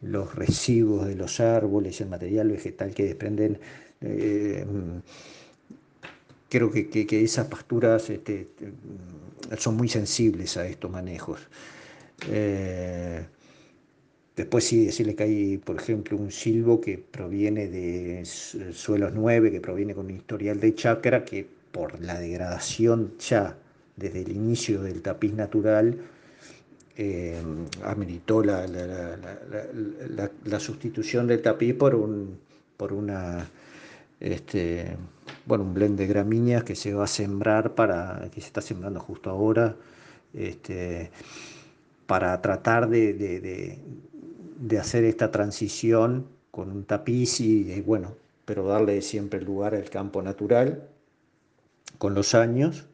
los 0.00 0.34
residuos 0.34 1.06
de 1.06 1.14
los 1.14 1.40
árboles, 1.40 2.00
el 2.00 2.08
material 2.08 2.50
vegetal 2.50 2.94
que 2.94 3.04
desprenden, 3.04 3.58
eh, 4.00 4.64
creo 6.48 6.70
que, 6.70 7.06
esas 7.22 7.46
pasturas 7.48 8.08
este, 8.08 8.48
son 9.58 9.76
muy 9.76 9.88
sensibles 9.88 10.56
a 10.56 10.66
estos 10.66 10.90
manejos. 10.90 11.40
Después 14.36 14.64
sí 14.64 14.86
decirle 14.86 15.14
que 15.14 15.24
hay, 15.24 15.58
por 15.58 15.76
ejemplo, 15.76 16.16
un 16.16 16.30
silbo 16.30 16.80
que 16.80 16.98
proviene 16.98 17.68
de 17.68 18.24
suelos 18.24 19.12
9, 19.14 19.50
que 19.50 19.60
proviene 19.60 19.94
con 19.94 20.06
un 20.06 20.12
historial 20.12 20.60
de 20.60 20.74
chacra, 20.74 21.24
que 21.24 21.46
por 21.72 22.00
la 22.00 22.18
degradación 22.18 23.14
ya 23.18 23.56
desde 23.96 24.22
el 24.22 24.32
inicio 24.32 24.82
del 24.82 25.02
tapiz 25.02 25.32
natural, 25.34 25.98
eh, 26.96 27.42
ameritó 27.84 28.42
la, 28.42 28.66
la, 30.44 30.60
sustitución 30.60 31.26
del 31.26 31.42
tapiz 31.42 31.74
por, 31.74 31.94
un, 31.96 32.38
por 32.76 32.92
una, 32.92 33.48
este, 34.20 34.96
bueno, 35.46 35.64
un 35.64 35.74
blend 35.74 35.98
de 35.98 36.06
gramíneas 36.06 36.62
que 36.62 36.76
se 36.76 36.94
va 36.94 37.04
a 37.04 37.08
sembrar 37.08 37.74
para, 37.74 38.28
que 38.32 38.40
se 38.40 38.46
está 38.46 38.60
sembrando 38.60 39.00
justo 39.00 39.30
ahora, 39.30 39.74
este, 40.32 41.10
para 42.06 42.40
tratar 42.40 42.88
de, 42.88 43.78
hacer 44.78 45.04
esta 45.04 45.30
transición 45.30 46.26
con 46.50 46.70
un 46.70 46.84
tapiz 46.84 47.40
y, 47.40 47.80
bueno, 47.80 48.14
pero 48.44 48.66
darle 48.66 49.02
siempre 49.02 49.40
lugar 49.40 49.74
al 49.74 49.90
campo 49.90 50.22
natural 50.22 50.88
con 51.98 52.14
los 52.14 52.34
años 52.34 52.86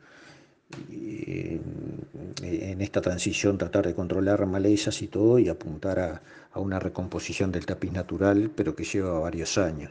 en 0.90 2.80
esta 2.80 3.00
transición 3.00 3.58
tratar 3.58 3.86
de 3.86 3.94
controlar 3.94 4.46
malezas 4.46 5.02
y 5.02 5.08
todo 5.08 5.38
y 5.38 5.48
apuntar 5.48 5.98
a, 5.98 6.22
una 6.54 6.80
recomposición 6.80 7.52
del 7.52 7.66
tapiz 7.66 7.92
natural, 7.92 8.50
pero 8.54 8.74
que 8.74 8.84
lleva 8.84 9.20
varios 9.20 9.56
años. 9.56 9.90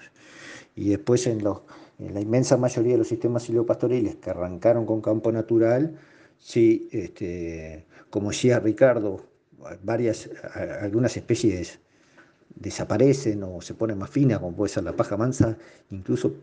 Y 0.76 0.90
después 0.90 1.26
en, 1.28 1.44
la 1.44 2.22
inmensa 2.22 2.58
mayoría 2.58 2.94
de 2.94 2.98
los 3.00 3.08
sistemas 3.08 3.44
silvopastoriles 3.44 4.16
que 4.16 4.30
arrancaron 4.30 4.86
con 4.86 5.02
campo 5.02 5.32
natural, 5.32 5.98
sí, 6.38 6.90
este, 6.92 7.86
como 8.10 8.30
decía 8.30 8.60
Ricardo, 8.60 9.26
varias, 9.84 10.30
algunas 10.82 11.16
especies 11.18 11.80
desaparecen 12.56 13.44
o 13.44 13.62
se 13.62 13.74
ponen 13.74 13.98
más 13.98 14.10
finas, 14.10 14.40
como 14.40 14.56
puede 14.56 14.74
ser 14.74 14.84
la 14.84 14.96
paja 14.96 15.18
mansa, 15.18 15.58
incluso 15.92 16.34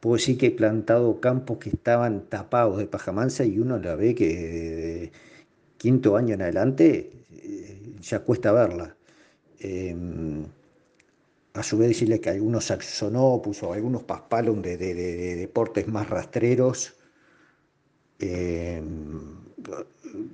puedo 0.00 0.16
decir 0.16 0.36
que 0.38 0.46
he 0.46 0.50
plantado 0.50 1.20
campos 1.20 1.58
que 1.58 1.70
estaban 1.70 2.26
tapados 2.28 2.78
de 2.78 2.86
paja 2.86 3.12
mansa 3.12 3.44
y 3.44 3.58
uno 3.58 3.78
la 3.78 3.94
ve 3.94 4.14
que 4.14 4.28
de 4.28 5.12
quinto 5.78 6.16
año 6.16 6.34
en 6.34 6.42
adelante 6.42 7.10
eh, 7.30 7.94
ya 8.00 8.20
cuesta 8.20 8.52
verla. 8.52 8.96
Em, 9.60 10.44
a 11.54 11.62
su 11.62 11.78
vez 11.78 11.88
decirle 11.88 12.20
que 12.20 12.30
algunos 12.30 12.64
saxonopus 12.64 13.62
o 13.62 13.72
algunos 13.72 14.02
paspalum 14.04 14.62
de, 14.62 14.76
deportes 15.36 15.86
más 15.86 16.08
rastreros 16.08 16.94
em, 18.18 19.36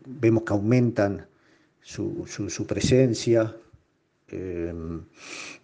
vemos 0.07 0.45
que 0.45 0.53
aumentan 0.53 1.27
su, 1.89 2.67
presencia. 2.67 3.57
Em, 4.29 5.03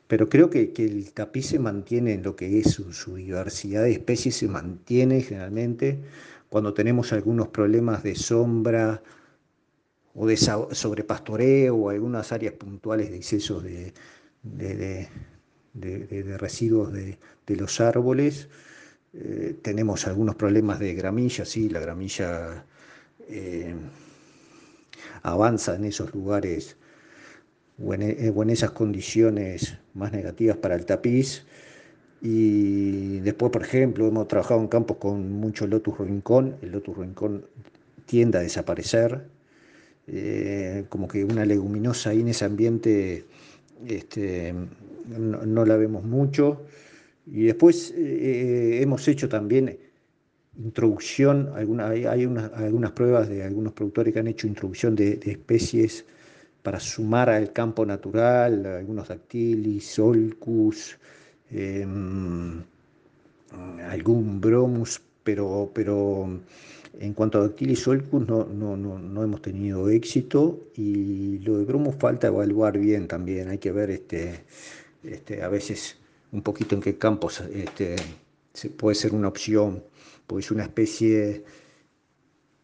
pero 0.07 0.29
creo 0.29 0.49
que, 0.51 0.73
el 0.77 1.13
tapiz 1.13 1.47
se 1.47 1.59
mantiene 1.59 2.15
en 2.15 2.23
lo 2.23 2.35
que 2.37 2.59
es 2.59 2.73
su, 2.73 3.15
diversidad 3.17 3.83
de 3.83 3.93
especies, 3.93 4.37
se 4.37 4.49
mantiene 4.49 5.21
generalmente 5.21 6.01
cuando 6.49 6.73
tenemos 6.73 7.13
algunos 7.13 7.49
problemas 7.49 8.03
de 8.03 8.15
sombra 8.15 9.03
o 10.15 10.27
de 10.27 10.37
sobrepastoreo 10.37 11.75
o 11.77 11.91
algunas 11.91 12.33
áreas 12.33 12.55
puntuales 12.55 13.11
de 13.11 13.17
excesos 13.17 13.65
de, 13.65 13.93
de, 14.43 16.39
residuos 16.39 16.93
de, 16.93 17.19
los 17.49 17.81
árboles. 17.81 18.49
Eh, 19.13 19.59
tenemos 19.63 20.07
algunos 20.07 20.37
problemas 20.37 20.79
de 20.81 20.95
gramilla, 20.95 21.45
sí, 21.45 21.69
la 21.69 21.81
gramilla 21.81 22.65
eh, 23.29 23.75
avanza 25.23 25.75
en 25.77 25.85
esos 25.85 26.15
lugares 26.15 26.77
e, 27.79 28.33
o 28.35 28.43
en, 28.43 28.51
esas 28.51 28.71
condiciones 28.71 29.79
más 29.95 30.13
negativas 30.13 30.57
para 30.59 30.75
el 30.75 30.87
tapiz. 30.87 31.45
Y 32.23 33.21
después, 33.21 33.53
por 33.53 33.63
ejemplo, 33.63 34.07
hemos 34.07 34.29
trabajado 34.29 34.61
en 34.61 34.69
campos 34.69 34.97
con 34.99 35.31
mucho 35.33 35.67
lotus 35.67 35.99
rincón. 35.99 36.57
El 36.63 36.73
lotus 36.73 36.97
rincón 36.97 37.45
tiende 38.07 38.39
a 38.39 38.41
desaparecer. 38.43 39.27
Eh, 40.07 40.85
como 40.91 41.09
que 41.09 41.25
una 41.25 41.47
leguminosa 41.47 42.11
ahí 42.11 42.21
en 42.21 42.29
ese 42.29 42.45
ambiente 42.45 43.25
este, 43.87 44.55
no, 45.07 45.65
la 45.65 45.77
vemos 45.77 46.05
mucho. 46.05 46.63
Y 47.27 47.45
después 47.45 47.93
eh, 47.97 48.81
hemos 48.83 49.07
hecho 49.09 49.29
también 49.29 49.79
introducción, 50.59 51.51
hay, 51.55 52.15
algunas 52.15 52.93
pruebas 52.93 53.29
de 53.29 53.43
algunos 53.43 53.73
productores 53.73 54.13
que 54.13 54.21
han 54.21 54.29
hecho 54.29 54.47
introducción 54.47 54.95
de 54.95 55.21
especies 55.25 56.05
para 56.65 56.81
sumar 56.81 57.29
al 57.29 57.53
campo 57.53 57.85
natural, 57.85 58.65
algunos 58.65 59.09
dactilis, 59.09 59.87
solcus, 59.87 60.97
em, 61.51 62.63
algún 63.91 64.41
bromus, 64.41 65.01
pero, 65.23 65.71
pero 65.75 66.27
en 66.99 67.13
cuanto 67.13 67.39
a 67.39 67.43
dactilis 67.43 67.81
solcus 67.81 68.27
no, 68.27 68.45
no, 68.47 68.77
no, 68.77 69.23
hemos 69.23 69.43
tenido 69.43 69.91
éxito 69.91 70.59
y 70.75 71.39
lo 71.41 71.59
de 71.59 71.65
bromus 71.67 71.97
falta 71.97 72.29
evaluar 72.29 72.79
bien 72.79 73.09
también, 73.09 73.49
hay 73.51 73.59
que 73.59 73.71
ver 73.71 73.91
este, 73.91 74.45
este, 75.03 75.43
a 75.43 75.49
veces 75.49 75.99
un 76.33 76.41
poquito 76.41 76.75
en 76.75 76.81
qué 76.81 76.97
campos 76.97 77.43
este, 77.53 77.97
se 78.55 78.71
puede 78.71 78.95
ser 78.95 79.13
una 79.13 79.29
opción, 79.29 79.83
pues 80.27 80.51
una 80.51 80.65
especie 80.65 81.45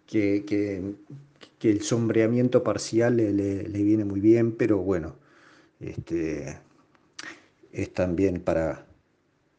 que, 0.06 0.44
que 1.61 1.70
el 1.70 1.82
sombreamiento 1.82 2.64
parcial 2.64 3.18
le, 3.18 3.82
viene 3.82 4.04
muy 4.04 4.18
bien, 4.20 4.52
pero 4.52 4.78
bueno, 4.78 5.16
este, 5.78 6.58
es 7.70 7.92
también 7.92 8.40
para, 8.40 8.86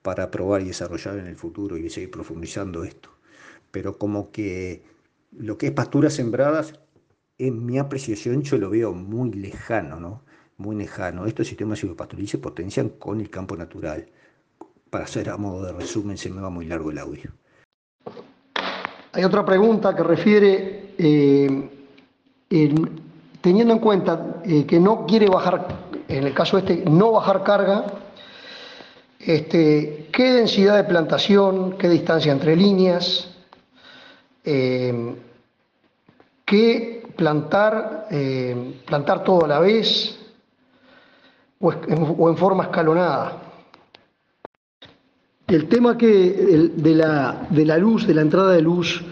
para 0.01 0.31
probar 0.31 0.61
y 0.61 0.65
desarrollar 0.65 1.19
en 1.19 1.27
el 1.27 1.37
futuro 1.37 1.77
y 1.77 1.89
seguir 1.89 2.11
profundizando 2.11 2.83
esto. 2.83 3.09
Pero 3.71 3.99
como 3.99 4.31
que 4.31 4.83
lo 5.31 5.57
que 5.59 5.67
es 5.67 5.73
pasturas 5.73 6.13
sembradas, 6.13 6.79
en 7.37 7.65
mi 7.65 7.77
apreciación 7.79 8.41
yo 8.41 8.57
lo 8.57 8.71
veo 8.71 8.93
muy 8.93 9.31
lejano, 9.31 9.99
¿no? 9.99 10.23
Muy 10.57 10.75
lejano. 10.75 11.27
Estos 11.27 11.47
sistemas 11.47 11.79
silvopastoriles 11.79 12.31
se 12.31 12.37
potencian 12.39 12.89
con 12.89 13.21
el 13.21 13.29
campo 13.29 13.55
natural. 13.55 14.09
Para 14.89 15.05
hacer 15.05 15.29
a 15.29 15.37
modo 15.37 15.65
de 15.65 15.73
resumen, 15.73 16.17
se 16.17 16.29
me 16.31 16.41
va 16.41 16.49
muy 16.49 16.65
largo 16.65 16.91
el 16.91 16.97
audio. 16.97 17.31
Hay 19.13 19.23
otra 19.23 19.43
pregunta 19.45 19.95
que 19.95 20.03
refiere 20.03 20.93
eh, 20.97 21.69
teniendo 23.41 23.73
en 23.73 23.79
cuenta 23.79 24.41
eh, 24.45 24.65
que 24.65 24.79
no 24.79 25.05
quiere 25.05 25.27
bajar, 25.27 25.67
en 26.07 26.25
el 26.25 26.33
caso 26.33 26.57
este, 26.57 26.83
no 26.89 27.11
bajar 27.11 27.43
carga, 27.43 27.85
este, 29.19 30.07
qué 30.11 30.31
densidad 30.31 30.77
de 30.77 30.83
plantación, 30.85 31.77
qué 31.77 31.89
distancia 31.89 32.31
entre 32.31 32.55
líneas, 32.55 33.29
eh, 34.43 35.15
qué 36.45 37.03
plantar, 37.15 38.07
eh, 38.11 38.81
plantar 38.85 39.23
todo 39.23 39.45
a 39.45 39.47
la 39.47 39.59
vez 39.59 40.17
o, 41.59 41.71
en, 41.71 42.37
forma 42.37 42.63
escalonada. 42.63 43.50
El 45.51 45.67
tema 45.67 45.97
que 45.97 46.71
de, 46.73 46.95
la, 46.95 47.45
de 47.49 47.65
la 47.65 47.77
luz, 47.77 48.07
de 48.07 48.13
la 48.13 48.21
entrada 48.21 48.53
de 48.53 48.61
luz, 48.61 49.03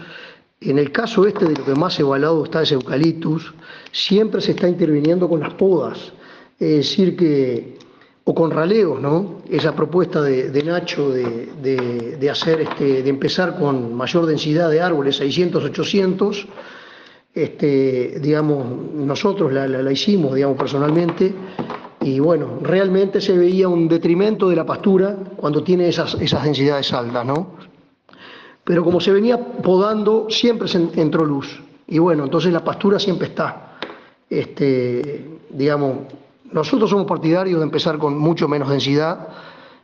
en 0.58 0.78
el 0.78 0.90
caso 0.90 1.26
este 1.26 1.44
de 1.44 1.54
lo 1.54 1.66
que 1.66 1.74
más 1.74 2.00
evaluado 2.00 2.42
está 2.44 2.62
es 2.62 2.72
eucaliptus, 2.72 3.52
siempre 3.92 4.40
se 4.40 4.52
está 4.52 4.66
interviniendo 4.66 5.28
con 5.28 5.40
las 5.40 5.52
podas, 5.52 5.98
es 6.58 6.76
decir 6.76 7.14
que, 7.14 7.76
o 8.24 8.34
con 8.34 8.50
raleos, 8.50 8.98
¿no? 9.02 9.42
Esa 9.50 9.76
propuesta 9.76 10.22
de, 10.22 10.62
Nacho 10.62 11.10
de, 11.10 12.30
hacer, 12.30 12.62
este, 12.62 13.02
de 13.02 13.10
empezar 13.10 13.58
con 13.58 13.94
mayor 13.94 14.24
densidad 14.24 14.70
de 14.70 14.80
árboles, 14.80 15.16
600, 15.16 15.62
800, 15.62 16.48
este, 17.34 18.18
digamos, 18.18 18.94
nosotros 18.94 19.52
la, 19.52 19.92
hicimos, 19.92 20.34
digamos, 20.34 20.56
personalmente, 20.56 21.34
y 22.00 22.18
bueno, 22.18 22.58
realmente 22.62 23.20
se 23.20 23.36
veía 23.36 23.68
un 23.68 23.88
detrimento 23.88 24.48
de 24.48 24.56
la 24.56 24.64
pastura 24.64 25.16
cuando 25.36 25.62
tiene 25.62 25.88
esas, 25.88 26.14
esas 26.14 26.44
densidades 26.44 26.92
altas, 26.92 27.26
¿no? 27.26 27.58
pero 28.70 28.84
como 28.84 29.00
se 29.00 29.10
venía 29.10 29.36
podando, 29.36 30.28
siempre 30.30 30.68
entró 30.94 31.24
luz. 31.24 31.60
Y 31.88 31.98
bueno, 31.98 32.22
entonces 32.22 32.52
la 32.52 32.62
pastura 32.62 33.00
siempre 33.00 33.26
está. 33.26 33.78
Este, 34.28 35.26
digamos, 35.50 36.06
nosotros 36.52 36.88
somos 36.88 37.06
partidarios 37.06 37.58
de 37.58 37.64
empezar 37.64 37.98
con 37.98 38.16
mucho 38.16 38.46
menos 38.46 38.68
densidad, 38.68 39.26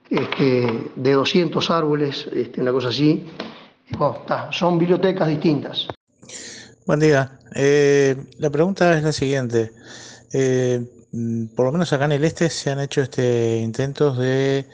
este, 0.09 0.91
de 0.95 1.12
200 1.12 1.69
árboles, 1.71 2.29
este, 2.33 2.61
una 2.61 2.71
cosa 2.71 2.91
así. 2.91 3.27
son 4.53 4.79
bibliotecas 4.79 5.27
distintas. 5.27 5.89
Buen 6.87 7.01
día. 7.01 7.41
Eh, 7.57 8.14
la 8.39 8.51
pregunta 8.51 8.97
es 8.97 9.03
la 9.03 9.11
siguiente. 9.11 9.73
Eh, 10.33 10.81
por 11.55 11.67
lo 11.67 11.73
menos 11.73 11.93
acá 11.93 12.07
en 12.07 12.12
el 12.12 12.25
este 12.25 12.51
se 12.51 12.71
han 12.71 12.81
hecho 12.81 13.03
este, 13.03 13.59
intentos 13.59 14.19
de 14.19 14.67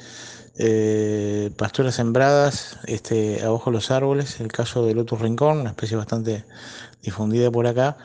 eh, 0.58 1.50
pasturas 1.56 1.94
sembradas 1.94 2.78
este, 2.86 3.42
abajo 3.42 3.70
de 3.70 3.74
los 3.74 3.90
árboles, 3.90 4.40
el 4.40 4.48
caso 4.48 4.84
del 4.84 4.96
Lotus 4.96 5.20
Rincón, 5.20 5.60
una 5.60 5.70
especie 5.70 5.96
bastante 5.96 6.44
difundida 7.02 7.50
por 7.50 7.66
acá, 7.66 7.96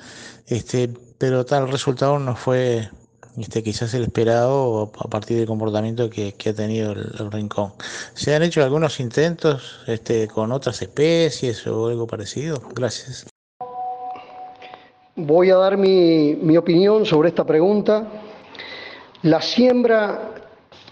este, 0.47 0.89
pero 1.17 1.45
tal 1.45 1.69
resultado 1.71 2.19
no 2.19 2.35
fue 2.35 2.89
este, 3.37 3.61
quizás 3.61 3.93
el 3.93 4.03
esperado 4.03 4.91
a 4.97 5.09
partir 5.09 5.37
del 5.37 5.45
comportamiento 5.45 6.09
que, 6.09 6.33
ha 6.49 6.53
tenido 6.53 6.93
el, 6.93 7.31
rincón. 7.31 7.73
¿Se 8.15 8.33
han 8.33 8.41
hecho 8.41 8.63
algunos 8.63 8.99
intentos 8.99 9.81
este, 9.85 10.27
con 10.27 10.51
otras 10.51 10.81
especies 10.81 11.67
o 11.67 11.87
algo 11.87 12.07
parecido? 12.07 12.61
Gracias. 12.73 13.27
Voy 15.15 15.49
a 15.49 15.55
dar 15.55 15.77
mi, 15.77 16.57
opinión 16.57 17.05
sobre 17.05 17.29
esta 17.29 17.43
pregunta. 17.43 18.07
La 19.23 19.41
siembra 19.41 20.33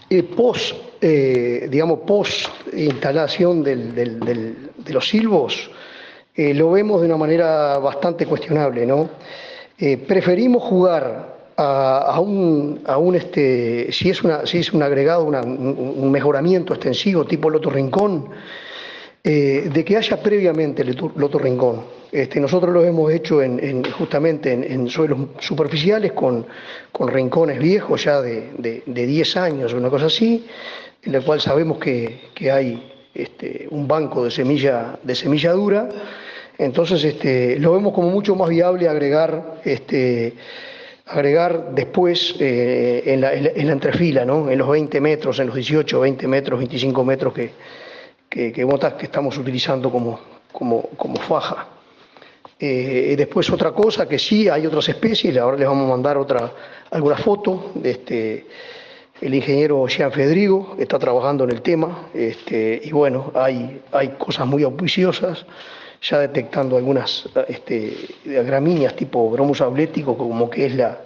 eh, 0.08 0.22
post, 0.22 0.74
eh, 1.00 1.70
post 2.06 2.48
instalación 2.72 3.62
de 3.62 4.92
los 4.92 5.08
silvos, 5.08 5.70
eh, 6.34 6.52
lo 6.52 6.70
vemos 6.72 7.00
de 7.00 7.06
una 7.06 7.16
manera 7.16 7.78
bastante 7.78 8.26
cuestionable, 8.26 8.86
¿no? 8.86 9.08
preferimos 10.08 10.62
jugar 10.62 11.36
a, 11.56 12.20
un, 12.20 12.80
a 12.86 12.98
un 12.98 13.14
este, 13.14 13.90
si 13.92 14.10
es, 14.10 14.22
una, 14.22 14.46
si 14.46 14.58
es 14.58 14.72
un 14.72 14.82
agregado, 14.82 15.24
un, 15.24 16.10
mejoramiento 16.10 16.74
extensivo 16.74 17.24
tipo 17.24 17.48
Loto 17.50 17.70
Rincón, 17.70 18.28
eh, 19.24 19.68
de 19.72 19.84
que 19.84 19.96
haya 19.96 20.22
previamente 20.22 20.84
Loto 20.84 21.38
Rincón. 21.38 21.95
Este, 22.12 22.40
nosotros 22.40 22.72
lo 22.72 22.84
hemos 22.84 23.12
hecho 23.12 23.42
en, 23.42 23.84
justamente 23.92 24.52
en, 24.52 24.88
suelos 24.88 25.18
superficiales 25.40 26.12
con, 26.12 26.46
con, 26.92 27.08
rincones 27.08 27.58
viejos 27.58 28.04
ya 28.04 28.20
de, 28.22 28.82
de, 28.86 29.06
10 29.06 29.36
años 29.36 29.72
o 29.72 29.76
una 29.76 29.90
cosa 29.90 30.06
así, 30.06 30.46
en 31.02 31.12
la 31.12 31.20
cual 31.20 31.40
sabemos 31.40 31.78
que, 31.78 32.30
que 32.34 32.50
hay 32.50 32.92
este, 33.14 33.66
un 33.70 33.88
banco 33.88 34.24
de 34.24 34.30
semilla, 34.30 34.98
de 35.02 35.14
semilla 35.14 35.52
dura. 35.52 35.88
Entonces 36.58 37.04
este, 37.04 37.58
lo 37.58 37.72
vemos 37.72 37.92
como 37.92 38.08
mucho 38.10 38.34
más 38.34 38.48
viable 38.48 38.88
agregar 38.88 39.60
agregar 41.06 41.72
después 41.72 42.34
eh, 42.40 43.02
en, 43.06 43.20
la, 43.20 43.32
entrefila, 43.32 44.24
¿no? 44.24 44.50
en 44.50 44.58
los 44.58 44.68
20 44.68 45.00
metros, 45.00 45.38
en 45.38 45.46
los 45.46 45.56
18, 45.56 46.00
20 46.00 46.26
metros, 46.26 46.58
25 46.58 47.04
metros 47.04 47.32
que, 47.32 47.50
que, 48.28 48.52
que, 48.52 48.66
estamos 49.02 49.38
utilizando 49.38 49.90
como, 49.90 50.18
como, 50.52 51.16
faja. 51.28 51.68
Eh, 52.58 53.14
después 53.18 53.50
otra 53.50 53.72
cosa 53.72 54.08
que 54.08 54.18
sí, 54.18 54.48
hay 54.48 54.66
otras 54.66 54.88
especies, 54.88 55.36
ahora 55.36 55.58
les 55.58 55.68
vamos 55.68 55.86
a 55.86 55.90
mandar 55.90 56.16
otra, 56.16 56.50
alguna 56.90 57.16
foto 57.18 57.72
de 57.74 57.90
este, 57.90 58.46
el 59.20 59.34
ingeniero 59.34 59.86
Jean 59.86 60.10
Fedrigo 60.10 60.74
está 60.78 60.98
trabajando 60.98 61.44
en 61.44 61.50
el 61.50 61.60
tema, 61.60 62.08
este, 62.14 62.80
y 62.82 62.90
bueno, 62.92 63.30
hay, 63.34 63.82
hay 63.92 64.08
cosas 64.16 64.46
muy 64.46 64.62
auspiciosas 64.62 65.44
ya 66.00 66.20
detectando 66.20 66.78
algunas 66.78 67.28
este, 67.46 67.94
gramíneas 68.24 68.96
tipo 68.96 69.30
bromus 69.30 69.60
ablético, 69.60 70.16
como 70.16 70.48
que 70.48 70.64
es 70.64 70.74
la, 70.76 70.98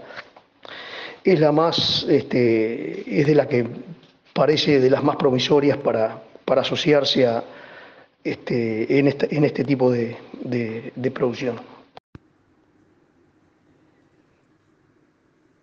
es 1.25 1.41
la 1.41 1.51
más, 1.51 2.07
este, 2.09 3.21
es 3.21 3.27
de 3.27 3.35
la 3.35 3.49
que 3.49 3.67
parece 4.33 4.79
de 4.79 4.91
las 4.91 5.03
más 5.03 5.17
promisorias 5.17 5.79
para, 5.79 6.23
para 6.45 6.61
asociarse 6.61 7.27
a, 7.27 7.43
este, 8.25 8.99
en, 8.99 9.09
este, 9.09 9.35
en 9.35 9.45
este 9.45 9.65
tipo 9.65 9.91
de, 9.91 10.17
producción. 11.15 11.57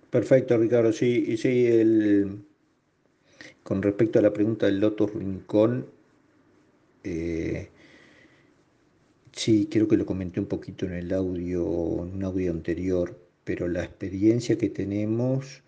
Perfecto, 0.10 0.58
Ricardo. 0.58 0.94
Sí, 0.94 1.38
sí 1.38 1.68
el, 1.68 2.46
con 3.64 3.82
respecto 3.82 4.20
a 4.20 4.22
la 4.22 4.34
pregunta 4.34 4.66
del 4.66 4.80
Lotus 4.80 5.14
Rincón, 5.14 5.88
eh, 7.04 7.70
Sí, 9.38 9.68
creo 9.72 9.88
que 9.88 9.98
lo 9.98 10.06
comenté 10.08 10.40
un 10.40 10.48
poquito 10.48 10.88
en 10.88 10.94
el 10.94 11.14
audio, 11.14 11.62
en 12.04 12.16
un 12.16 12.24
audio 12.24 12.52
anterior, 12.52 13.16
pero 13.44 13.68
la 13.68 13.84
experiencia 13.84 14.58
que 14.58 14.70
tenemos 14.70 15.62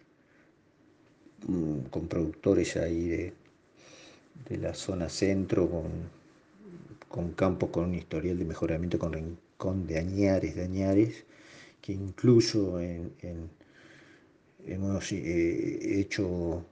mm, 1.47 1.81
con 1.91 2.07
productores 2.07 2.75
ahí 2.77 3.07
de, 3.07 3.33
de 4.49 4.57
la 4.57 4.73
zona 4.73 5.07
centro, 5.07 5.69
con, 5.69 5.91
con 7.09 7.33
campos 7.33 7.69
con 7.71 7.85
un 7.85 7.95
historial 7.95 8.37
de 8.37 8.45
mejoramiento 8.45 8.99
con 8.99 9.13
rincón 9.13 9.87
de 9.87 9.99
añares, 9.99 10.55
de 10.55 10.63
añares, 10.63 11.25
que 11.81 11.93
incluso 11.93 12.79
hemos 14.65 15.11
eh, 15.11 15.99
hecho 15.99 16.65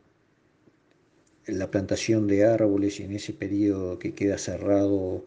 la 1.48 1.72
plantación 1.72 2.28
de 2.28 2.46
árboles 2.46 3.00
y 3.00 3.04
en 3.04 3.14
ese 3.14 3.34
periodo 3.34 4.00
que 4.00 4.14
queda 4.14 4.38
cerrado 4.38 5.24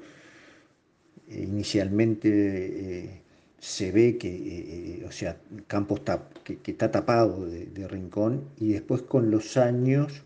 inicialmente 1.28 2.28
eh, 2.30 3.20
se 3.58 3.92
ve 3.92 4.18
que, 4.18 4.28
eh, 4.28 5.04
o 5.06 5.12
sea, 5.12 5.40
campo 5.66 5.96
está, 5.96 6.28
que, 6.44 6.58
está 6.64 6.90
tapado 6.90 7.46
de, 7.46 7.88
rincón 7.88 8.44
y 8.58 8.72
después 8.72 9.02
con 9.02 9.30
los 9.30 9.56
años 9.56 10.24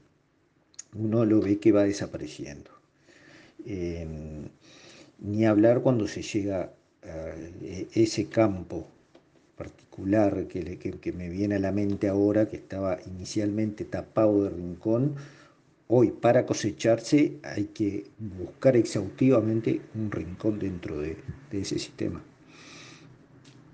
uno 0.95 1.25
lo 1.25 1.41
ve 1.41 1.59
que 1.59 1.73
va 1.73 1.85
desapareciendo. 1.85 2.71
Em, 3.67 4.49
ni 5.19 5.47
hablar 5.47 5.81
cuando 5.81 6.07
se 6.07 6.23
llega 6.23 6.73
a 7.03 7.35
ese 7.95 8.27
campo 8.29 8.87
particular 9.57 10.47
que, 10.47 10.79
que, 10.79 11.13
me 11.13 11.29
viene 11.29 11.57
a 11.57 11.59
la 11.59 11.71
mente 11.71 12.09
ahora, 12.09 12.49
que 12.49 12.57
estaba 12.57 12.99
inicialmente 13.07 13.85
tapado 13.85 14.45
de 14.45 14.51
rincón, 14.51 15.15
Hoy 15.87 16.13
para 16.13 16.47
cosecharse 16.47 17.37
hay 17.43 17.67
que 17.67 18.07
buscar 18.19 18.75
exhaustivamente 18.75 19.83
un 19.95 20.11
rincón 20.11 20.59
dentro 20.59 20.99
de, 20.99 21.19
ese 21.53 21.79
sistema. 21.79 22.23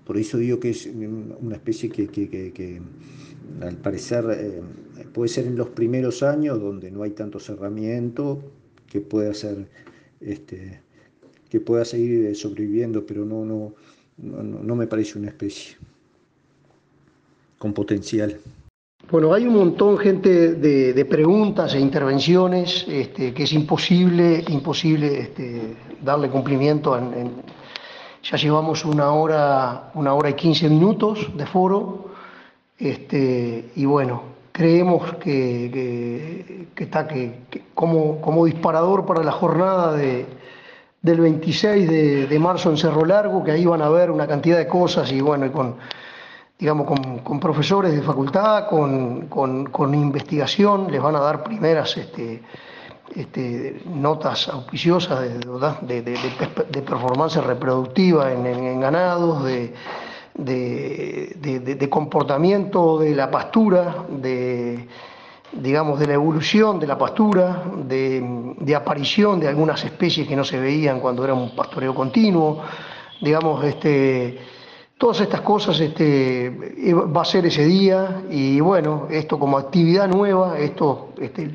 Por 0.05 0.17
eso 0.17 0.37
digo 0.37 0.59
que 0.59 0.71
es 0.71 0.87
una 0.87 1.55
especie 1.55 1.89
que, 1.89 2.81
al 3.61 3.77
parecer 3.77 4.25
eh, 4.29 4.61
puede 5.13 5.29
ser 5.29 5.47
en 5.47 5.55
los 5.55 5.69
primeros 5.69 6.21
años 6.21 6.59
donde 6.59 6.91
no 6.91 7.03
hay 7.03 7.11
tanto 7.11 7.39
cerramiento, 7.39 8.43
que 8.87 8.99
pueda 8.99 9.33
ser 9.33 9.69
este, 10.19 10.81
que 11.51 11.59
pueda 11.59 11.83
seguir 11.83 12.33
sobreviviendo, 12.35 13.05
pero 13.05 13.25
no, 13.25 13.43
no, 13.43 13.73
no 14.17 14.75
me 14.75 14.87
parece 14.87 15.19
una 15.19 15.27
especie 15.27 15.75
con 17.59 17.73
potencial. 17.73 18.39
Bueno, 19.11 19.33
hay 19.33 19.45
un 19.45 19.55
montón, 19.55 19.97
gente, 19.97 20.53
de, 20.53 21.05
preguntas 21.05 21.73
e 21.73 21.79
intervenciones 21.79 22.85
este, 22.87 23.33
que 23.33 23.43
es 23.43 23.51
imposible, 23.51 24.45
imposible 24.47 25.19
este, 25.19 25.75
darle 26.01 26.29
cumplimiento. 26.29 26.97
ya 28.23 28.37
llevamos 28.37 28.85
una 28.85 29.11
hora, 29.11 29.91
una 29.95 30.13
hora 30.13 30.29
y 30.29 30.35
quince 30.35 30.69
minutos 30.69 31.29
de 31.35 31.45
foro, 31.45 32.11
este, 32.79 33.71
y 33.75 33.83
bueno, 33.83 34.23
creemos 34.53 35.15
que, 35.15 36.67
está 36.77 37.05
que, 37.05 37.41
como, 37.73 38.21
como, 38.21 38.45
disparador 38.45 39.05
para 39.05 39.23
la 39.23 39.33
jornada 39.33 39.93
de, 39.93 40.25
del 41.01 41.19
26 41.19 41.89
de, 41.89 42.27
de, 42.27 42.39
marzo 42.39 42.69
en 42.69 42.77
Cerro 42.77 43.05
Largo, 43.05 43.43
que 43.43 43.51
ahí 43.51 43.65
van 43.65 43.81
a 43.81 43.89
ver 43.89 44.11
una 44.11 44.27
cantidad 44.27 44.57
de 44.57 44.67
cosas 44.67 45.11
y 45.11 45.21
bueno, 45.21 45.45
y 45.45 45.49
con 45.49 45.75
digamos, 46.61 46.87
con, 47.23 47.39
profesores 47.39 47.91
de 47.91 48.03
facultad, 48.03 48.67
con, 48.67 49.93
investigación, 49.95 50.91
les 50.91 51.01
van 51.01 51.15
a 51.15 51.19
dar 51.19 51.43
primeras 51.43 51.97
este, 51.97 52.43
este, 53.15 53.81
notas 53.87 54.47
auspiciosas 54.47 55.21
de, 55.81 56.03
de, 56.03 56.81
performance 56.83 57.37
reproductiva 57.37 58.31
en, 58.31 58.79
ganados, 58.79 59.43
de, 59.43 59.73
comportamiento 61.89 62.99
de 62.99 63.15
la 63.15 63.31
pastura, 63.31 64.05
de 64.07 64.87
digamos, 65.53 65.99
de 65.99 66.07
la 66.07 66.13
evolución 66.13 66.79
de 66.79 66.87
la 66.87 66.97
pastura, 66.97 67.63
de, 67.87 68.75
aparición 68.75 69.39
de 69.39 69.47
algunas 69.47 69.83
especies 69.83 70.27
que 70.27 70.35
no 70.35 70.43
se 70.43 70.59
veían 70.59 70.99
cuando 70.99 71.23
era 71.23 71.33
un 71.33 71.55
pastoreo 71.55 71.93
continuo, 71.93 72.61
digamos, 73.21 73.63
este, 73.65 74.39
Todas 75.01 75.21
estas 75.21 75.41
cosas 75.41 75.79
este, 75.79 76.93
va 76.93 77.23
a 77.23 77.25
ser 77.25 77.47
ese 77.47 77.65
día 77.65 78.21
y 78.29 78.59
bueno, 78.59 79.07
esto 79.09 79.39
como 79.39 79.57
actividad 79.57 80.07
nueva, 80.07 80.59
esto 80.59 81.13
este, 81.19 81.49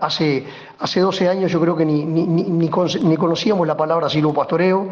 hace, 0.00 0.46
hace 0.78 1.00
12 1.00 1.28
años 1.28 1.50
yo 1.50 1.60
creo 1.60 1.76
que 1.76 1.84
ni, 1.84 2.04
ni, 2.04 2.68
conocíamos 2.68 3.66
la 3.66 3.76
palabra 3.76 4.06
pastoreo, 4.32 4.90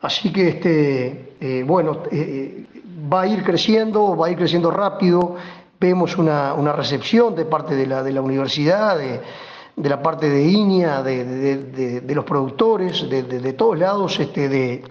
así 0.00 0.32
que 0.32 0.48
este, 0.48 1.36
eh, 1.40 1.62
bueno, 1.64 1.98
eh, 2.10 2.66
va 3.12 3.22
a 3.22 3.26
ir 3.28 3.44
creciendo, 3.44 4.16
va 4.16 4.26
a 4.26 4.30
ir 4.30 4.36
creciendo 4.36 4.72
rápido, 4.72 5.36
vemos 5.80 6.16
una, 6.18 6.72
recepción 6.72 7.34
de 7.34 7.46
parte 7.46 7.74
de 7.74 7.86
la, 7.86 8.02
de 8.02 8.12
la 8.12 8.20
universidad, 8.20 8.98
de, 8.98 9.88
la 9.88 10.02
parte 10.02 10.28
de 10.28 10.44
INIA, 10.44 11.02
de, 11.02 12.00
de 12.02 12.14
los 12.14 12.24
productores, 12.24 13.08
de, 13.08 13.52
todos 13.54 13.78
lados, 13.78 14.20
este, 14.20 14.48
de 14.48 14.84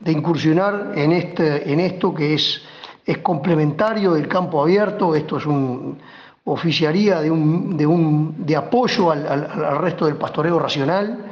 de 0.00 0.12
incursionar 0.12 0.92
en, 0.94 1.12
este, 1.12 1.70
en 1.70 1.80
esto 1.80 2.14
que 2.14 2.34
es, 2.34 2.62
es 3.04 3.18
complementario 3.18 4.12
del 4.12 4.28
campo 4.28 4.62
abierto, 4.62 5.14
esto 5.14 5.38
es 5.38 5.46
un, 5.46 5.98
oficiaría 6.44 7.20
de, 7.20 7.30
un, 7.30 7.76
de, 7.76 7.86
un, 7.86 8.46
de 8.46 8.56
apoyo 8.56 9.10
al, 9.10 9.26
al, 9.26 9.78
resto 9.78 10.06
del 10.06 10.16
pastoreo 10.16 10.58
racional, 10.58 11.26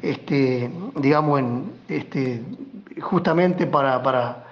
este, 0.00 0.70
digamos, 0.96 1.40
en, 1.40 1.72
este, 1.88 2.42
justamente 3.00 3.66
para, 3.66 4.44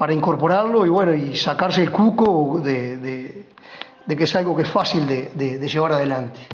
para, 0.00 0.14
incorporarlo 0.14 0.86
y, 0.86 0.88
bueno, 0.88 1.12
y 1.12 1.36
sacarse 1.36 1.82
el 1.82 1.90
cuco 1.90 2.58
de, 2.64 2.96
de, 2.96 3.44
de, 4.06 4.16
que 4.16 4.24
es 4.24 4.34
algo 4.34 4.56
que 4.56 4.62
es 4.62 4.70
fácil 4.70 5.06
de 5.06 5.68
llevar 5.68 5.92
adelante. 5.92 6.40